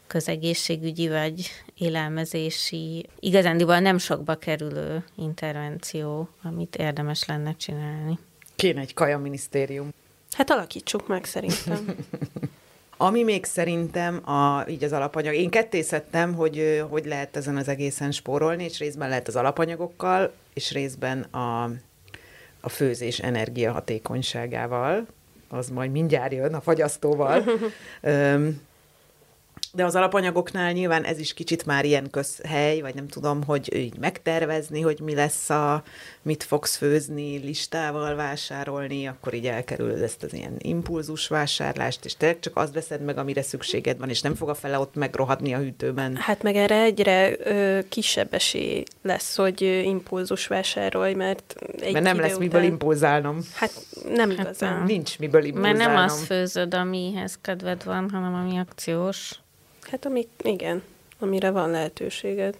közegészségügyi 0.06 1.08
vagy 1.08 1.50
élelmezési, 1.74 3.06
igazándiból 3.20 3.78
nem 3.78 3.98
sokba 3.98 4.34
kerülő 4.34 5.04
intervenció, 5.16 6.28
amit 6.42 6.76
érdemes 6.76 7.24
lenne 7.24 7.54
csinálni. 7.56 8.18
Kéne 8.56 8.80
egy 8.80 8.94
kaja 8.94 9.18
minisztérium. 9.18 9.88
Hát 10.30 10.50
alakítsuk 10.50 11.08
meg 11.08 11.24
szerintem. 11.24 11.84
Ami 13.02 13.22
még 13.22 13.44
szerintem 13.44 14.28
a, 14.30 14.64
így 14.68 14.84
az 14.84 14.92
alapanyag, 14.92 15.34
én 15.34 15.50
kettészettem, 15.50 16.34
hogy 16.34 16.84
hogy 16.90 17.04
lehet 17.04 17.36
ezen 17.36 17.56
az 17.56 17.68
egészen 17.68 18.10
spórolni, 18.10 18.64
és 18.64 18.78
részben 18.78 19.08
lehet 19.08 19.28
az 19.28 19.36
alapanyagokkal, 19.36 20.32
és 20.54 20.72
részben 20.72 21.22
a, 21.22 21.62
a 22.60 22.68
főzés 22.68 23.18
energiahatékonyságával, 23.18 25.06
az 25.48 25.68
majd 25.68 25.90
mindjárt 25.90 26.32
jön 26.32 26.54
a 26.54 26.60
fagyasztóval. 26.60 27.44
De 29.74 29.84
az 29.84 29.94
alapanyagoknál 29.94 30.72
nyilván 30.72 31.04
ez 31.04 31.18
is 31.18 31.34
kicsit 31.34 31.66
már 31.66 31.84
ilyen 31.84 32.10
közhely, 32.10 32.80
vagy 32.80 32.94
nem 32.94 33.08
tudom, 33.08 33.44
hogy 33.44 33.76
így 33.76 33.98
megtervezni, 33.98 34.80
hogy 34.80 35.00
mi 35.00 35.14
lesz 35.14 35.50
a, 35.50 35.82
mit 36.22 36.42
fogsz 36.42 36.76
főzni, 36.76 37.36
listával 37.38 38.14
vásárolni, 38.14 39.06
akkor 39.06 39.34
így 39.34 39.46
elkerülöd 39.46 40.02
ezt 40.02 40.22
az 40.22 40.32
ilyen 40.34 40.54
impulzus 40.58 41.28
vásárlást, 41.28 42.04
és 42.04 42.16
te 42.16 42.38
csak 42.38 42.56
azt 42.56 42.74
veszed 42.74 43.00
meg, 43.02 43.18
amire 43.18 43.42
szükséged 43.42 43.98
van, 43.98 44.08
és 44.08 44.20
nem 44.20 44.34
fog 44.34 44.48
a 44.48 44.54
fele 44.54 44.78
ott 44.78 44.94
megrohadni 44.94 45.54
a 45.54 45.58
hűtőben. 45.58 46.16
Hát 46.16 46.42
meg 46.42 46.56
erre 46.56 46.82
egyre 46.82 47.36
ö, 47.38 47.78
kisebb 47.88 48.34
esély 48.34 48.84
lesz, 49.02 49.36
hogy 49.36 49.60
impulzus 49.84 50.46
vásárolj, 50.46 51.14
mert 51.14 51.54
egy 51.80 51.92
Mert 51.92 52.04
nem 52.04 52.20
lesz 52.20 52.30
után... 52.34 52.42
miből 52.42 52.62
impulzálnom. 52.62 53.38
Hát 53.54 53.72
nem 54.14 54.30
hát 54.30 54.38
igazán. 54.38 54.76
Nem. 54.76 54.84
Nincs 54.84 55.18
miből 55.18 55.44
impulzálnom. 55.44 55.78
Mert 55.78 55.92
nem 55.94 56.04
azt 56.04 56.24
főzöd, 56.24 56.74
amihez 56.74 57.38
kedved 57.40 57.84
van, 57.84 58.10
hanem 58.10 58.34
ami 58.34 58.58
akciós. 58.58 59.41
Hát 59.92 60.06
amik, 60.06 60.28
igen, 60.42 60.82
amire 61.18 61.50
van 61.50 61.70
lehetőséged. 61.70 62.58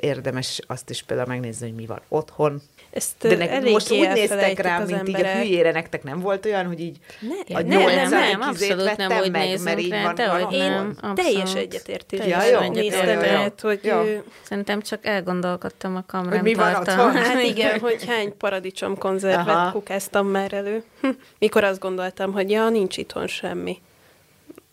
Érdemes 0.00 0.60
azt 0.66 0.90
is 0.90 1.02
például 1.02 1.28
megnézni, 1.28 1.66
hogy 1.66 1.76
mi 1.76 1.86
van 1.86 2.00
otthon. 2.08 2.62
Ezt 2.90 3.14
De 3.18 3.36
nek, 3.36 3.70
most 3.70 3.92
úgy 3.92 4.08
néztek 4.12 4.58
rám, 4.58 4.82
mint 4.84 4.98
emberek. 4.98 5.20
így 5.20 5.26
a 5.26 5.38
hülyére, 5.38 5.72
nektek 5.72 6.02
nem 6.02 6.20
volt 6.20 6.44
olyan, 6.44 6.66
hogy 6.66 6.80
így 6.80 6.98
ne, 7.20 7.56
a 7.56 7.62
nem, 7.62 7.80
nem, 7.80 8.08
nem, 8.08 8.40
abszolút 8.40 8.96
nem 8.96 9.18
úgy 9.20 9.30
meg, 9.30 9.62
mert 9.62 9.78
így 9.78 10.02
van, 10.02 10.14
te, 10.14 10.28
hogy 10.28 10.54
én 10.54 10.72
abszolút. 10.72 11.16
teljes 11.16 11.54
egyetértés. 11.54 12.26
Ja, 12.26 12.44
jó, 12.44 12.70
néztem 12.70 13.18
el, 13.18 13.52
hogy... 13.60 13.80
Jó. 13.82 14.02
Szerintem 14.42 14.82
csak 14.82 15.06
elgondolkodtam 15.06 15.96
a 15.96 16.04
kamrán 16.06 16.32
Hogy 16.32 16.42
mi 16.42 16.54
van 16.54 16.74
otthon? 16.74 17.12
Hát 17.12 17.42
igen, 17.42 17.80
hogy 17.80 18.04
hány 18.04 18.36
paradicsom 18.36 18.98
konzervet 18.98 19.72
kukáztam 19.72 20.26
már 20.26 20.52
elő. 20.52 20.84
Hm, 21.00 21.08
mikor 21.38 21.64
azt 21.64 21.80
gondoltam, 21.80 22.32
hogy 22.32 22.50
ja, 22.50 22.68
nincs 22.68 22.96
itthon 22.96 23.26
semmi. 23.26 23.78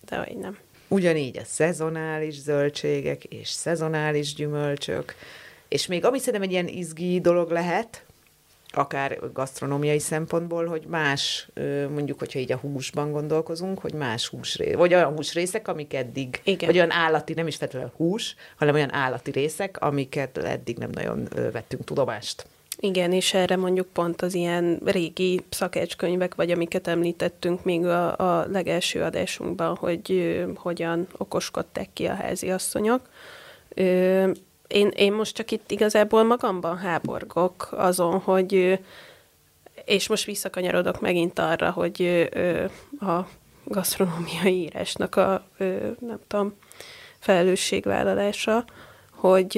De 0.09 0.17
hogy 0.17 0.37
nem. 0.37 0.57
Ugyanígy 0.95 1.37
a 1.37 1.43
szezonális 1.45 2.41
zöldségek 2.41 3.23
és 3.23 3.49
szezonális 3.49 4.33
gyümölcsök, 4.33 5.15
és 5.67 5.87
még 5.87 6.05
ami 6.05 6.19
szerintem 6.19 6.41
egy 6.41 6.51
ilyen 6.51 6.67
izgi 6.67 7.21
dolog 7.21 7.51
lehet, 7.51 8.03
akár 8.71 9.19
gasztronómiai 9.33 9.99
szempontból, 9.99 10.65
hogy 10.65 10.85
más, 10.87 11.49
mondjuk, 11.89 12.19
hogyha 12.19 12.39
így 12.39 12.51
a 12.51 12.57
húsban 12.57 13.11
gondolkozunk, 13.11 13.79
hogy 13.79 13.93
más 13.93 14.27
húsrészek, 14.27 14.77
vagy 14.77 14.93
olyan 14.93 15.13
húsrészek, 15.13 15.67
amik 15.67 15.93
eddig, 15.93 16.41
Igen. 16.43 16.67
vagy 16.67 16.77
olyan 16.77 16.91
állati, 16.91 17.33
nem 17.33 17.47
is 17.47 17.55
feltétlenül 17.55 17.93
hús, 17.95 18.35
hanem 18.55 18.75
olyan 18.75 18.93
állati 18.93 19.31
részek, 19.31 19.81
amiket 19.81 20.37
eddig 20.37 20.77
nem 20.77 20.89
nagyon 20.93 21.27
vettünk 21.51 21.83
tudomást. 21.83 22.45
Igen, 22.79 23.11
és 23.11 23.33
erre 23.33 23.55
mondjuk 23.55 23.87
pont 23.87 24.21
az 24.21 24.33
ilyen 24.33 24.79
régi 24.85 25.41
szakácskönyvek, 25.49 26.35
vagy 26.35 26.51
amiket 26.51 26.87
említettünk 26.87 27.63
még 27.63 27.85
a, 27.85 28.17
a 28.17 28.45
legelső 28.51 29.01
adásunkban, 29.01 29.75
hogy 29.75 30.11
ö, 30.11 30.51
hogyan 30.55 31.07
okoskodták 31.17 31.89
ki 31.93 32.05
a 32.05 32.13
házi 32.13 32.49
asszonyok. 32.49 33.09
Ö, 33.69 34.31
én, 34.67 34.87
én 34.87 35.13
most 35.13 35.35
csak 35.35 35.51
itt 35.51 35.71
igazából 35.71 36.23
magamban 36.23 36.77
háborgok 36.77 37.69
azon, 37.71 38.19
hogy 38.19 38.79
és 39.85 40.07
most 40.07 40.25
visszakanyarodok 40.25 41.01
megint 41.01 41.39
arra, 41.39 41.71
hogy 41.71 42.29
a 42.99 43.19
gasztronómiai 43.63 44.61
írásnak 44.61 45.15
a, 45.15 45.47
nem 45.99 46.19
tudom, 46.27 46.53
felelősségvállalása, 47.19 48.65
hogy 49.11 49.57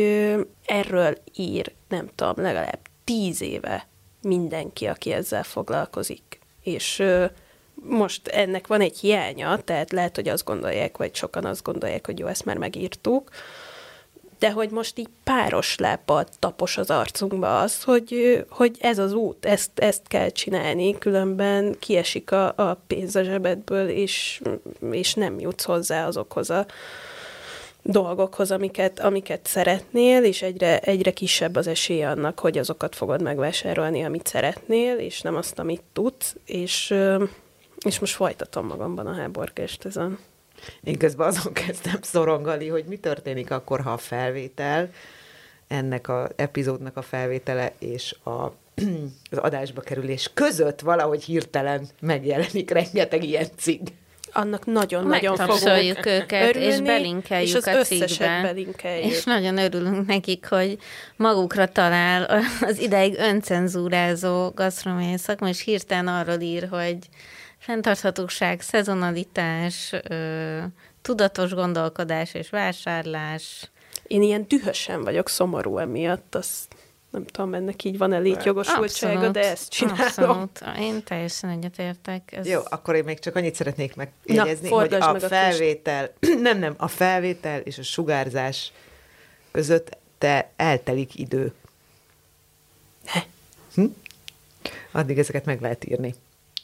erről 0.65 1.17
ír, 1.35 1.71
nem 1.87 2.09
tudom, 2.15 2.33
legalább 2.35 2.79
tíz 3.07 3.41
éve 3.41 3.87
mindenki, 4.21 4.85
aki 4.85 5.11
ezzel 5.11 5.43
foglalkozik. 5.43 6.39
És 6.63 7.03
most 7.73 8.27
ennek 8.27 8.67
van 8.67 8.81
egy 8.81 8.97
hiánya, 8.97 9.57
tehát 9.57 9.91
lehet, 9.91 10.15
hogy 10.15 10.27
azt 10.27 10.45
gondolják, 10.45 10.97
vagy 10.97 11.15
sokan 11.15 11.45
azt 11.45 11.63
gondolják, 11.63 12.05
hogy 12.05 12.19
jó, 12.19 12.27
ezt 12.27 12.45
már 12.45 12.57
megírtuk, 12.57 13.29
de 14.39 14.51
hogy 14.51 14.69
most 14.69 14.97
így 14.97 15.09
páros 15.23 15.77
lábbal 15.77 16.25
tapos 16.39 16.77
az 16.77 16.89
arcunkba 16.89 17.59
az, 17.59 17.83
hogy, 17.83 18.45
hogy 18.49 18.77
ez 18.79 18.97
az 18.97 19.13
út, 19.13 19.45
ezt, 19.45 19.79
ezt 19.79 20.07
kell 20.07 20.29
csinálni, 20.29 20.97
különben 20.97 21.75
kiesik 21.79 22.31
a, 22.31 22.53
a 22.55 22.81
pénz 22.87 23.15
a 23.15 23.23
zsebedből, 23.23 23.89
és, 23.89 24.41
és 24.91 25.13
nem 25.13 25.39
jutsz 25.39 25.63
hozzá 25.63 26.07
azokhoz 26.07 26.49
a 26.49 26.65
dolgokhoz, 27.87 28.51
amiket, 28.51 28.99
amiket 28.99 29.45
szeretnél, 29.45 30.23
és 30.23 30.41
egyre, 30.41 30.79
egyre 30.79 31.11
kisebb 31.11 31.55
az 31.55 31.67
esély 31.67 32.03
annak, 32.03 32.39
hogy 32.39 32.57
azokat 32.57 32.95
fogod 32.95 33.21
megvásárolni, 33.21 34.03
amit 34.03 34.27
szeretnél, 34.27 34.97
és 34.97 35.21
nem 35.21 35.35
azt, 35.35 35.59
amit 35.59 35.83
tudsz, 35.93 36.35
és, 36.45 36.95
és 37.85 37.99
most 37.99 38.15
folytatom 38.15 38.67
magamban 38.67 39.07
a 39.07 39.13
háborgást 39.13 39.85
ezen. 39.85 40.19
Én 40.83 40.97
közben 40.97 41.27
azon 41.27 41.53
kezdtem 41.53 42.01
szorongali, 42.01 42.67
hogy 42.67 42.85
mi 42.85 42.97
történik 42.97 43.51
akkor, 43.51 43.81
ha 43.81 43.91
a 43.91 43.97
felvétel, 43.97 44.89
ennek 45.67 46.09
az 46.09 46.29
epizódnak 46.35 46.97
a 46.97 47.01
felvétele 47.01 47.73
és 47.79 48.15
a, 48.23 48.29
az 49.31 49.37
adásba 49.37 49.81
kerülés 49.81 50.31
között 50.33 50.79
valahogy 50.79 51.23
hirtelen 51.23 51.87
megjelenik 51.99 52.69
rengeteg 52.69 53.23
ilyen 53.23 53.47
cikk 53.57 53.87
annak 54.37 54.65
nagyon-nagyon 54.65 55.35
fogunk 55.35 56.05
őket, 56.05 56.55
örülni, 56.55 56.73
és 56.73 56.79
belinkeljük 56.81 57.49
és 57.49 57.55
az 57.55 57.67
a 57.67 57.83
cikkbe. 57.83 58.39
belinkeljük. 58.41 59.11
És 59.11 59.23
nagyon 59.23 59.57
örülünk 59.57 60.07
nekik, 60.07 60.47
hogy 60.47 60.77
magukra 61.15 61.67
talál 61.67 62.41
az 62.61 62.79
ideig 62.79 63.15
öncenzúrázó 63.17 64.49
gasztronómiai 64.49 65.17
szakma, 65.17 65.47
és 65.47 65.61
hirtelen 65.61 66.07
arról 66.07 66.39
ír, 66.39 66.67
hogy 66.69 66.97
fenntarthatóság, 67.57 68.61
szezonalitás, 68.61 69.93
tudatos 71.01 71.53
gondolkodás 71.53 72.33
és 72.33 72.49
vásárlás. 72.49 73.71
Én 74.03 74.21
ilyen 74.21 74.45
dühösen 74.47 75.03
vagyok 75.03 75.29
szomorú 75.29 75.77
emiatt, 75.77 76.35
azt 76.35 76.75
nem 77.09 77.25
tudom, 77.25 77.53
ennek 77.53 77.83
így 77.83 77.97
van-e 77.97 78.17
létjogosultsága, 78.17 79.13
abszolút, 79.13 79.33
de 79.33 79.49
ezt 79.49 79.69
csinálom. 79.69 80.01
Abszolút. 80.01 80.63
Én 80.79 81.03
teljesen 81.03 81.49
egyetértek. 81.49 82.31
Ez... 82.31 82.47
Jó, 82.47 82.61
akkor 82.69 82.95
én 82.95 83.03
még 83.03 83.19
csak 83.19 83.35
annyit 83.35 83.55
szeretnék 83.55 83.95
megjegyezni, 83.95 84.69
hogy 84.69 84.93
a 84.93 85.19
felvétel, 85.19 86.13
a 86.19 86.27
nem, 86.41 86.59
nem, 86.59 86.73
a 86.77 86.87
felvétel 86.87 87.59
és 87.59 87.77
a 87.77 87.83
sugárzás 87.83 88.71
között 89.51 89.97
te 90.17 90.51
eltelik 90.55 91.19
idő. 91.19 91.53
Hm? 93.73 93.85
Addig 94.91 95.17
ezeket 95.17 95.45
meg 95.45 95.61
lehet 95.61 95.85
írni. 95.85 96.15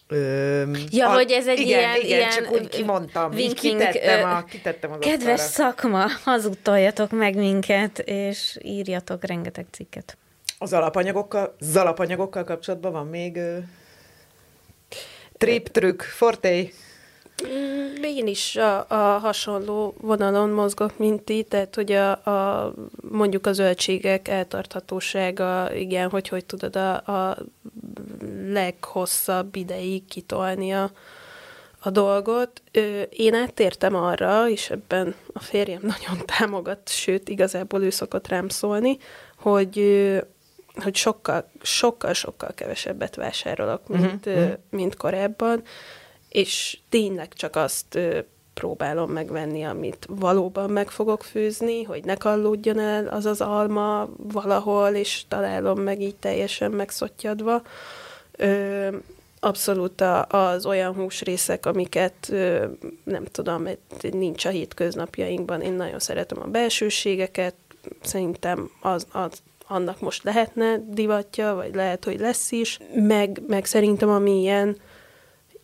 Öm, 0.08 0.76
ja, 0.90 1.10
a, 1.10 1.14
hogy 1.14 1.32
ez 1.32 1.48
egy 1.48 1.60
igen, 1.60 1.80
ilyen, 1.80 1.96
igen, 1.96 2.08
ilyen 2.08 2.30
csak 2.30 2.52
úgy 2.52 2.70
kimondtam, 2.70 3.32
winking, 3.32 3.78
kitettem, 3.78 4.30
a, 4.30 4.44
kitettem 4.44 4.92
az 4.92 4.98
Kedves 5.00 5.40
asztalra. 5.40 5.72
szakma, 5.72 6.06
hazudtoljatok 6.24 7.12
meg 7.12 7.36
minket, 7.36 8.00
és 8.00 8.58
írjatok 8.62 9.26
rengeteg 9.26 9.66
cikket. 9.72 10.18
Az 10.64 10.74
alapanyagokkal, 10.74 11.56
az 11.60 11.76
alapanyagokkal 11.76 12.44
kapcsolatban 12.44 12.92
van 12.92 13.08
még 13.08 13.36
uh, 13.36 13.58
trip, 15.38 15.68
trükk, 15.68 16.02
forté? 16.02 16.74
Mm, 17.48 18.04
én 18.04 18.28
is 18.28 18.56
a, 18.56 18.86
a 18.88 19.18
hasonló 19.18 19.96
vonalon 20.02 20.50
mozgok, 20.50 20.98
mint 20.98 21.22
ti, 21.22 21.44
tehát 21.44 21.76
hogy 21.76 21.92
a, 21.92 22.12
a, 22.12 22.74
mondjuk 23.12 23.48
a 23.48 23.54
zöldségek 23.54 24.28
eltarthatósága, 24.28 25.74
igen, 25.74 26.10
hogy 26.10 26.28
hogy 26.28 26.46
tudod 26.46 26.76
a, 26.76 26.96
a 26.96 27.38
leghosszabb 28.46 29.56
ideig 29.56 30.06
kitolni 30.06 30.74
a, 30.74 30.92
a 31.80 31.90
dolgot. 31.90 32.62
Én 33.10 33.34
áttértem 33.34 33.96
arra, 33.96 34.50
és 34.50 34.70
ebben 34.70 35.16
a 35.34 35.40
férjem 35.40 35.82
nagyon 35.98 36.26
támogat, 36.26 36.90
sőt, 36.90 37.30
igazából 37.30 37.84
ő 37.84 37.90
szokott 37.90 38.28
rám 38.28 38.50
szólni, 38.50 38.98
hogy 39.38 39.78
hogy 40.76 40.96
sokkal, 40.96 41.50
sokkal, 41.62 42.14
sokkal 42.14 42.54
kevesebbet 42.54 43.16
vásárolok, 43.16 43.88
mint, 43.88 44.26
uh-huh. 44.26 44.54
mint 44.70 44.96
korábban, 44.96 45.64
és 46.30 46.78
tényleg 46.90 47.34
csak 47.34 47.56
azt 47.56 48.00
próbálom 48.54 49.12
megvenni, 49.12 49.64
amit 49.64 50.08
valóban 50.10 50.70
meg 50.70 50.90
fogok 50.90 51.24
főzni, 51.24 51.84
hogy 51.84 52.04
ne 52.06 52.16
kallódjon 52.16 52.80
el 52.80 53.08
az 53.08 53.26
az 53.26 53.42
alma 53.42 54.10
valahol, 54.18 54.90
és 54.90 55.24
találom 55.28 55.80
meg 55.80 56.02
így 56.02 56.16
teljesen 56.16 56.72
megszottyadva. 56.72 57.62
Ö, 58.32 58.88
abszolút 59.40 60.04
az 60.28 60.66
olyan 60.66 60.94
húsrészek, 60.94 61.66
amiket 61.66 62.30
ö, 62.30 62.66
nem 63.04 63.26
tudom, 63.26 63.68
nincs 64.12 64.46
a 64.46 64.50
hétköznapjainkban. 64.50 65.62
Én 65.62 65.74
nagyon 65.74 66.00
szeretem 66.00 66.42
a 66.42 66.48
belsőségeket, 66.48 67.56
szerintem 68.02 68.72
az, 68.82 69.08
az 69.12 69.42
annak 69.74 70.00
most 70.00 70.24
lehetne 70.24 70.78
divatja, 70.88 71.54
vagy 71.54 71.76
lehet, 71.76 72.04
hogy 72.04 72.20
lesz 72.20 72.52
is, 72.52 72.80
meg, 72.94 73.42
meg 73.48 73.66
szerintem 73.66 74.10
ami 74.10 74.40
ilyen 74.40 74.78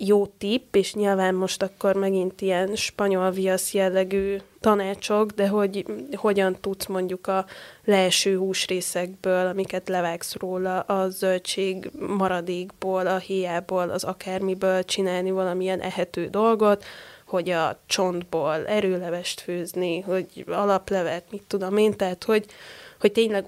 jó 0.02 0.26
tipp, 0.26 0.76
és 0.76 0.94
nyilván 0.94 1.36
most 1.36 1.64
akkor 1.64 1.96
megint 1.96 2.42
ilyen 2.42 2.76
spanyol 2.76 3.32
viasz 3.32 3.74
jellegű 3.74 4.38
tanácsok, 4.60 5.32
de 5.32 5.48
hogy 5.48 5.86
hogyan 6.16 6.58
tudsz 6.62 6.86
mondjuk 6.86 7.28
a 7.28 7.46
leeső 7.84 8.38
húsrészekből, 8.38 9.48
amiket 9.48 9.90
levágsz 9.90 10.36
róla, 10.36 10.80
a 10.80 11.10
zöldség 11.10 11.92
maradékból, 12.18 13.08
a 13.08 13.18
héjából, 13.18 13.90
az 13.90 14.04
akármiből 14.04 14.84
csinálni 14.84 15.32
valamilyen 15.32 15.80
ehető 15.80 16.28
dolgot, 16.28 16.84
hogy 17.26 17.50
a 17.50 17.80
csontból 17.86 18.68
erőlevest 18.68 19.40
főzni, 19.40 20.00
hogy 20.00 20.46
alaplevet, 20.48 21.24
mit 21.32 21.44
tudom 21.48 21.78
én, 21.78 21.98
tehát 21.98 22.24
hogy, 22.24 22.46
hogy 23.00 23.12
tényleg 23.12 23.46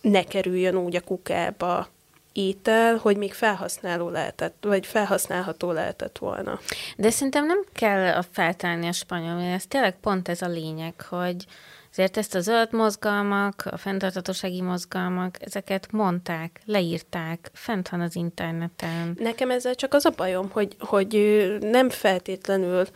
ne 0.00 0.24
kerüljön 0.24 0.76
úgy 0.76 0.96
a 0.96 1.00
kukába 1.00 1.88
étel, 2.32 2.96
hogy 2.96 3.16
még 3.16 3.32
felhasználó 3.32 4.08
lehetett, 4.08 4.56
vagy 4.60 4.86
felhasználható 4.86 5.72
lehetett 5.72 6.18
volna. 6.18 6.60
De 6.96 7.10
szerintem 7.10 7.46
nem 7.46 7.64
kell 7.72 8.16
a 8.16 8.24
feltárni 8.30 8.86
a 8.88 8.92
spanyol, 8.92 9.40
ez 9.40 9.66
tényleg 9.66 9.96
pont 10.00 10.28
ez 10.28 10.42
a 10.42 10.48
lényeg, 10.48 11.00
hogy 11.08 11.46
azért 11.92 12.16
ezt 12.16 12.34
a 12.34 12.40
zöld 12.40 12.72
mozgalmak, 12.72 13.62
a 13.70 13.76
fenntartatósági 13.76 14.60
mozgalmak, 14.60 15.36
ezeket 15.40 15.92
mondták, 15.92 16.60
leírták, 16.64 17.50
fent 17.52 17.88
van 17.88 18.00
az 18.00 18.16
interneten. 18.16 19.16
Nekem 19.18 19.50
ezzel 19.50 19.74
csak 19.74 19.94
az 19.94 20.04
a 20.04 20.12
bajom, 20.16 20.50
hogy, 20.50 20.76
hogy 20.78 21.46
nem 21.60 21.90
feltétlenül 21.90 22.86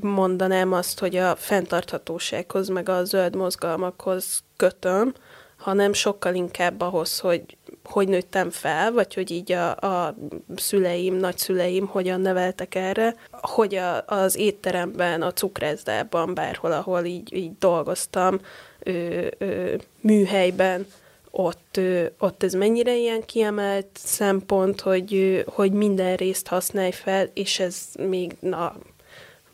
mondanám 0.00 0.72
azt, 0.72 0.98
hogy 0.98 1.16
a 1.16 1.36
fenntarthatósághoz, 1.36 2.68
meg 2.68 2.88
a 2.88 3.04
zöld 3.04 3.36
mozgalmakhoz 3.36 4.42
kötöm, 4.56 5.14
hanem 5.58 5.92
sokkal 5.92 6.34
inkább 6.34 6.80
ahhoz, 6.80 7.18
hogy 7.18 7.56
hogy 7.84 8.08
nőttem 8.08 8.50
fel, 8.50 8.92
vagy 8.92 9.14
hogy 9.14 9.30
így 9.30 9.52
a, 9.52 9.76
a 9.76 10.14
szüleim, 10.56 11.14
nagyszüleim 11.14 11.86
hogyan 11.86 12.20
neveltek 12.20 12.74
erre, 12.74 13.14
hogy 13.30 13.74
a, 13.74 14.04
az 14.06 14.36
étteremben, 14.36 15.22
a 15.22 15.32
cukrászdában, 15.32 16.34
bárhol, 16.34 16.72
ahol 16.72 17.04
így, 17.04 17.34
így 17.34 17.58
dolgoztam, 17.58 18.40
ö, 18.78 19.26
ö, 19.38 19.74
műhelyben, 20.00 20.86
ott, 21.30 21.76
ö, 21.76 22.04
ott 22.18 22.42
ez 22.42 22.52
mennyire 22.52 22.96
ilyen 22.96 23.24
kiemelt 23.24 23.86
szempont, 23.92 24.80
hogy, 24.80 25.44
hogy 25.46 25.72
minden 25.72 26.16
részt 26.16 26.46
használj 26.46 26.92
fel, 26.92 27.30
és 27.34 27.58
ez 27.58 27.76
még, 27.98 28.36
na, 28.40 28.76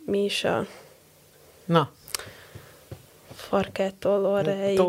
mi 0.05 0.25
is 0.25 0.45
a... 0.45 0.67
Na, 1.65 1.91
farkától 3.55 4.27
orráig. 4.27 4.81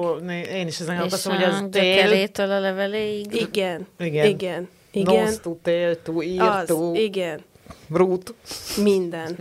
én 0.49 0.67
is 0.67 0.79
ezen 0.79 0.95
gondolkozom, 0.95 1.35
hogy 1.35 1.43
az 1.43 1.63
tél. 1.71 2.29
a 2.35 2.59
leveléig. 2.59 3.33
Igen. 3.33 3.87
Igen. 3.99 4.25
Igen. 4.25 4.67
Igen. 4.91 5.23
Nose 5.23 5.39
to 5.39 5.55
tail 5.61 6.01
to 6.01 6.21
ear 6.21 6.69
az, 6.69 6.77
igen. 6.93 7.39
root. 7.91 8.33
Minden. 8.83 9.37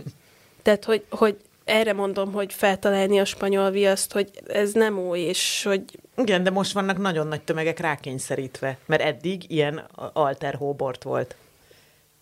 Tehát, 0.61 0.85
hogy, 0.85 1.03
hogy 1.09 1.37
erre 1.63 1.93
mondom, 1.93 2.31
hogy 2.31 2.53
feltalálni 2.53 3.19
a 3.19 3.25
spanyol 3.25 3.71
viaszt, 3.71 4.13
hogy 4.13 4.29
ez 4.47 4.71
nem 4.71 4.99
új, 4.99 5.19
és 5.19 5.63
hogy... 5.63 5.83
Igen, 6.17 6.43
de 6.43 6.49
most 6.49 6.73
vannak 6.73 6.97
nagyon 6.97 7.27
nagy 7.27 7.41
tömegek 7.41 7.79
rákényszerítve, 7.79 8.77
mert 8.85 9.01
eddig 9.01 9.51
ilyen 9.51 9.87
alter 10.13 10.55
hóbort 10.55 11.03
volt 11.03 11.35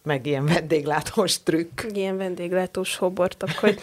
meg 0.04 0.26
ilyen 0.26 0.46
vendéglátós 0.46 1.44
trükk. 1.44 1.82
Ilyen 1.94 2.18
vendéglátós 2.18 2.96
hobort, 2.96 3.44
akkor 3.44 3.76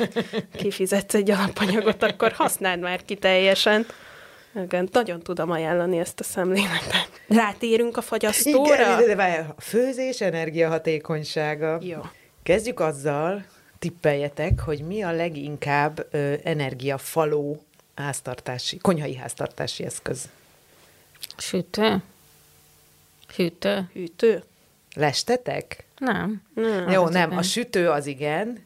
kifizetsz 0.52 1.14
egy 1.14 1.30
alapanyagot, 1.30 2.02
akkor 2.02 2.32
használd 2.32 2.80
már 2.80 3.04
ki 3.04 3.14
teljesen. 3.14 3.86
Igen, 4.64 4.88
nagyon 4.92 5.20
tudom 5.20 5.50
ajánlani 5.50 5.98
ezt 5.98 6.20
a 6.20 6.24
szemléletet. 6.24 7.22
Rátérünk 7.28 7.96
a 7.96 8.00
fagyasztóra? 8.00 9.02
Igen, 9.02 9.16
de 9.16 9.46
a 9.56 9.60
főzés 9.60 10.20
energiahatékonysága. 10.20 11.78
Jó. 11.82 12.00
Kezdjük 12.42 12.80
azzal, 12.80 13.44
tippeljetek, 13.78 14.60
hogy 14.60 14.80
mi 14.80 15.02
a 15.02 15.12
leginkább 15.12 16.06
ö, 16.10 16.34
energiafaló 16.42 17.64
háztartási, 17.94 18.78
konyhai 18.78 19.16
háztartási 19.16 19.84
eszköz. 19.84 20.28
Sütő? 21.36 22.02
Hűtő? 23.36 23.90
Hűtő? 23.92 24.42
Lestetek? 24.96 25.84
Nem. 25.98 26.42
Nem. 26.54 26.88
Jó, 26.88 27.08
nem, 27.08 27.36
a 27.36 27.42
sütő 27.42 27.90
az 27.90 28.06
igen, 28.06 28.64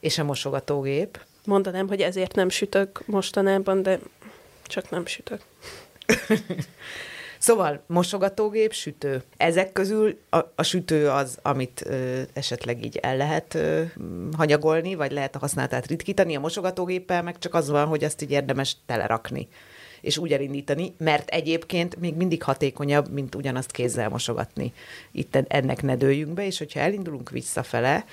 és 0.00 0.18
a 0.18 0.24
mosogatógép. 0.24 1.20
Mondanám, 1.44 1.88
hogy 1.88 2.00
ezért 2.00 2.34
nem 2.34 2.48
sütök 2.48 3.02
mostanában, 3.06 3.82
de 3.82 3.98
csak 4.66 4.90
nem 4.90 5.06
sütök. 5.06 5.40
Szóval 7.38 7.82
mosogatógép, 7.86 8.72
sütő. 8.72 9.22
Ezek 9.36 9.72
közül 9.72 10.18
a, 10.30 10.38
a 10.54 10.62
sütő 10.62 11.08
az, 11.08 11.38
amit 11.42 11.82
ö, 11.86 12.20
esetleg 12.32 12.84
így 12.84 12.96
el 12.96 13.16
lehet 13.16 13.54
ö, 13.54 13.82
hanyagolni, 14.36 14.94
vagy 14.94 15.12
lehet 15.12 15.34
a 15.36 15.38
használatát 15.38 15.86
ritkítani. 15.86 16.36
A 16.36 16.40
mosogatógéppel 16.40 17.22
meg 17.22 17.38
csak 17.38 17.54
az 17.54 17.68
van, 17.68 17.86
hogy 17.86 18.04
azt 18.04 18.22
így 18.22 18.30
érdemes 18.30 18.76
telerakni 18.86 19.48
és 20.04 20.18
úgy 20.18 20.32
elindítani, 20.32 20.94
mert 20.98 21.28
egyébként 21.28 21.96
még 21.96 22.14
mindig 22.14 22.42
hatékonyabb, 22.42 23.12
mint 23.12 23.34
ugyanazt 23.34 23.70
kézzel 23.70 24.08
mosogatni. 24.08 24.72
Itt 25.10 25.36
ennek 25.36 25.82
ne 25.82 25.96
dőljünk 25.96 26.34
be, 26.34 26.46
és 26.46 26.58
hogyha 26.58 26.80
elindulunk 26.80 27.30
visszafele, 27.30 28.04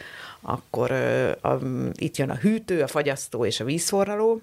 akkor 0.42 0.92
ö, 0.92 1.32
a, 1.42 1.60
itt 1.96 2.18
jön 2.18 2.30
a 2.30 2.36
hűtő, 2.36 2.82
a 2.82 2.88
fagyasztó 2.88 3.46
és 3.46 3.60
a 3.60 3.64
vízforraló, 3.64 4.42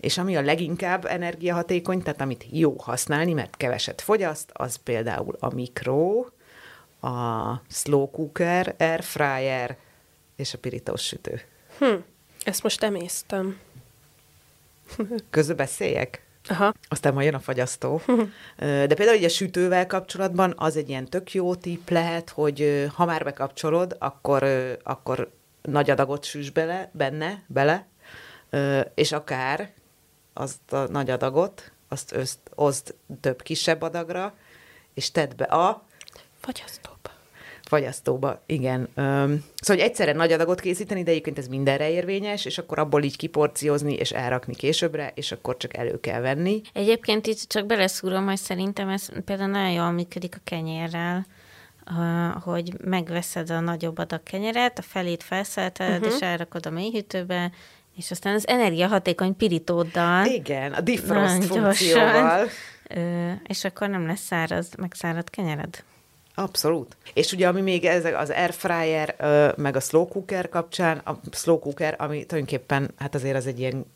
és 0.00 0.18
ami 0.18 0.36
a 0.36 0.42
leginkább 0.42 1.04
energiahatékony, 1.04 2.02
tehát 2.02 2.20
amit 2.20 2.46
jó 2.50 2.76
használni, 2.78 3.32
mert 3.32 3.56
keveset 3.56 4.00
fogyaszt, 4.00 4.50
az 4.52 4.76
például 4.76 5.36
a 5.40 5.54
mikro, 5.54 6.26
a 7.00 7.60
slow 7.68 8.10
cooker, 8.10 8.74
air 8.78 9.02
fryer 9.02 9.76
és 10.36 10.54
a 10.54 10.58
pirítós 10.58 11.02
sütő. 11.02 11.40
Hm, 11.78 11.94
ezt 12.44 12.62
most 12.62 12.82
emésztem. 12.82 13.58
Közben 15.30 15.56
beszéljek? 15.56 16.21
Aha. 16.48 16.72
Aztán 16.88 17.14
majd 17.14 17.26
jön 17.26 17.34
a 17.34 17.40
fagyasztó. 17.40 18.00
De 18.56 18.94
például 18.94 19.16
így 19.16 19.24
a 19.24 19.28
sütővel 19.28 19.86
kapcsolatban 19.86 20.54
az 20.56 20.76
egy 20.76 20.88
ilyen 20.88 21.04
tök 21.04 21.32
jó 21.32 21.54
tipp 21.54 21.88
lehet, 21.88 22.30
hogy 22.30 22.86
ha 22.94 23.04
már 23.04 23.24
bekapcsolod, 23.24 23.96
akkor, 23.98 24.44
akkor 24.82 25.30
nagy 25.62 25.90
adagot 25.90 26.24
süss 26.24 26.50
bele, 26.50 26.90
benne, 26.92 27.42
bele, 27.46 27.86
és 28.94 29.12
akár 29.12 29.72
azt 30.32 30.72
a 30.72 30.88
nagy 30.88 31.10
adagot, 31.10 31.72
azt 31.88 32.12
öszt, 32.12 32.38
oszd 32.54 32.94
több 33.20 33.42
kisebb 33.42 33.82
adagra, 33.82 34.34
és 34.94 35.10
tedd 35.10 35.36
be 35.36 35.44
a 35.44 35.86
Fagyasztóba. 36.40 37.10
Fagyasztóba, 37.72 38.42
igen. 38.46 38.88
Öm, 38.94 39.44
szóval, 39.56 39.76
hogy 39.76 39.78
egyszerre 39.78 40.12
nagy 40.12 40.32
adagot 40.32 40.60
készíteni, 40.60 41.02
de 41.02 41.10
egyébként 41.10 41.38
ez 41.38 41.46
mindenre 41.46 41.90
érvényes, 41.90 42.44
és 42.44 42.58
akkor 42.58 42.78
abból 42.78 43.02
így 43.02 43.16
kiporciózni, 43.16 43.94
és 43.94 44.10
elrakni 44.10 44.54
későbbre, 44.54 45.12
és 45.14 45.32
akkor 45.32 45.56
csak 45.56 45.76
elő 45.76 46.00
kell 46.00 46.20
venni. 46.20 46.60
Egyébként 46.72 47.26
itt 47.26 47.48
csak 47.48 47.66
beleszúrom, 47.66 48.26
hogy 48.26 48.36
szerintem 48.36 48.88
ez 48.88 49.08
például 49.24 49.50
nagyon 49.50 49.70
jól 49.70 49.90
működik 49.90 50.34
a 50.36 50.40
kenyérrel, 50.44 51.26
hogy 52.44 52.72
megveszed 52.84 53.50
a 53.50 53.60
nagyobb 53.60 53.98
adag 53.98 54.22
kenyeret, 54.22 54.78
a 54.78 54.82
felét 54.82 55.22
felszelted, 55.22 56.00
uh-huh. 56.00 56.14
és 56.14 56.20
elrakod 56.20 56.66
a 56.66 56.70
mélyhűtőbe, 56.70 57.50
és 57.96 58.10
aztán 58.10 58.34
az 58.34 58.48
energiahatékony 58.48 59.36
pirítóddal, 59.36 60.26
Igen, 60.26 60.72
a 60.72 60.80
defrost 60.80 61.38
gyorsan. 61.38 61.62
funkcióval. 61.62 62.48
ö, 62.88 63.30
és 63.46 63.64
akkor 63.64 63.88
nem 63.88 64.06
lesz 64.06 64.24
száraz, 64.24 64.68
megszáradt 64.76 65.30
kenyered. 65.30 65.84
Abszolút. 66.34 66.96
És 67.14 67.32
ugye, 67.32 67.48
ami 67.48 67.60
még 67.60 67.84
ez 67.84 68.04
az 68.04 68.30
air 68.30 68.52
fryer, 68.52 69.14
ö, 69.18 69.48
meg 69.56 69.76
a 69.76 69.80
slow 69.80 70.08
cooker 70.08 70.48
kapcsán, 70.48 70.98
a 70.98 71.18
slow 71.32 71.58
cooker, 71.58 71.94
ami 71.98 72.24
tulajdonképpen, 72.24 72.90
hát 72.98 73.14
azért 73.14 73.36
az 73.36 73.46
egy 73.46 73.58
ilyen 73.58 73.86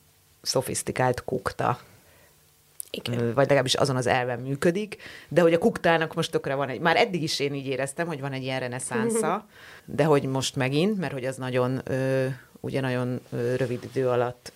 szofisztikált 0.42 1.24
kukta, 1.24 1.78
Igen. 2.90 3.18
Vagy 3.18 3.44
legalábbis 3.46 3.74
azon 3.74 3.96
az 3.96 4.06
elven 4.06 4.38
működik, 4.38 4.96
de 5.28 5.40
hogy 5.40 5.52
a 5.52 5.58
kuktának 5.58 6.14
most 6.14 6.30
tökre 6.30 6.54
van 6.54 6.68
egy, 6.68 6.80
már 6.80 6.96
eddig 6.96 7.22
is 7.22 7.40
én 7.40 7.54
így 7.54 7.66
éreztem, 7.66 8.06
hogy 8.06 8.20
van 8.20 8.32
egy 8.32 8.42
ilyen 8.42 8.60
reneszánsza, 8.60 9.46
de 9.84 10.04
hogy 10.04 10.22
most 10.22 10.56
megint, 10.56 10.98
mert 10.98 11.12
hogy 11.12 11.24
az 11.24 11.36
nagyon, 11.36 11.80
ö, 11.84 12.26
ugye 12.60 12.80
nagyon 12.80 13.20
rövid 13.56 13.84
idő 13.84 14.08
alatt 14.08 14.52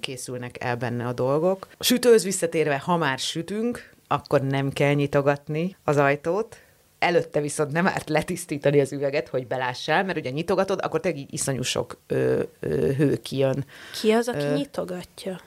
készülnek 0.00 0.64
el 0.64 0.76
benne 0.76 1.06
a 1.06 1.12
dolgok. 1.12 1.66
A 1.78 1.84
sütőhöz 1.84 2.24
visszatérve, 2.24 2.78
ha 2.78 2.96
már 2.96 3.18
sütünk, 3.18 3.92
akkor 4.08 4.42
nem 4.42 4.72
kell 4.72 4.92
nyitogatni 4.92 5.76
az 5.84 5.96
ajtót, 5.96 6.58
Előtte 7.04 7.40
viszont 7.40 7.72
nem 7.72 7.86
árt 7.86 8.08
letisztítani 8.08 8.80
az 8.80 8.92
üveget, 8.92 9.28
hogy 9.28 9.46
belássál, 9.46 10.04
mert 10.04 10.18
ugye 10.18 10.30
nyitogatod, 10.30 10.80
akkor 10.82 11.00
tényleg 11.00 11.20
így 11.20 11.32
iszonyú 11.32 11.62
sok 11.62 11.98
ö, 12.06 12.42
ö, 12.60 12.92
hő 12.92 13.16
kijön. 13.16 13.64
Ki 14.00 14.10
az, 14.10 14.28
aki 14.28 14.44
Ö. 14.44 14.54
nyitogatja? 14.54 15.40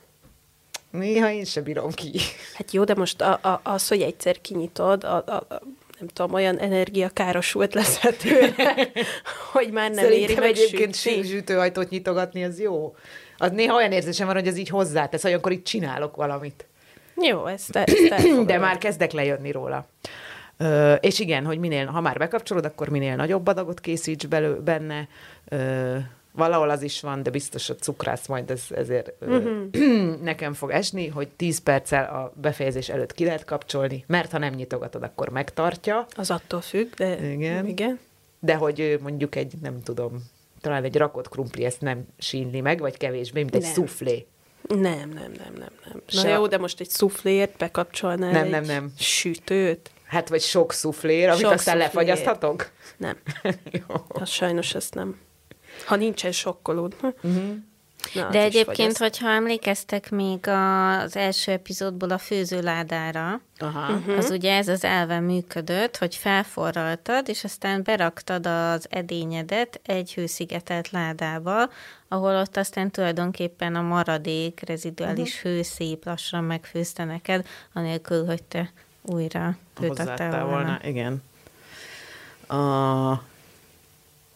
Néha 0.92 1.32
én 1.32 1.46
se 1.46 1.62
bírom 1.62 1.92
ki. 1.92 2.12
Hát 2.54 2.72
jó, 2.72 2.84
de 2.84 2.96
most 2.96 3.22
a, 3.22 3.32
a, 3.32 3.60
az, 3.64 3.88
hogy 3.88 4.02
egyszer 4.02 4.42
kinyitod, 4.42 5.04
a, 5.04 5.16
a, 5.16 5.36
a, 5.36 5.62
nem 6.00 6.08
tudom, 6.14 6.34
olyan 6.34 6.58
energiakárosult 6.58 7.74
lesz 7.74 8.04
a 8.04 8.12
tőle, 8.18 8.92
hogy 9.54 9.72
már 9.72 9.92
nem 9.92 10.06
éri 10.06 10.14
Szerintem 10.14 10.44
meg 10.44 10.50
egyébként 10.50 10.96
sütőajtót 10.96 11.90
nyitogatni, 11.90 12.44
az 12.44 12.60
jó. 12.60 12.96
Az 13.38 13.52
néha 13.52 13.76
olyan 13.76 13.92
érzésem 13.92 14.26
van, 14.26 14.36
hogy 14.36 14.48
az 14.48 14.58
így 14.58 14.70
hozzátesz, 14.70 15.22
hogy 15.22 15.34
akkor 15.34 15.52
itt 15.52 15.66
csinálok 15.66 16.16
valamit. 16.16 16.66
Jó, 17.22 17.46
ezt, 17.46 17.76
ezt. 17.76 18.46
De 18.46 18.58
már 18.58 18.78
kezdek 18.78 19.12
lejönni 19.12 19.52
róla. 19.52 19.88
Ö, 20.58 20.94
és 20.94 21.20
igen, 21.20 21.46
hogy 21.46 21.60
minél, 21.60 21.86
ha 21.86 22.02
már 22.02 22.18
bekapcsolod, 22.18 22.66
akkor 22.66 22.90
minél 22.90 23.16
nagyobb 23.16 23.48
adagot 23.48 23.80
készíts 23.80 24.28
belő, 24.28 24.60
benne. 24.60 25.08
Ö, 25.50 25.98
valahol 26.32 26.70
az 26.70 26.82
is 26.82 27.02
van, 27.02 27.24
de 27.24 27.30
biztos 27.30 27.70
a 27.70 27.76
cukrász 27.76 28.28
majd 28.28 28.52
ez, 28.52 28.64
ezért 28.76 29.12
uh-huh. 29.22 30.22
nekem 30.24 30.54
fog 30.54 30.72
esni, 30.72 31.08
hogy 31.08 31.28
10 31.28 31.60
perccel 31.60 32.04
a 32.04 32.34
befejezés 32.42 32.90
előtt 32.90 33.14
ki 33.14 33.26
lehet 33.26 33.46
kapcsolni, 33.46 34.04
mert 34.08 34.32
ha 34.32 34.38
nem 34.38 34.54
nyitogatod, 34.54 35.04
akkor 35.04 35.30
megtartja. 35.30 36.06
Az 36.16 36.32
attól 36.32 36.62
függ, 36.62 36.94
de 36.94 37.32
Igen. 37.32 37.66
igen. 37.66 38.00
De 38.40 38.56
hogy 38.56 39.00
mondjuk 39.02 39.36
egy, 39.36 39.54
nem 39.62 39.84
tudom, 39.84 40.24
talán 40.62 40.84
egy 40.84 40.96
rakott 40.98 41.30
krumpli 41.30 41.66
ezt 41.66 41.82
nem 41.82 42.06
sínli 42.18 42.62
meg, 42.62 42.80
vagy 42.80 42.98
kevésbé, 42.98 43.42
mint 43.42 43.56
egy 43.56 43.62
Nem. 43.62 43.74
szuflé. 43.74 44.26
Nem, 44.68 45.10
nem, 45.10 45.10
nem, 45.14 45.54
nem, 45.58 45.72
nem. 45.86 46.02
Na 46.12 46.22
Se- 46.22 46.30
jó, 46.30 46.48
de 46.48 46.58
most 46.58 46.80
egy 46.80 46.90
szuflért 46.90 47.58
bekapcsolnál 47.58 48.32
Nem, 48.32 48.44
egy 48.44 48.50
nem, 48.50 48.64
nem. 48.64 48.92
sütőt? 48.98 49.92
Hát, 50.08 50.30
vagy 50.30 50.42
sok 50.42 50.74
szuflér, 50.74 51.30
amit 51.30 51.42
Sok 51.42 51.52
aztán 51.52 51.80
szuflér. 51.80 51.94
lefagyaszthatok? 51.94 52.70
Nem. 52.98 53.18
Jó. 53.88 53.96
Hát 54.18 54.28
sajnos 54.28 54.76
ezt 54.76 54.94
nem. 54.94 55.20
Ha 55.86 55.96
nincsen 55.96 56.32
sokkolód. 56.32 56.96
Uh-huh. 57.02 57.56
Na, 58.14 58.30
De 58.30 58.42
egyébként, 58.42 58.98
hogyha 58.98 59.30
emlékeztek 59.30 60.12
még 60.12 60.48
az 60.48 61.16
első 61.16 61.52
epizódból 61.52 62.10
a 62.10 62.18
főzőládára, 62.18 63.42
Aha. 63.58 63.94
uh-huh. 63.94 64.18
az 64.18 64.30
ugye 64.30 64.56
ez 64.56 64.68
az 64.68 64.84
elven 64.84 65.24
működött, 65.24 65.98
hogy 65.98 66.16
felforraltad, 66.16 67.30
és 67.30 67.44
aztán 67.44 67.84
beraktad 67.84 68.46
az 68.46 68.88
edényedet 68.90 69.80
egy 69.84 70.14
hőszigetelt 70.14 70.92
ládába, 70.92 71.70
ahol 72.08 72.36
ott 72.36 72.58
aztán 72.58 72.92
tulajdonképpen 72.92 73.76
a 73.76 73.82
maradék, 73.82 74.62
reziduális 74.66 75.36
uh-huh. 75.36 75.52
hő 75.52 75.62
szép 75.62 76.06
lassan 76.06 76.44
megfőzte 76.44 77.04
neked, 77.04 77.48
anélkül, 77.74 78.26
hogy 78.26 78.44
te 78.44 78.72
újra 79.08 79.58
Hozzáadtál 79.76 80.46
volna. 80.46 80.50
volna. 80.50 80.80
Igen. 80.84 81.24
A 82.48 83.24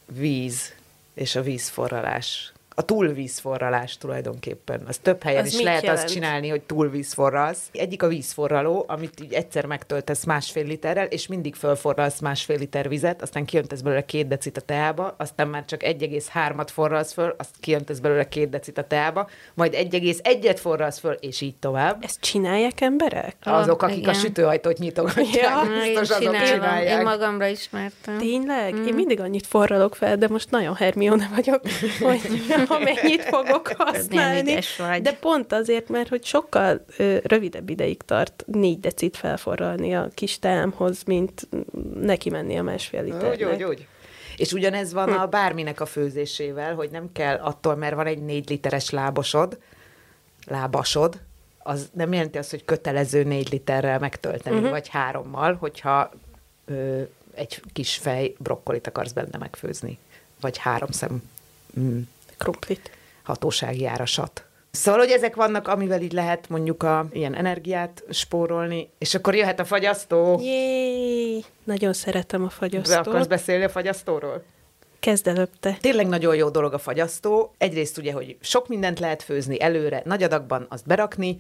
víz 0.06 0.74
és 1.14 1.36
a 1.36 1.42
vízforralás. 1.42 2.54
A 2.82 2.86
túlvízforralás 2.86 3.98
tulajdonképpen. 3.98 4.82
Az 4.88 4.98
több 4.98 5.24
helyen 5.24 5.44
Az 5.46 5.54
is 5.54 5.62
lehet 5.62 5.84
jelent? 5.84 6.04
azt 6.04 6.14
csinálni, 6.14 6.50
hogy 6.50 6.62
túlvízforralsz. 6.62 7.70
Egyik 7.72 8.04
a 8.04 8.08
vízforraló, 8.08 8.86
amit 8.88 9.22
így 9.24 9.34
egyszer 9.34 9.66
megtöltesz 9.66 10.24
másfél 10.24 10.66
literrel, 10.66 11.06
és 11.06 11.28
mindig 11.28 11.56
fölforralsz 11.56 12.20
másfél 12.20 12.58
liter 12.58 12.90
vizet, 12.90 13.22
aztán 13.22 13.46
kijöntesz 13.46 13.82
belőle 13.82 14.06
két 14.06 14.28
decit 14.28 14.58
a 14.58 14.62
teába, 14.62 15.16
aztán 15.18 15.48
már 15.48 15.66
csak 15.66 15.82
1,3-at 15.84 16.68
forralsz 16.72 17.14
föl, 17.14 17.36
azt 17.38 17.50
kijöntesz 17.60 18.00
belőle 18.00 18.28
két 18.28 18.50
decit 18.50 18.78
a 18.78 18.84
teába, 18.84 19.30
majd 19.54 19.74
1,1-et 19.74 20.58
forralsz 20.60 21.00
föl, 21.00 21.14
és 21.14 21.42
így 21.42 21.56
tovább. 21.56 22.04
Ezt 22.04 22.20
csinálják 22.22 22.82
emberek? 22.82 23.36
Azok, 23.44 23.82
akik 23.82 23.98
igen. 23.98 24.10
a 24.10 24.14
sütőajtót 24.14 24.78
nyitogatják, 24.78 25.34
Ja, 25.34 25.62
én 25.86 25.94
biztos 25.94 26.10
azok 26.18 26.18
csinálom, 26.24 26.48
én 26.48 26.54
csinálják. 26.54 27.04
magamra 27.04 27.46
ismertem. 27.48 28.18
Tényleg? 28.18 28.74
Mm. 28.76 28.86
Én 28.86 28.94
mindig 28.94 29.20
annyit 29.20 29.48
forralok 29.48 29.96
fel, 29.96 30.18
de 30.18 30.28
most 30.28 30.52
nagyon 30.52 30.76
Hermione 30.76 31.30
vagyok, 31.36 31.62
hogy 32.00 32.20
amennyit 32.72 33.22
fogok 33.22 33.68
használni. 33.78 34.60
De 35.02 35.14
pont 35.20 35.54
azért, 35.54 35.90
mert 35.90 36.10
hogy 36.10 36.24
sokkal 36.24 36.86
ö, 36.98 37.18
rövidebb 37.24 37.70
ideig 37.70 38.02
tart 38.02 38.44
négy 38.48 38.80
decit 38.80 39.18
felforralni 39.18 39.96
a 39.96 40.10
kis 40.14 40.40
teámhoz, 40.40 41.04
mint 41.04 41.48
neki 42.02 42.30
menni 42.30 42.58
a 42.58 42.64
másfél 42.64 43.04
liternek. 43.04 43.32
Úgy, 43.32 43.44
úgy, 43.44 43.64
úgy. 43.64 43.88
És 44.38 44.52
ugyanez 44.52 44.94
van 44.94 45.12
a 45.12 45.28
bárminek 45.28 45.82
a 45.82 45.86
főzésével, 45.86 46.76
hogy 46.76 46.90
nem 46.92 47.12
kell 47.14 47.36
attól, 47.36 47.76
mert 47.76 47.96
van 47.96 48.06
egy 48.06 48.24
négy 48.24 48.50
literes 48.50 48.90
lábosod, 48.90 49.58
lábasod, 50.48 51.20
az 51.64 51.90
nem 51.94 52.14
jelenti 52.14 52.38
azt, 52.38 52.50
hogy 52.50 52.66
kötelező 52.66 53.24
négy 53.24 53.52
literrel 53.52 54.00
megtölteni, 54.00 54.56
uh-huh. 54.56 54.72
vagy 54.72 54.88
hárommal, 54.88 55.54
hogyha 55.54 56.12
ö, 56.66 57.02
egy 57.34 57.62
kis 57.74 57.96
fej 57.96 58.34
brokkolit 58.38 58.88
akarsz 58.88 59.12
benne 59.12 59.38
megfőzni, 59.38 59.98
vagy 60.40 60.58
három 60.58 60.92
szem 60.92 61.24
mm, 61.80 62.02
Krumplit. 62.42 62.92
hatósági 63.24 63.86
árasat. 63.86 64.46
Szóval, 64.72 65.00
hogy 65.00 65.10
ezek 65.10 65.36
vannak, 65.36 65.68
amivel 65.68 66.02
így 66.02 66.12
lehet 66.12 66.50
mondjuk 66.50 66.84
a 66.84 67.06
ilyen 67.12 67.36
energiát 67.36 68.04
spórolni, 68.10 68.90
és 68.98 69.16
akkor 69.16 69.36
jöhet 69.36 69.60
a 69.60 69.66
fagyasztó. 69.66 70.40
Jéj! 70.42 71.44
Nagyon 71.64 71.94
szeretem 71.94 72.44
a 72.44 72.50
fagyasztót. 72.50 73.08
akarsz 73.08 73.28
beszélni 73.28 73.64
a 73.64 73.70
fagyasztóról? 73.70 74.44
Kezd 75.02 75.28
előbb 75.28 75.50
te. 75.60 75.78
Tényleg 75.82 76.08
nagyon 76.08 76.36
jó 76.36 76.50
dolog 76.50 76.74
a 76.74 76.78
fagyasztó. 76.78 77.54
Egyrészt 77.58 77.98
ugye, 77.98 78.14
hogy 78.14 78.38
sok 78.42 78.68
mindent 78.68 79.00
lehet 79.00 79.24
főzni 79.24 79.62
előre, 79.62 80.02
nagy 80.06 80.24
adagban 80.24 80.66
azt 80.70 80.86
berakni, 80.88 81.38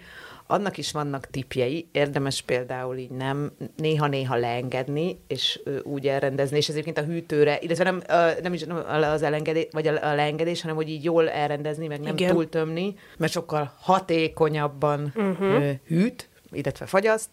annak 0.47 0.77
is 0.77 0.91
vannak 0.91 1.27
tipjei, 1.27 1.87
érdemes 1.91 2.41
például 2.41 2.97
így 2.97 3.09
nem 3.09 3.51
néha-néha 3.75 4.35
leengedni, 4.35 5.19
és 5.27 5.59
úgy 5.83 6.07
elrendezni, 6.07 6.57
és 6.57 6.67
ez 6.67 6.73
egyébként 6.73 6.97
a 6.97 7.11
hűtőre, 7.11 7.57
illetve 7.61 7.83
nem, 7.83 8.01
nem 8.41 8.53
is 8.53 8.63
nem 8.63 8.83
az 8.87 9.21
elengedés, 9.21 9.67
vagy 9.71 9.87
a 9.87 10.09
a 10.09 10.15
leengedés, 10.15 10.61
hanem 10.61 10.75
hogy 10.75 10.89
így 10.89 11.03
jól 11.03 11.29
elrendezni, 11.29 11.87
meg 11.87 11.99
nem 11.99 12.13
Igen. 12.13 12.31
túltömni, 12.31 12.95
mert 13.17 13.31
sokkal 13.31 13.73
hatékonyabban 13.79 15.13
uh-huh. 15.15 15.69
hűt, 15.87 16.29
illetve 16.51 16.85
fagyaszt. 16.85 17.29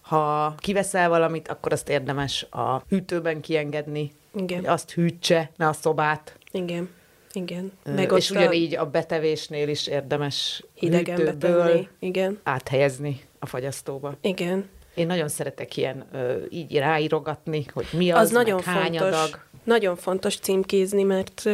Ha 0.00 0.54
kiveszel 0.58 1.08
valamit, 1.08 1.48
akkor 1.48 1.72
azt 1.72 1.88
érdemes 1.88 2.46
a 2.50 2.82
hűtőben 2.88 3.40
kiengedni, 3.40 4.12
Igen. 4.38 4.58
hogy 4.58 4.68
azt 4.68 4.90
hűtse, 4.90 5.50
ne 5.56 5.68
a 5.68 5.72
szobát. 5.72 6.38
Igen. 6.50 6.88
Igen. 7.32 7.72
Meg 7.84 8.12
és 8.16 8.30
ugyanígy 8.30 8.74
a 8.74 8.86
betevésnél 8.90 9.68
is 9.68 9.86
érdemes 9.86 10.64
hidegen 10.74 11.24
betenni. 11.24 11.88
Igen. 11.98 12.38
áthelyezni 12.42 13.20
a 13.38 13.46
fagyasztóba. 13.46 14.16
Igen. 14.20 14.68
Én 14.94 15.06
nagyon 15.06 15.28
szeretek 15.28 15.76
ilyen 15.76 16.06
így 16.50 16.76
ráírogatni, 16.76 17.64
hogy 17.72 17.86
mi 17.92 18.10
az, 18.10 18.20
Az, 18.20 18.30
nagyon 18.30 18.62
hány 18.62 18.98
fontos. 18.98 19.18
adag. 19.18 19.46
Nagyon 19.64 19.96
fontos 19.96 20.36
címkézni, 20.36 21.02
mert 21.02 21.46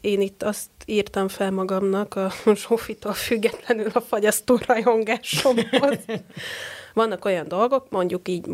én 0.00 0.20
itt 0.20 0.42
azt 0.42 0.70
írtam 0.84 1.28
fel 1.28 1.50
magamnak 1.50 2.14
a 2.14 2.32
Zsófitól 2.54 3.12
függetlenül 3.12 3.90
a 3.92 4.00
fagyasztó 4.00 4.58
rajongásomhoz. 4.66 5.98
Vannak 6.94 7.24
olyan 7.24 7.48
dolgok, 7.48 7.86
mondjuk 7.90 8.28
így 8.28 8.46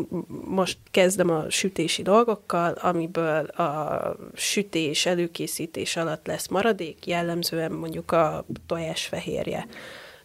most 0.45 0.77
kezdem 0.91 1.29
a 1.29 1.49
sütési 1.49 2.01
dolgokkal, 2.01 2.71
amiből 2.73 3.45
a 3.45 4.01
sütés, 4.35 5.05
előkészítés 5.05 5.95
alatt 5.95 6.27
lesz 6.27 6.47
maradék, 6.47 7.05
jellemzően 7.05 7.71
mondjuk 7.71 8.11
a 8.11 8.45
tojásfehérje. 8.67 9.67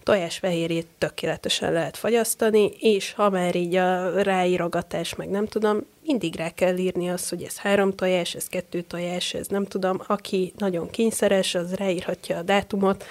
Tojásfehérjét 0.02 0.86
tökéletesen 0.98 1.72
lehet 1.72 1.96
fagyasztani, 1.96 2.70
és 2.78 3.12
ha 3.12 3.30
már 3.30 3.54
így 3.54 3.74
a 3.74 4.22
ráírogatás, 4.22 5.14
meg 5.14 5.28
nem 5.28 5.46
tudom, 5.46 5.78
mindig 6.06 6.36
rá 6.36 6.50
kell 6.50 6.76
írni 6.76 7.10
azt, 7.10 7.28
hogy 7.28 7.42
ez 7.42 7.58
három 7.58 7.94
tojás, 7.94 8.34
ez 8.34 8.46
kettő 8.46 8.80
tojás, 8.82 9.34
ez 9.34 9.46
nem 9.46 9.64
tudom. 9.66 10.00
Aki 10.06 10.52
nagyon 10.58 10.90
kényszeres, 10.90 11.54
az 11.54 11.74
ráírhatja 11.74 12.36
a 12.38 12.42
dátumot 12.42 13.04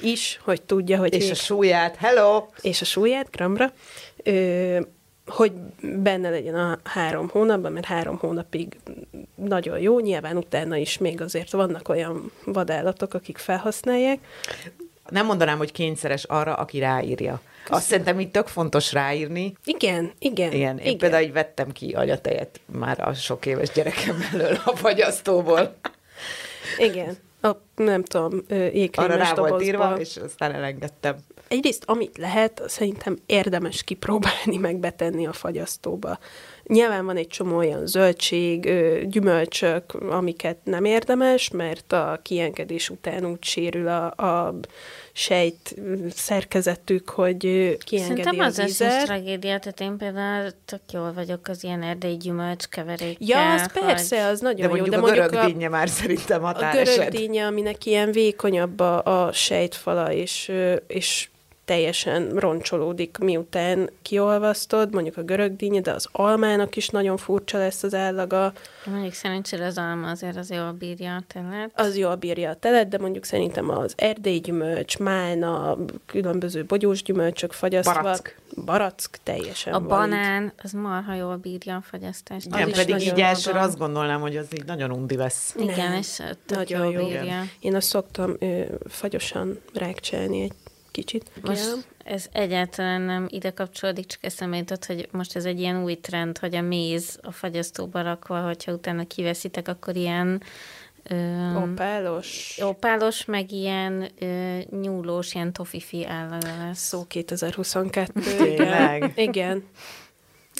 is, 0.00 0.40
hogy 0.44 0.62
tudja, 0.62 0.98
hogy 0.98 1.14
És 1.14 1.22
még- 1.22 1.30
a 1.32 1.34
súlyát, 1.34 1.96
hello! 1.96 2.46
és 2.60 2.80
a 2.80 2.84
súlyát 2.84 3.30
gramra, 3.30 3.72
hogy 5.26 5.52
benne 5.80 6.30
legyen 6.30 6.54
a 6.54 6.78
három 6.84 7.28
hónapban, 7.28 7.72
mert 7.72 7.86
három 7.86 8.16
hónapig 8.18 8.78
nagyon 9.34 9.78
jó, 9.78 10.00
nyilván 10.00 10.36
utána 10.36 10.76
is 10.76 10.98
még 10.98 11.20
azért 11.20 11.50
vannak 11.50 11.88
olyan 11.88 12.32
vadállatok, 12.44 13.14
akik 13.14 13.38
felhasználják. 13.38 14.18
Nem 15.08 15.26
mondanám, 15.26 15.58
hogy 15.58 15.72
kényszeres 15.72 16.24
arra, 16.24 16.54
aki 16.54 16.78
ráírja. 16.78 17.40
Azt 17.68 17.86
szerintem 17.86 18.20
így 18.20 18.30
tök 18.30 18.46
fontos 18.46 18.92
ráírni. 18.92 19.56
Igen, 19.64 20.12
igen. 20.18 20.52
Igen, 20.52 20.78
én 20.78 20.86
igen. 20.86 20.98
például 20.98 21.22
így 21.22 21.32
vettem 21.32 21.72
ki 21.72 21.92
anyatejet 21.92 22.60
már 22.66 23.08
a 23.08 23.14
sok 23.14 23.46
éves 23.46 23.70
gyerekem 23.70 24.16
elől 24.32 24.58
a 24.64 24.76
fagyasztóból. 24.76 25.76
Igen. 26.78 27.16
A, 27.42 27.50
nem 27.76 28.02
tudom, 28.02 28.44
ö, 28.48 28.54
Arra 28.54 28.64
jégkrémes 28.64 29.16
rá 29.16 29.34
volt 29.34 29.50
dobozba. 29.50 29.64
írva, 29.64 29.98
és 29.98 30.16
aztán 30.16 30.54
elengedtem. 30.54 31.16
Egyrészt, 31.50 31.82
amit 31.86 32.18
lehet, 32.18 32.62
szerintem 32.66 33.18
érdemes 33.26 33.82
kipróbálni, 33.82 34.56
meg 34.56 34.76
betenni 34.76 35.26
a 35.26 35.32
fagyasztóba. 35.32 36.18
Nyilván 36.64 37.04
van 37.04 37.16
egy 37.16 37.26
csomó 37.28 37.56
olyan 37.56 37.86
zöldség, 37.86 38.70
gyümölcsök, 39.08 39.94
amiket 39.94 40.56
nem 40.64 40.84
érdemes, 40.84 41.50
mert 41.50 41.92
a 41.92 42.20
kiengedés 42.22 42.90
után 42.90 43.26
úgy 43.26 43.44
sérül 43.44 43.88
a, 43.88 44.04
a 44.10 44.54
sejt 45.12 45.74
szerkezetük, 46.10 47.08
hogy 47.08 47.38
kiengedi 47.78 48.22
Szerintem 48.22 48.38
az 48.38 48.58
az 48.58 48.64
összes 48.64 48.86
vizet. 48.86 49.04
tragédia, 49.04 49.58
tehát 49.58 49.80
én 49.80 49.96
például 49.96 50.50
tök 50.64 50.82
jól 50.92 51.12
vagyok 51.12 51.48
az 51.48 51.64
ilyen 51.64 51.82
erdei 51.82 52.16
gyümölcs 52.16 52.66
keverékkel. 52.66 53.28
Ja, 53.28 53.52
az 53.52 53.72
persze, 53.72 54.26
az 54.26 54.40
De 54.40 54.46
nagyon 54.46 54.60
jó, 54.60 54.68
mondjuk 54.68 54.88
de 54.88 54.96
a 54.96 55.00
mondjuk 55.00 55.24
görög 55.30 55.44
a, 55.44 55.46
dinnye 55.46 55.68
már 55.68 55.88
szerintem 55.88 56.44
a 56.44 56.46
határeset. 56.46 56.96
görögdínya, 56.96 57.46
aminek 57.46 57.86
ilyen 57.86 58.12
vékonyabb 58.12 58.80
a, 58.80 59.24
a 59.26 59.32
sejtfala, 59.32 60.12
és, 60.12 60.52
és 60.86 61.28
teljesen 61.70 62.28
roncsolódik, 62.34 63.18
miután 63.18 63.90
kiolvasztod, 64.02 64.92
mondjuk 64.94 65.16
a 65.16 65.22
görögdínya, 65.22 65.80
de 65.80 65.90
az 65.92 66.08
almának 66.12 66.76
is 66.76 66.88
nagyon 66.88 67.16
furcsa 67.16 67.58
lesz 67.58 67.82
az 67.82 67.94
állaga, 67.94 68.52
Mondjuk 68.84 69.12
szerencsére 69.12 69.66
az 69.66 69.78
alma 69.78 70.10
azért 70.10 70.36
az 70.36 70.50
jól 70.50 70.72
bírja 70.72 71.14
a 71.14 71.22
telet. 71.32 71.70
az 71.74 71.96
jól 71.96 72.14
bírja 72.14 72.50
a 72.50 72.54
telet, 72.54 72.88
de 72.88 72.98
mondjuk 72.98 73.24
szerintem 73.24 73.68
az 73.68 73.94
erdélyi 73.96 74.38
gyümölcs, 74.40 74.98
málna, 74.98 75.76
különböző 76.06 76.64
bogyós 76.64 77.02
gyümölcsök 77.02 77.52
fagyasztva. 77.52 78.02
Barack. 78.02 78.36
Barack 78.64 79.18
teljesen 79.22 79.72
A 79.72 79.80
valid. 79.80 79.88
banán, 80.10 80.52
az 80.62 80.72
marha 80.72 81.14
jól 81.14 81.36
bírja 81.36 81.76
a 81.76 81.82
fagyasztást. 81.90 82.46
Az 82.50 82.56
Igen, 82.58 82.68
is 82.68 82.76
pedig 82.76 83.00
így 83.06 83.20
elsőre 83.20 83.60
azt 83.60 83.78
gondolnám, 83.78 84.20
hogy 84.20 84.36
az 84.36 84.46
így 84.54 84.64
nagyon 84.64 84.90
undi 84.90 85.16
lesz. 85.16 85.54
Igen, 85.58 85.88
Nem. 85.90 85.98
és 85.98 86.16
tök 86.46 86.56
Nagyon 86.56 86.84
jól 86.84 86.92
jó. 87.02 87.06
bírja. 87.08 87.42
Én 87.60 87.74
azt 87.74 87.88
szoktam 87.88 88.36
ö, 88.38 88.60
fagyosan 88.88 89.58
rákcselni 89.74 90.42
egy 90.42 90.52
kicsit. 90.90 91.30
Most 91.42 91.62
Igen. 91.66 91.82
ez 92.04 92.26
egyáltalán 92.32 93.00
nem 93.00 93.26
ide 93.28 93.50
kapcsolódik, 93.50 94.06
csak 94.06 94.24
eszembe 94.24 94.56
jutott, 94.56 94.84
hogy 94.86 95.08
most 95.12 95.36
ez 95.36 95.44
egy 95.44 95.60
ilyen 95.60 95.82
új 95.82 95.94
trend, 95.94 96.38
hogy 96.38 96.54
a 96.54 96.60
méz 96.60 97.18
a 97.22 97.32
fagyasztóba 97.32 98.02
rakva, 98.02 98.40
hogyha 98.40 98.72
utána 98.72 99.06
kiveszitek, 99.06 99.68
akkor 99.68 99.96
ilyen 99.96 100.42
ö, 101.02 101.54
Opálos. 101.54 102.58
opálos, 102.62 103.24
meg 103.24 103.52
ilyen 103.52 104.08
ö, 104.18 104.58
nyúlós, 104.80 105.34
ilyen 105.34 105.52
tofifi 105.52 106.06
állaga 106.06 106.56
lesz. 106.66 106.78
Szó 106.86 107.04
2022. 107.06 108.20
Tényleg? 108.38 109.12
Igen. 109.16 109.64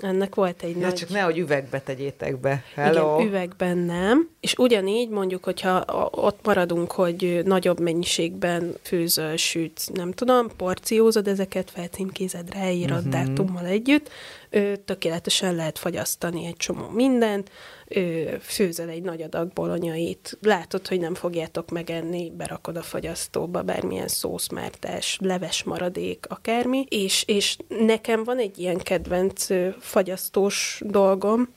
Ennek 0.02 0.34
volt 0.34 0.62
egy 0.62 0.76
Ja, 0.76 0.86
nagy... 0.86 0.94
csak 0.94 1.08
nehogy 1.08 1.38
üvegbe 1.38 1.80
tegyétek 1.80 2.40
be. 2.40 2.64
Hello. 2.74 3.14
Igen, 3.14 3.28
üvegben 3.28 3.78
nem. 3.78 4.28
És 4.40 4.54
ugyanígy 4.58 5.08
mondjuk, 5.08 5.44
hogyha 5.44 5.84
ott 6.10 6.46
maradunk, 6.46 6.92
hogy 6.92 7.40
nagyobb 7.44 7.80
mennyiségben 7.80 8.74
főzöl, 8.82 9.36
sütsz, 9.36 9.86
nem 9.86 10.12
tudom, 10.12 10.46
porciózod 10.56 11.28
ezeket, 11.28 11.70
felcímkézed, 11.70 12.52
ráírod 12.54 13.06
uh-huh. 13.06 13.12
dátummal 13.12 13.64
együtt, 13.64 14.10
ö, 14.50 14.72
tökéletesen 14.84 15.54
lehet 15.54 15.78
fagyasztani 15.78 16.46
egy 16.46 16.56
csomó 16.56 16.88
mindent, 16.88 17.50
ö, 17.88 18.22
főzel 18.40 18.88
egy 18.88 19.02
nagy 19.02 19.22
adag 19.22 19.52
bolonyait, 19.52 20.38
látod, 20.42 20.88
hogy 20.88 21.00
nem 21.00 21.14
fogjátok 21.14 21.70
megenni, 21.70 22.30
berakod 22.36 22.76
a 22.76 22.82
fagyasztóba, 22.82 23.62
bármilyen 23.62 24.08
szószmártás, 24.08 25.18
leves 25.20 25.62
maradék, 25.62 26.26
akármi, 26.28 26.86
és, 26.88 27.24
és 27.26 27.56
nekem 27.68 28.24
van 28.24 28.38
egy 28.38 28.58
ilyen 28.58 28.78
kedvenc 28.78 29.50
ö, 29.50 29.68
fagyasztós 29.80 30.82
dolgom, 30.84 31.48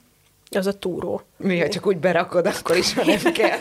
az 0.56 0.66
a 0.66 0.78
túró. 0.78 1.22
Mi, 1.36 1.60
ha 1.60 1.68
csak 1.68 1.86
úgy 1.86 1.98
berakod, 1.98 2.46
akkor 2.46 2.76
is, 2.76 2.94
ha 2.94 3.04
nem 3.04 3.32
kell. 3.32 3.58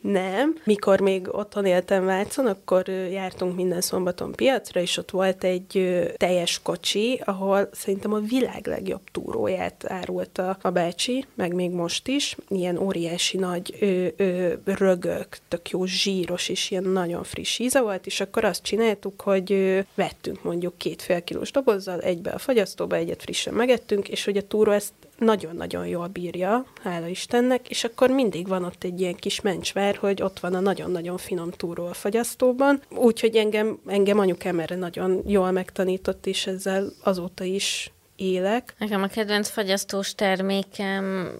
Nem. 0.00 0.54
Mikor 0.64 1.00
még 1.00 1.34
otthon 1.34 1.64
éltem 1.64 2.04
Vácon, 2.04 2.46
akkor 2.46 2.88
jártunk 2.88 3.56
minden 3.56 3.80
szombaton 3.80 4.32
piacra, 4.32 4.80
és 4.80 4.96
ott 4.96 5.10
volt 5.10 5.44
egy 5.44 6.02
teljes 6.16 6.62
kocsi, 6.62 7.20
ahol 7.24 7.68
szerintem 7.72 8.12
a 8.12 8.18
világ 8.18 8.66
legjobb 8.66 9.00
túróját 9.12 9.84
árulta 9.88 10.58
a 10.62 10.70
bácsi, 10.70 11.24
meg 11.34 11.54
még 11.54 11.70
most 11.70 12.08
is. 12.08 12.36
Ilyen 12.48 12.78
óriási 12.78 13.36
nagy 13.36 13.74
ö, 13.80 14.06
ö, 14.16 14.52
rögök, 14.64 15.38
tök 15.48 15.70
jó 15.70 15.84
zsíros, 15.84 16.48
és 16.48 16.70
ilyen 16.70 16.84
nagyon 16.84 17.24
friss 17.24 17.58
íze 17.58 17.80
volt, 17.80 18.06
és 18.06 18.20
akkor 18.20 18.44
azt 18.44 18.62
csináltuk, 18.62 19.20
hogy 19.20 19.78
vettünk 19.94 20.42
mondjuk 20.42 20.78
két 20.78 21.02
fél 21.02 21.24
kilós 21.24 21.50
dobozzal, 21.50 22.00
egybe 22.00 22.30
a 22.30 22.38
fagyasztóba, 22.38 22.96
egyet 22.96 23.22
frissen 23.22 23.54
megettünk, 23.54 24.08
és 24.08 24.24
hogy 24.24 24.36
a 24.36 24.46
túró 24.46 24.70
ezt 24.70 24.92
nagyon-nagyon 25.18 25.86
jól 25.86 26.06
bírja, 26.06 26.66
hála 26.82 27.06
Istennek, 27.06 27.70
és 27.70 27.84
akkor 27.84 28.10
mindig 28.10 28.48
van 28.48 28.64
ott 28.64 28.84
egy 28.84 29.00
ilyen 29.00 29.14
kis 29.14 29.40
mencsvár, 29.40 29.96
hogy 29.96 30.22
ott 30.22 30.40
van 30.40 30.54
a 30.54 30.60
nagyon-nagyon 30.60 31.16
finom 31.16 31.50
túró 31.50 31.86
a 31.86 31.94
fagyasztóban, 31.94 32.82
úgyhogy 32.90 33.36
engem, 33.36 33.78
engem 33.86 34.18
anyukám 34.18 34.60
erre 34.60 34.76
nagyon 34.76 35.22
jól 35.26 35.50
megtanított, 35.50 36.26
és 36.26 36.46
ezzel 36.46 36.92
azóta 37.02 37.44
is 37.44 37.92
élek. 38.18 38.74
Nekem 38.78 39.02
a 39.02 39.06
kedvenc 39.06 39.48
fagyasztós 39.48 40.14
termékem 40.14 41.32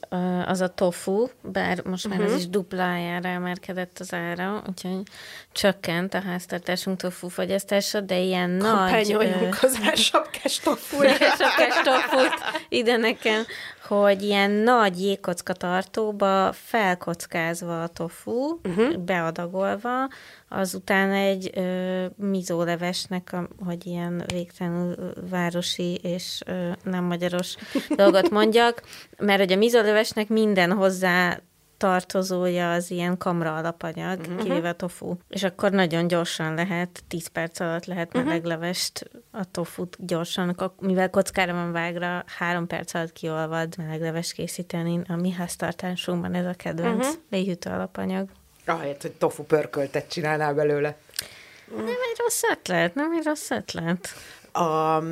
az 0.46 0.60
a 0.60 0.68
tofu, 0.68 1.28
bár 1.42 1.84
most 1.84 2.08
már 2.08 2.18
uh-huh. 2.18 2.34
ez 2.34 2.40
is 2.40 2.48
duplájára 2.48 3.28
emelkedett 3.28 3.98
az 3.98 4.14
ára, 4.14 4.62
úgyhogy 4.68 5.02
csökkent 5.52 6.14
a 6.14 6.20
háztartásunk 6.20 7.00
tofu 7.00 7.28
fagyasztása, 7.28 8.00
de 8.00 8.18
ilyen 8.18 8.50
nagy... 8.50 8.70
Kampányoljunk 8.70 9.58
az 9.62 9.78
sapkás 9.94 10.58
tofura. 10.58 11.12
sapkás 11.14 11.80
tofut 11.84 12.34
ide 12.68 12.96
nekem, 12.96 13.42
hogy 13.88 14.22
ilyen 14.22 14.50
nagy 14.50 15.00
jégkocka 15.00 15.52
tartóba 15.52 16.52
felkockázva 16.52 17.82
a 17.82 17.88
tofu, 17.88 18.58
uh-huh. 18.64 18.96
beadagolva, 18.96 20.08
azután 20.48 21.10
egy 21.10 21.50
ö, 21.54 22.06
mizólevesnek, 22.16 23.32
a, 23.32 23.48
hogy 23.64 23.86
ilyen 23.86 24.24
végtelenül 24.26 25.12
városi 25.30 25.94
és 26.02 26.42
ö, 26.46 26.70
nem 26.82 27.04
magyaros 27.04 27.56
dolgot 27.96 28.30
mondjak, 28.30 28.82
mert 29.18 29.38
hogy 29.38 29.52
a 29.52 29.56
mizólevesnek 29.56 30.28
minden 30.28 30.72
hozzá 30.72 31.40
tartozója 31.78 32.72
az 32.72 32.90
ilyen 32.90 33.16
kamra 33.16 33.56
alapanyag, 33.56 34.20
uh-huh. 34.20 34.42
kivéve 34.42 34.68
a 34.68 34.72
tofu. 34.72 35.16
És 35.28 35.42
akkor 35.42 35.70
nagyon 35.70 36.06
gyorsan 36.06 36.54
lehet, 36.54 37.02
10 37.08 37.26
perc 37.26 37.60
alatt 37.60 37.84
lehet 37.84 38.08
uh-huh. 38.08 38.24
meleglevest, 38.24 39.10
a 39.30 39.50
tofut 39.50 39.96
gyorsan, 40.00 40.72
mivel 40.80 41.10
kockára 41.10 41.52
van 41.52 41.72
vágra, 41.72 42.24
három 42.26 42.66
perc 42.66 42.94
alatt 42.94 43.12
kiolvad 43.12 43.74
meleglevest 43.76 44.32
készíteni. 44.32 45.00
A 45.08 45.16
mi 45.16 45.30
háztartásunkban 45.30 46.34
ez 46.34 46.46
a 46.46 46.54
kedvenc 46.56 47.06
uh-huh. 47.06 47.22
léhűtő 47.30 47.70
alapanyag. 47.70 48.28
Ahelyett, 48.66 49.02
hogy 49.02 49.12
tofu 49.12 49.42
pörköltet 49.42 50.08
csinálnál 50.08 50.54
belőle. 50.54 50.96
Nem 51.76 51.86
egy 51.86 52.18
rossz 52.18 52.42
ötlet, 52.50 52.94
nem 52.94 53.12
egy 53.12 53.24
rossz 53.24 53.50
ötlet. 53.50 54.08
A 54.52 55.02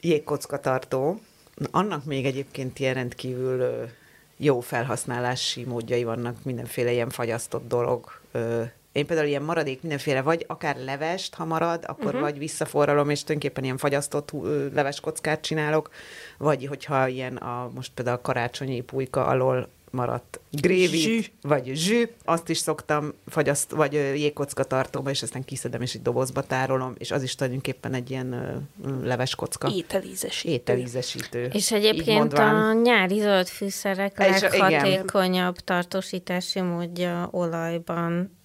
jégkocka 0.00 0.60
tartó, 0.60 1.20
annak 1.70 2.04
még 2.04 2.26
egyébként 2.26 2.78
ilyen 2.78 2.94
rendkívül 2.94 3.88
jó 4.44 4.60
felhasználási 4.60 5.64
módjai 5.64 6.04
vannak, 6.04 6.36
mindenféle 6.42 6.92
ilyen 6.92 7.10
fagyasztott 7.10 7.68
dolog. 7.68 8.20
Én 8.92 9.06
például 9.06 9.28
ilyen 9.28 9.42
maradék 9.42 9.80
mindenféle, 9.82 10.22
vagy 10.22 10.44
akár 10.48 10.76
levest, 10.76 11.34
ha 11.34 11.44
marad, 11.44 11.84
akkor 11.86 12.06
uh-huh. 12.06 12.20
vagy 12.20 12.38
visszaforralom, 12.38 13.10
és 13.10 13.20
tulajdonképpen 13.20 13.64
ilyen 13.64 13.76
fagyasztott 13.76 14.30
leveskockát 14.74 15.40
csinálok, 15.40 15.90
vagy 16.38 16.66
hogyha 16.66 17.08
ilyen 17.08 17.36
a, 17.36 17.70
most 17.74 17.92
például 17.94 18.16
a 18.16 18.20
karácsonyi 18.20 18.80
pulyka 18.80 19.26
alól 19.26 19.68
maradt 19.94 20.40
grévit, 20.50 21.32
vagy 21.42 21.70
zsű, 21.74 22.04
azt 22.24 22.48
is 22.48 22.58
szoktam 22.58 23.12
fagyaszt, 23.26 23.70
vagy 23.70 23.92
jégkocka 23.92 24.64
tartóba, 24.64 25.10
és 25.10 25.22
aztán 25.22 25.44
kiszedem, 25.44 25.82
és 25.82 25.94
egy 25.94 26.02
dobozba 26.02 26.42
tárolom, 26.42 26.94
és 26.98 27.10
az 27.10 27.22
is 27.22 27.34
tulajdonképpen 27.34 27.94
egy 27.94 28.10
ilyen 28.10 28.60
leveskocka. 29.02 29.70
Ételízesítő. 29.74 30.52
Ételízesítő. 30.52 31.50
És 31.52 31.72
egyébként 31.72 32.32
a 32.32 32.72
nyári 32.72 33.20
zöld 33.20 33.48
fűszerek 33.48 34.18
leghatékonyabb 34.18 35.56
tartósítási 35.56 36.60
módja 36.60 37.28
olajban 37.30 38.36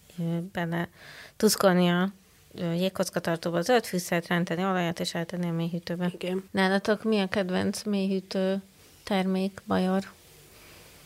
bele 0.51 0.89
tuszkolni 1.37 1.89
a 1.89 2.13
jégkockatartóba 2.55 3.61
zöld 3.61 3.85
fűszert, 3.85 4.27
rántani 4.27 4.63
olajat, 4.63 4.99
és 4.99 5.13
eltenni 5.13 5.47
a 5.47 5.51
mélyhűtőbe. 5.51 6.11
Igen. 6.13 6.43
Nálatok 6.51 7.03
mi 7.03 7.19
a 7.19 7.27
kedvenc 7.27 7.83
mélyhűtő 7.83 8.61
termék, 9.03 9.61
Bajor? 9.67 10.03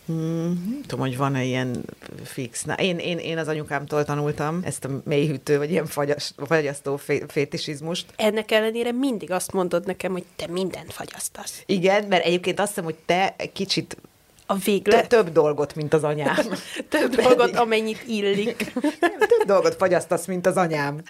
Hmm, 0.05 0.69
nem 0.69 0.81
tudom, 0.81 0.99
hogy 0.99 1.17
van-e 1.17 1.43
ilyen 1.43 1.85
fix. 2.23 2.63
Na, 2.63 2.73
én, 2.73 2.97
én, 2.97 3.17
én 3.17 3.37
az 3.37 3.47
anyukámtól 3.47 4.03
tanultam 4.03 4.59
ezt 4.63 4.85
a 4.85 4.89
mélyhűtő, 5.03 5.57
vagy 5.57 5.71
ilyen 5.71 5.85
fagyas, 5.85 6.33
fagyasztó 6.45 6.97
fé, 6.97 7.23
fétisizmust. 7.27 8.05
Ennek 8.15 8.51
ellenére 8.51 8.91
mindig 8.91 9.31
azt 9.31 9.51
mondod 9.51 9.85
nekem, 9.85 10.11
hogy 10.11 10.25
te 10.35 10.47
mindent 10.47 10.93
fagyasztasz. 10.93 11.63
Igen, 11.65 12.03
mert 12.03 12.25
egyébként 12.25 12.59
azt 12.59 12.67
hiszem, 12.67 12.83
hogy 12.83 12.97
te 13.05 13.35
kicsit 13.53 13.97
a 14.45 14.55
véglet. 14.55 15.07
Több 15.07 15.31
dolgot, 15.31 15.75
mint 15.75 15.93
az 15.93 16.03
anyám. 16.03 16.35
több 16.89 17.15
dolgot, 17.15 17.55
amennyit 17.55 18.03
illik. 18.07 18.71
több 19.19 19.45
dolgot 19.45 19.75
fagyasztasz, 19.75 20.25
mint 20.25 20.45
az 20.45 20.57
anyám. 20.57 21.01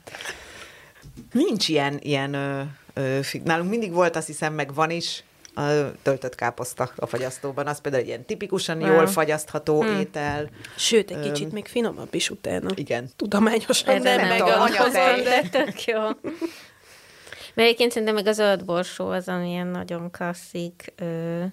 Nincs 1.32 1.68
ilyen, 1.68 2.00
ilyen 2.02 2.34
ö, 2.34 2.62
ö, 2.94 3.20
nálunk 3.44 3.70
mindig 3.70 3.91
volt, 3.91 4.16
azt 4.16 4.28
hiszem, 4.28 4.54
meg 4.54 4.74
van 4.74 4.89
is, 4.89 5.24
a 5.56 5.62
töltött 6.01 6.36
káposzta 6.36 6.89
a 6.95 7.06
fagyasztóban. 7.06 7.68
Az 7.68 7.82
például 7.82 8.04
egy 8.04 8.10
ilyen 8.10 8.26
tipikusan 8.26 8.80
ja. 8.80 8.88
jól 8.88 9.08
fagyasztható 9.08 9.82
hmm. 9.82 9.99
étel. 9.99 10.49
Sőt, 10.78 11.12
egy 11.12 11.20
kicsit 11.20 11.51
még 11.51 11.66
finomabb 11.66 12.14
is 12.14 12.30
utána. 12.30 12.70
Igen. 12.76 13.10
Tudományosan 13.16 14.01
nem, 14.01 14.18
nem, 14.18 14.28
meg 14.28 15.24
de 15.24 15.41
tök 15.51 15.86
jó. 15.86 16.01
Mert 17.56 17.68
egyébként 17.68 17.91
szerintem 17.91 18.16
meg 18.16 18.28
az 18.28 18.36
zöld 18.36 18.66
borsó 18.66 19.08
az, 19.10 19.28
amilyen 19.28 19.68
nagyon 19.68 20.12
klasszik, 20.12 20.93
ö, 20.95 21.43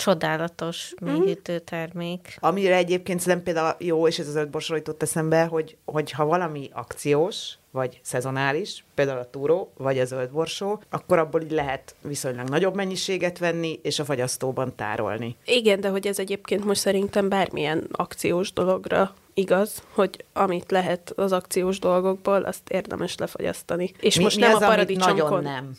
csodálatos 0.00 0.94
mhm. 1.00 1.10
mélyhűtő 1.10 1.58
termék. 1.58 2.36
Amire 2.40 2.76
egyébként 2.76 3.20
szerintem 3.20 3.44
például 3.44 3.74
jó, 3.78 4.06
és 4.06 4.18
ez 4.18 4.26
az 4.26 4.32
zöld 4.32 4.48
borsó 4.48 4.74
jutott 4.74 5.02
eszembe, 5.02 5.44
hogy, 5.44 5.76
hogy 5.84 6.10
ha 6.10 6.24
valami 6.24 6.70
akciós, 6.72 7.58
vagy 7.70 8.00
szezonális, 8.02 8.84
például 8.94 9.18
a 9.18 9.30
túró, 9.30 9.72
vagy 9.76 9.98
a 9.98 10.04
zöldborsó, 10.04 10.82
akkor 10.90 11.18
abból 11.18 11.42
így 11.42 11.50
lehet 11.50 11.94
viszonylag 12.02 12.48
nagyobb 12.48 12.74
mennyiséget 12.74 13.38
venni, 13.38 13.80
és 13.82 13.98
a 13.98 14.04
fagyasztóban 14.04 14.74
tárolni. 14.76 15.36
Igen, 15.44 15.80
de 15.80 15.88
hogy 15.88 16.06
ez 16.06 16.18
egyébként 16.18 16.64
most 16.64 16.80
szerintem 16.80 17.28
bármilyen 17.28 17.86
akciós 17.92 18.52
dologra 18.52 19.14
igaz, 19.34 19.82
hogy 19.92 20.24
amit 20.32 20.70
lehet 20.70 21.12
az 21.16 21.32
akciós 21.32 21.78
dolgokból, 21.78 22.42
azt 22.42 22.70
érdemes 22.70 23.16
lefagyasztani. 23.16 23.92
És 24.00 24.16
mi, 24.16 24.22
most 24.22 24.36
mi 24.36 24.42
nem 24.42 24.54
az, 24.54 24.62
a 24.62 24.66
paradicsomkon... 24.66 25.16
nagyon 25.16 25.42
nem? 25.42 25.76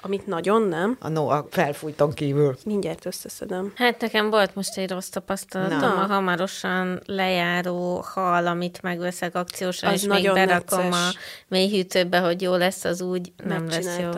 Amit 0.00 0.26
nagyon 0.26 0.62
nem. 0.62 0.96
A 1.00 1.08
no, 1.08 1.28
a 1.28 1.46
felfújton 1.50 2.12
kívül. 2.12 2.56
Mindjárt 2.64 3.06
összeszedem. 3.06 3.72
Hát 3.74 4.00
nekem 4.00 4.30
volt 4.30 4.54
most 4.54 4.76
egy 4.76 4.90
rossz 4.90 5.08
tapasztalatom, 5.08 5.78
Na. 5.78 6.02
a 6.02 6.06
hamarosan 6.06 7.00
lejáró 7.06 8.04
hal, 8.14 8.46
amit 8.46 8.82
megveszek 8.82 9.34
akciósan, 9.34 9.92
az 9.92 10.02
és 10.02 10.08
még 10.08 10.32
berakom 10.32 10.88
necces. 10.88 11.14
a 11.14 11.18
mélyhűtőbe, 11.48 12.18
hogy 12.18 12.42
jó 12.42 12.54
lesz, 12.54 12.84
az 12.84 13.00
úgy 13.00 13.32
nem 13.44 13.68
lesz 13.68 13.98
jó. 13.98 14.10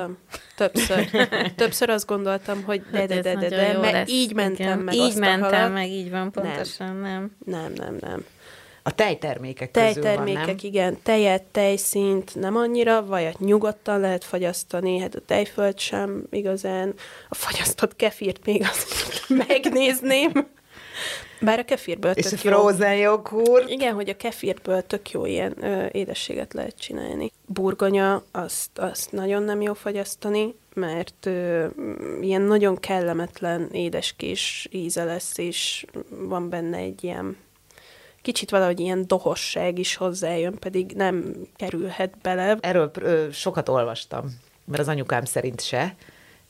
Többször. 0.56 1.08
Többször 1.56 1.90
azt 1.90 2.06
gondoltam, 2.06 2.62
hogy 2.64 2.82
de, 2.92 3.06
de, 3.06 3.20
de, 3.20 3.34
de, 3.34 3.48
de, 3.48 3.78
mert 3.78 3.92
lesz. 3.92 4.10
így 4.10 4.34
mentem 4.34 4.66
Igen. 4.66 4.78
meg 4.78 4.94
Így 4.94 5.00
azt 5.00 5.18
mentem 5.18 5.72
meg, 5.72 5.88
így 5.88 6.10
van, 6.10 6.30
pontosan 6.30 6.96
nem. 6.96 7.36
Nem, 7.44 7.72
nem, 7.76 7.96
nem. 8.00 8.24
A 8.82 8.94
tejtermékek 8.94 9.70
Tejtermékek, 9.70 10.44
közül 10.44 10.54
van, 10.54 10.58
igen. 10.62 10.98
Tejet, 11.02 11.42
tejszint 11.42 12.34
nem 12.34 12.56
annyira, 12.56 13.04
vajat 13.04 13.38
nyugodtan 13.38 14.00
lehet 14.00 14.24
fagyasztani, 14.24 14.98
hát 14.98 15.14
a 15.14 15.20
tejföld 15.26 15.78
sem 15.78 16.24
igazán. 16.30 16.94
A 17.28 17.34
fagyasztott 17.34 17.96
kefírt 17.96 18.44
még 18.46 18.62
azt 18.62 19.28
megnézném. 19.48 20.32
Bár 21.40 21.58
a 21.58 21.64
kefírből 21.64 22.12
És 22.12 22.24
tök 22.24 22.32
a 22.32 22.36
frozen 22.36 22.94
jó. 22.94 23.02
joghurt. 23.02 23.70
Igen, 23.70 23.94
hogy 23.94 24.08
a 24.08 24.16
kefírből 24.16 24.82
tök 24.82 25.10
jó 25.10 25.26
ilyen 25.26 25.64
ö, 25.64 25.86
édességet 25.92 26.52
lehet 26.52 26.78
csinálni. 26.78 27.32
Burgonya, 27.46 28.22
azt, 28.30 28.78
azt 28.78 29.12
nagyon 29.12 29.42
nem 29.42 29.60
jó 29.60 29.74
fagyasztani, 29.74 30.54
mert 30.74 31.26
ö, 31.26 31.66
ilyen 32.20 32.42
nagyon 32.42 32.76
kellemetlen 32.76 33.68
édeskés 33.72 34.68
íze 34.70 35.04
lesz, 35.04 35.38
és 35.38 35.86
van 36.08 36.48
benne 36.48 36.76
egy 36.76 37.04
ilyen 37.04 37.36
kicsit 38.22 38.50
valahogy 38.50 38.80
ilyen 38.80 39.04
dohosság 39.06 39.78
is 39.78 39.96
hozzájön, 39.96 40.58
pedig 40.58 40.92
nem 40.92 41.34
kerülhet 41.56 42.18
bele. 42.22 42.56
Erről 42.60 42.90
ö, 42.94 43.26
sokat 43.32 43.68
olvastam, 43.68 44.38
mert 44.64 44.80
az 44.80 44.88
anyukám 44.88 45.24
szerint 45.24 45.60
se, 45.60 45.94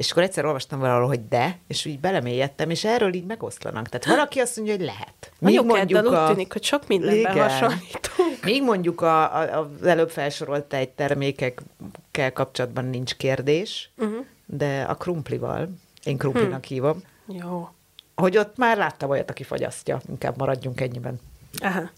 és 0.01 0.11
akkor 0.11 0.23
egyszer 0.23 0.45
olvastam 0.45 0.79
valahol, 0.79 1.07
hogy 1.07 1.29
de, 1.29 1.59
és 1.67 1.85
így 1.85 2.01
belemélyedtem, 2.01 2.71
és 2.71 2.85
erről 2.85 3.15
így 3.15 3.25
megoszlanak. 3.25 3.89
Tehát 3.89 4.07
valaki 4.07 4.39
azt 4.39 4.57
mondja, 4.57 4.77
hogy 4.77 4.85
lehet. 4.85 5.33
Míg 5.39 5.59
a 5.59 5.63
mondjuk 5.63 6.13
a... 6.13 6.23
úgy 6.23 6.33
tűnik, 6.33 6.53
hogy 6.53 6.65
sok 6.65 6.87
mindenben 6.87 7.33
igen. 7.33 7.49
hasonlítunk. 7.49 8.45
Még 8.45 8.63
mondjuk 8.63 9.01
a, 9.01 9.37
a, 9.37 9.59
az 9.59 9.87
előbb 9.87 10.11
felsorolt 10.11 10.73
egy 10.73 10.89
termékekkel 10.89 12.33
kapcsolatban 12.33 12.85
nincs 12.85 13.15
kérdés, 13.15 13.91
uh-huh. 13.99 14.25
de 14.47 14.83
a 14.89 14.95
krumplival, 14.95 15.69
én 16.05 16.17
krumplinak 16.17 16.67
hmm. 16.67 16.77
hívom. 16.77 17.03
Jó. 17.27 17.69
Hogy 18.15 18.37
ott 18.37 18.57
már 18.57 18.77
láttam 18.77 19.11
olyat, 19.11 19.31
aki 19.31 19.43
fogyasztja, 19.43 20.01
inkább 20.09 20.37
maradjunk 20.37 20.81
ennyiben. 20.81 21.21
Aha. 21.59 21.91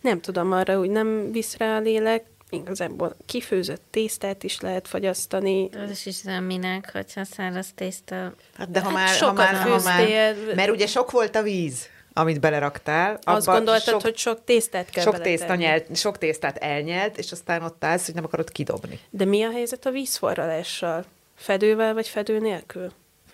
Nem 0.00 0.20
tudom, 0.20 0.52
arra 0.52 0.78
úgy 0.78 0.90
nem 0.90 1.32
visz 1.32 1.56
rá 1.56 1.76
a 1.76 1.80
lélek. 1.80 2.24
Igazából 2.50 3.16
kifőzött 3.26 3.82
tésztát 3.90 4.42
is 4.42 4.60
lehet 4.60 4.88
fagyasztani. 4.88 5.68
Az 5.90 6.06
is 6.06 6.20
nem 6.20 6.44
minek, 6.44 6.90
hogyha 6.92 7.24
száraz 7.24 7.72
tészta. 7.74 8.34
Hát 8.56 8.70
de 8.70 8.80
ha 8.80 8.88
hát 8.88 8.94
már, 8.94 9.18
ha 9.18 9.32
már, 9.32 9.54
ha 9.54 9.80
már, 9.82 10.34
mert 10.54 10.70
ugye 10.70 10.86
sok 10.86 11.10
volt 11.10 11.36
a 11.36 11.42
víz 11.42 11.90
amit 12.14 12.40
beleraktál. 12.40 13.18
Azt 13.22 13.46
gondoltad, 13.46 13.82
sok, 13.82 14.02
hogy 14.02 14.16
sok 14.16 14.44
tésztát 14.44 14.90
kell 14.90 15.04
sok, 15.04 15.20
tészta 15.20 15.54
nyelt, 15.54 15.96
sok 15.96 16.18
tésztát 16.18 16.56
elnyelt, 16.56 17.18
és 17.18 17.32
aztán 17.32 17.62
ott 17.62 17.84
állsz, 17.84 18.04
hogy 18.04 18.14
nem 18.14 18.24
akarod 18.24 18.50
kidobni. 18.50 18.98
De 19.10 19.24
mi 19.24 19.42
a 19.42 19.50
helyzet 19.50 19.86
a 19.86 19.90
vízforralással? 19.90 21.04
Fedővel 21.34 21.94
vagy 21.94 22.08
fedő 22.08 22.38
nélkül? 22.38 22.92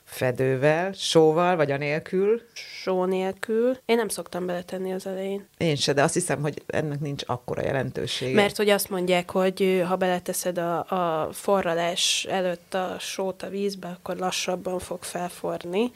Fedővel, 0.09 0.92
sóval 0.92 1.56
vagy 1.56 1.70
anélkül? 1.70 2.40
só 2.88 3.04
nélkül. 3.04 3.76
Én 3.84 3.96
nem 3.96 4.09
szoktam 4.09 4.46
beletenni 4.46 4.92
az 4.92 5.06
elején. 5.06 5.48
Én 5.56 5.76
se, 5.76 5.92
de 5.92 6.02
azt 6.02 6.14
hiszem, 6.14 6.40
hogy 6.40 6.62
ennek 6.66 7.00
nincs 7.00 7.22
akkora 7.26 7.62
jelentősége. 7.62 8.34
Mert 8.34 8.56
hogy 8.56 8.68
azt 8.68 8.90
mondják, 8.90 9.30
hogy 9.30 9.82
ha 9.86 9.96
beleteszed 9.96 10.59
a, 10.59 10.78
a 10.78 11.32
forralás 11.32 12.26
előtt 12.30 12.74
a 12.74 12.96
sót 12.98 13.42
a 13.42 13.48
vízbe, 13.48 13.88
akkor 13.88 14.16
lassabban 14.16 14.78
fog 14.78 15.02
felforni. 15.02 15.90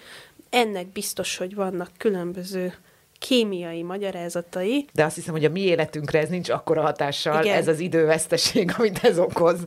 Ennek 0.51 0.87
biztos, 0.87 1.37
hogy 1.37 1.55
vannak 1.55 1.91
különböző 1.97 2.75
kémiai 3.19 3.83
magyarázatai. 3.83 4.87
De 4.93 5.05
azt 5.05 5.15
hiszem, 5.15 5.33
hogy 5.33 5.45
a 5.45 5.51
mi 5.51 5.61
életünkre 5.61 6.19
ez 6.19 6.29
nincs 6.29 6.49
akkora 6.49 6.83
hatással, 6.83 7.45
Igen. 7.45 7.57
ez 7.57 7.69
az 7.69 7.79
időveszteség, 7.79 8.73
amit 8.79 8.99
ez 9.03 9.19
okoz. 9.19 9.67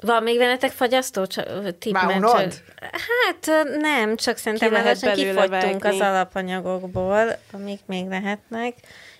Van 0.00 0.22
még 0.22 0.38
vennetek 0.38 0.70
fagyasztó 0.70 1.24
tipp? 1.78 1.94
Csak... 1.94 2.52
Hát 2.80 3.66
nem, 3.80 4.16
csak 4.16 4.36
szerintem 4.36 4.72
már 4.72 4.96
kifogytunk 4.96 5.84
az 5.84 6.00
alapanyagokból, 6.00 7.38
amik 7.52 7.80
még 7.86 8.08
lehetnek, 8.08 8.74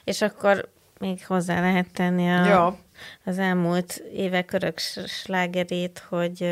és 0.05 0.23
akkor 0.23 0.68
még 0.99 1.27
hozzá 1.27 1.61
lehet 1.61 1.93
tenni 1.93 2.31
a, 2.31 2.45
ja. 2.45 2.79
az 3.25 3.39
elmúlt 3.39 4.03
évek 4.12 4.53
örök 4.53 4.79
slágerét, 5.07 6.05
hogy 6.09 6.49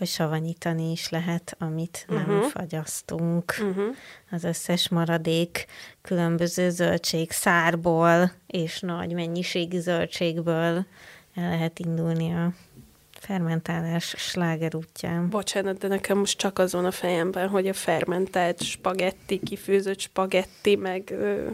hogy 0.00 0.08
savanyítani 0.08 0.90
is 0.90 1.08
lehet, 1.08 1.56
amit 1.58 2.06
uh-huh. 2.08 2.26
nem 2.26 2.36
mhm. 2.36 2.46
fagyasztunk. 2.46 3.54
Uh-huh. 3.60 3.96
Az 4.30 4.44
összes 4.44 4.88
maradék 4.88 5.66
különböző 6.02 6.70
zöldség 6.70 7.30
szárból 7.30 8.32
és 8.46 8.80
nagy 8.80 9.12
mennyiségű 9.12 9.78
zöldségből 9.78 10.86
el 11.34 11.48
lehet 11.50 11.78
indulni 11.78 12.32
a 12.34 12.52
fermentálás 13.20 14.14
sláger 14.18 14.76
útján. 14.76 15.28
Bocsánat, 15.28 15.78
de 15.78 15.88
nekem 15.88 16.18
most 16.18 16.38
csak 16.38 16.58
azon 16.58 16.84
a 16.84 16.90
fejemben, 16.90 17.48
hogy 17.48 17.68
a 17.68 17.72
fermentált 17.72 18.62
spagetti, 18.62 19.40
kifőzött 19.40 19.98
spagetti, 19.98 20.76
meg 20.76 21.10
ö, 21.10 21.46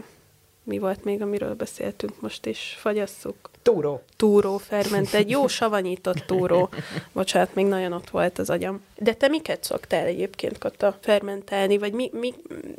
mi 0.63 0.77
volt 0.77 1.03
még, 1.03 1.21
amiről 1.21 1.53
beszéltünk 1.53 2.21
most 2.21 2.45
is, 2.45 2.75
fagyasszuk. 2.79 3.49
Túró. 3.61 4.01
Túró, 4.15 4.57
ferment, 4.57 5.13
egy 5.13 5.29
jó 5.29 5.47
savanyított 5.47 6.17
túró. 6.17 6.69
Bocsánat, 7.13 7.55
még 7.55 7.65
nagyon 7.65 7.91
ott 7.91 8.09
volt 8.09 8.39
az 8.39 8.49
agyam. 8.49 8.81
De 8.97 9.13
te 9.13 9.27
miket 9.27 9.63
szoktál 9.63 10.05
egyébként, 10.05 10.57
Kata, 10.57 10.97
fermentálni? 11.01 11.77
Vagy 11.77 11.93
mi, 11.93 12.09
mi, 12.13 12.33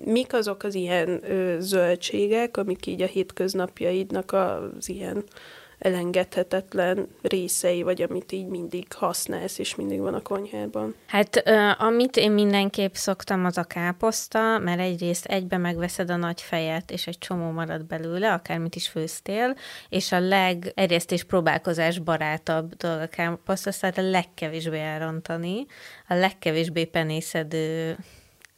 mik 0.05 0.33
azok 0.33 0.63
az 0.63 0.75
ilyen 0.75 1.31
ö, 1.31 1.57
zöldségek, 1.61 2.57
amik 2.57 2.87
így 2.87 3.03
a 3.03 3.07
hétköznapjaidnak 3.07 4.33
az 4.33 4.89
ilyen 4.89 5.25
elengedhetetlen 5.79 7.09
részei, 7.23 7.83
vagy 7.83 8.03
amit 8.03 8.33
így 8.33 8.47
mindig 8.47 8.93
használsz, 8.93 9.59
és 9.59 9.75
mindig 9.75 10.01
van 10.01 10.15
a 10.15 10.23
konyhában? 10.23 10.95
Hát 11.07 11.43
amit 11.79 12.17
én 12.17 12.31
mindenképp 12.31 12.95
szoktam, 12.95 13.45
az 13.45 13.59
a 13.59 13.65
káposzta, 13.65 14.59
mert 14.59 14.81
egyrészt 14.81 15.27
egybe 15.27 15.57
megveszed 15.57 16.11
a 16.11 16.17
nagy 16.17 16.41
fejet, 16.41 16.91
és 16.91 17.07
egy 17.07 17.19
csomó 17.19 17.51
marad 17.51 17.85
belőle, 17.85 18.33
akármit 18.33 18.75
is 18.75 18.89
főztél, 18.89 19.57
és 19.89 20.13
a 20.13 20.21
leg 20.21 20.73
egyrészt 20.75 21.25
próbálkozás 21.25 21.99
barátabb 21.99 22.75
dolog 22.75 23.01
a 23.01 23.07
káposzta, 23.07 23.71
tehát 23.71 23.99
a 23.99 24.11
legkevésbé 24.11 24.81
elrontani, 24.81 25.67
a 26.09 26.15
legkevésbé 26.15 26.85
penészedő 26.85 27.97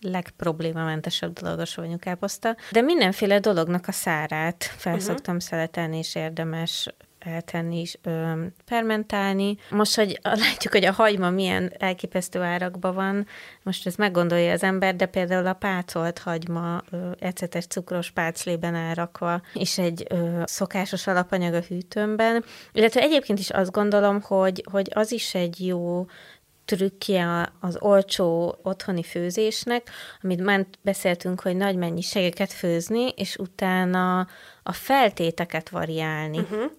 legproblémamentesebb 0.00 1.32
dolog 1.32 1.58
a 1.58 1.64
savanyúkáposzta. 1.64 2.56
De 2.70 2.80
mindenféle 2.80 3.38
dolognak 3.38 3.88
a 3.88 3.92
szárát 3.92 4.64
felszoktam 4.64 5.34
uh-huh. 5.34 5.50
szeletelni, 5.50 5.98
és 5.98 6.14
érdemes 6.14 6.88
eltenni 7.20 7.80
is, 7.80 7.98
ö, 8.02 8.32
fermentálni. 8.64 9.56
Most, 9.70 9.94
hogy 9.94 10.18
látjuk, 10.22 10.72
hogy 10.72 10.84
a 10.84 10.92
hagyma 10.92 11.30
milyen 11.30 11.72
elképesztő 11.78 12.40
árakban 12.40 12.94
van, 12.94 13.26
most 13.62 13.86
ez 13.86 13.94
meggondolja 13.94 14.52
az 14.52 14.62
ember, 14.62 14.96
de 14.96 15.06
például 15.06 15.46
a 15.46 15.52
pácolt 15.52 16.18
hagyma 16.18 16.82
ö, 16.90 17.10
ecetes 17.18 17.66
cukros 17.66 18.10
páclében 18.10 18.74
elrakva, 18.74 19.42
és 19.54 19.78
egy 19.78 20.06
ö, 20.08 20.42
szokásos 20.44 21.06
alapanyag 21.06 21.54
a 21.54 21.60
hűtőmben. 21.60 22.44
Illetve 22.72 23.00
egyébként 23.00 23.38
is 23.38 23.50
azt 23.50 23.70
gondolom, 23.70 24.20
hogy, 24.20 24.64
hogy 24.70 24.90
az 24.94 25.12
is 25.12 25.34
egy 25.34 25.66
jó 25.66 26.06
trükkje 26.76 27.52
az 27.60 27.76
olcsó 27.80 28.58
otthoni 28.62 29.02
főzésnek, 29.02 29.90
amit 30.22 30.40
már 30.40 30.66
beszéltünk, 30.82 31.40
hogy 31.40 31.56
nagy 31.56 31.76
mennyiségeket 31.76 32.52
főzni, 32.52 33.08
és 33.08 33.36
utána 33.36 34.26
a 34.70 34.72
feltéteket 34.72 35.68
variálni. 35.68 36.38
Uh-huh. 36.38 36.70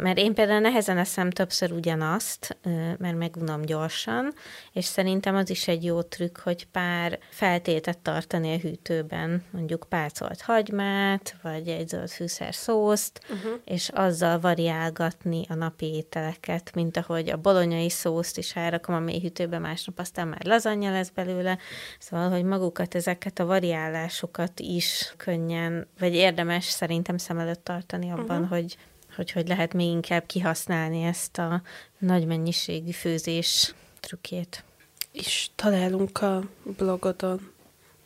Mert 0.00 0.18
én 0.18 0.34
például 0.34 0.60
nehezen 0.60 0.98
eszem 0.98 1.30
többször 1.30 1.72
ugyanazt, 1.72 2.56
mert 2.98 3.16
megunom 3.16 3.62
gyorsan, 3.62 4.32
és 4.72 4.84
szerintem 4.84 5.36
az 5.36 5.50
is 5.50 5.68
egy 5.68 5.84
jó 5.84 6.02
trükk, 6.02 6.38
hogy 6.38 6.66
pár 6.66 7.18
feltétet 7.30 7.98
tartani 7.98 8.54
a 8.54 8.58
hűtőben, 8.58 9.44
mondjuk 9.50 9.86
pácolt 9.88 10.40
hagymát, 10.40 11.36
vagy 11.42 11.68
egy 11.68 11.88
zöld 11.88 12.08
fűszer 12.08 12.54
szószt, 12.54 13.20
uh-huh. 13.22 13.60
és 13.64 13.88
azzal 13.88 14.40
variálgatni 14.40 15.44
a 15.48 15.54
napi 15.54 15.86
ételeket, 15.94 16.74
mint 16.74 16.96
ahogy 16.96 17.30
a 17.30 17.36
bolonyai 17.36 17.90
szószt 17.90 18.38
is 18.38 18.56
elrakom 18.56 18.94
a 18.94 19.00
mélyhűtőbe, 19.00 19.58
másnap 19.58 19.98
aztán 19.98 20.28
már 20.28 20.44
lazanya 20.44 20.90
lesz 20.90 21.10
belőle, 21.10 21.58
szóval, 21.98 22.30
hogy 22.30 22.44
magukat, 22.44 22.94
ezeket 22.94 23.38
a 23.38 23.46
variálásokat 23.46 24.60
is 24.60 25.14
könnyen, 25.16 25.86
vagy 25.98 26.14
érdemes 26.14 26.64
szerintem 26.64 27.16
szem 27.18 27.38
előtt 27.38 27.64
tartani 27.64 28.10
abban, 28.10 28.42
uh-huh. 28.42 28.48
hogy 28.48 28.76
hogy 29.18 29.32
hogy 29.32 29.48
lehet 29.48 29.72
még 29.72 29.88
inkább 29.88 30.26
kihasználni 30.26 31.02
ezt 31.02 31.38
a 31.38 31.62
nagy 31.98 32.26
mennyiségű 32.26 32.90
főzés 32.90 33.74
trükkét. 34.00 34.64
És 35.12 35.48
találunk 35.54 36.22
a 36.22 36.42
blogodon 36.62 37.52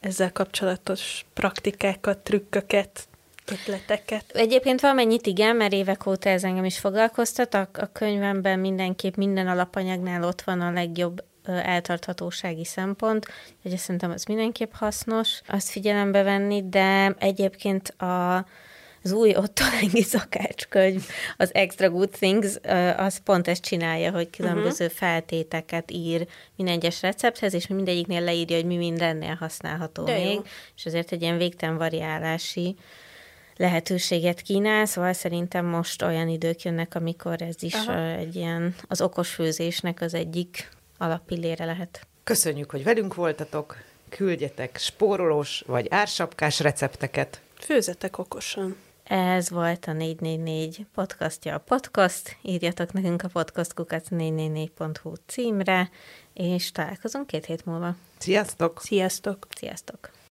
ezzel 0.01 0.33
kapcsolatos 0.33 1.25
praktikákat, 1.35 2.19
trükköket, 2.19 3.09
ötleteket. 3.47 4.25
Egyébként 4.35 4.81
valamennyit 4.81 5.27
igen, 5.27 5.57
mert 5.57 5.73
évek 5.73 6.07
óta 6.07 6.29
ez 6.29 6.45
engem 6.45 6.65
is 6.65 6.79
foglalkoztat. 6.79 7.55
A, 7.55 7.69
a 7.73 7.93
könyvemben 7.93 8.59
mindenképp 8.59 9.15
minden 9.15 9.49
alapanyagnál 9.49 10.23
ott 10.25 10.43
van 10.43 10.61
a 10.61 10.71
legjobb 10.71 11.25
eltarthatósági 11.45 12.65
szempont, 12.65 13.27
hogy 13.63 13.77
szerintem 13.77 14.11
az 14.11 14.25
mindenképp 14.25 14.73
hasznos 14.73 15.41
azt 15.47 15.69
figyelembe 15.69 16.23
venni, 16.23 16.69
de 16.69 17.15
egyébként 17.19 17.89
a 17.89 18.47
az 19.05 19.13
új 19.13 19.35
Otto 19.37 19.65
Lengi 19.81 20.03
szakácskönyv, 20.03 21.07
az 21.37 21.55
Extra 21.55 21.91
Good 21.91 22.11
Things, 22.11 22.57
az 22.97 23.19
pont 23.19 23.49
ezt 23.49 23.63
csinálja, 23.63 24.11
hogy 24.11 24.31
különböző 24.31 24.85
uh-huh. 24.85 25.01
feltéteket 25.01 25.91
ír 25.91 26.27
minden 26.57 26.75
egyes 26.75 27.03
recepthez, 27.03 27.55
és 27.55 27.67
mindegyiknél 27.67 28.21
leírja, 28.21 28.57
hogy 28.57 28.67
mi 28.67 28.77
mindennél 28.77 29.35
használható 29.35 30.05
De 30.05 30.17
még, 30.17 30.35
jó. 30.35 30.43
és 30.77 30.87
azért 30.87 31.13
egy 31.13 31.23
ilyen 31.23 31.39
végtelen 31.39 31.77
variálási 31.77 32.77
lehetőséget 33.57 34.41
kínál, 34.41 34.87
szóval 34.87 35.13
szerintem 35.13 35.67
most 35.67 36.03
olyan 36.03 36.29
idők 36.29 36.63
jönnek, 36.63 36.95
amikor 36.95 37.43
ez 37.43 37.63
is 37.63 37.75
Aha. 37.75 38.07
egy 38.07 38.37
ilyen 38.37 38.75
az 38.89 39.01
okos 39.01 39.29
főzésnek 39.29 40.01
az 40.01 40.15
egyik 40.15 40.69
alappillére 40.99 41.65
lehet. 41.65 42.07
Köszönjük, 42.25 42.71
hogy 42.71 42.85
velünk 42.85 43.15
voltatok, 43.15 43.77
küldjetek 44.09 44.77
spórolós 44.79 45.63
vagy 45.67 45.87
ársapkás 45.91 46.61
recepteket. 46.61 47.41
Főzetek 47.59 48.19
okosan. 48.19 48.77
Ez 49.15 49.51
volt 49.51 49.87
a 49.87 49.93
444 49.93 50.87
podcastja 50.95 51.55
a 51.55 51.59
podcast. 51.59 52.37
Írjatok 52.43 52.93
nekünk 52.93 53.23
a 53.23 53.29
podcastkukat 53.29 54.07
444.hu 54.11 55.13
címre, 55.27 55.91
és 56.33 56.73
találkozunk 56.73 57.27
két 57.27 57.45
hét 57.45 57.65
múlva. 57.67 57.97
Sziasztok! 58.19 58.81
Sziasztok! 58.83 59.47
Sziasztok! 59.55 60.22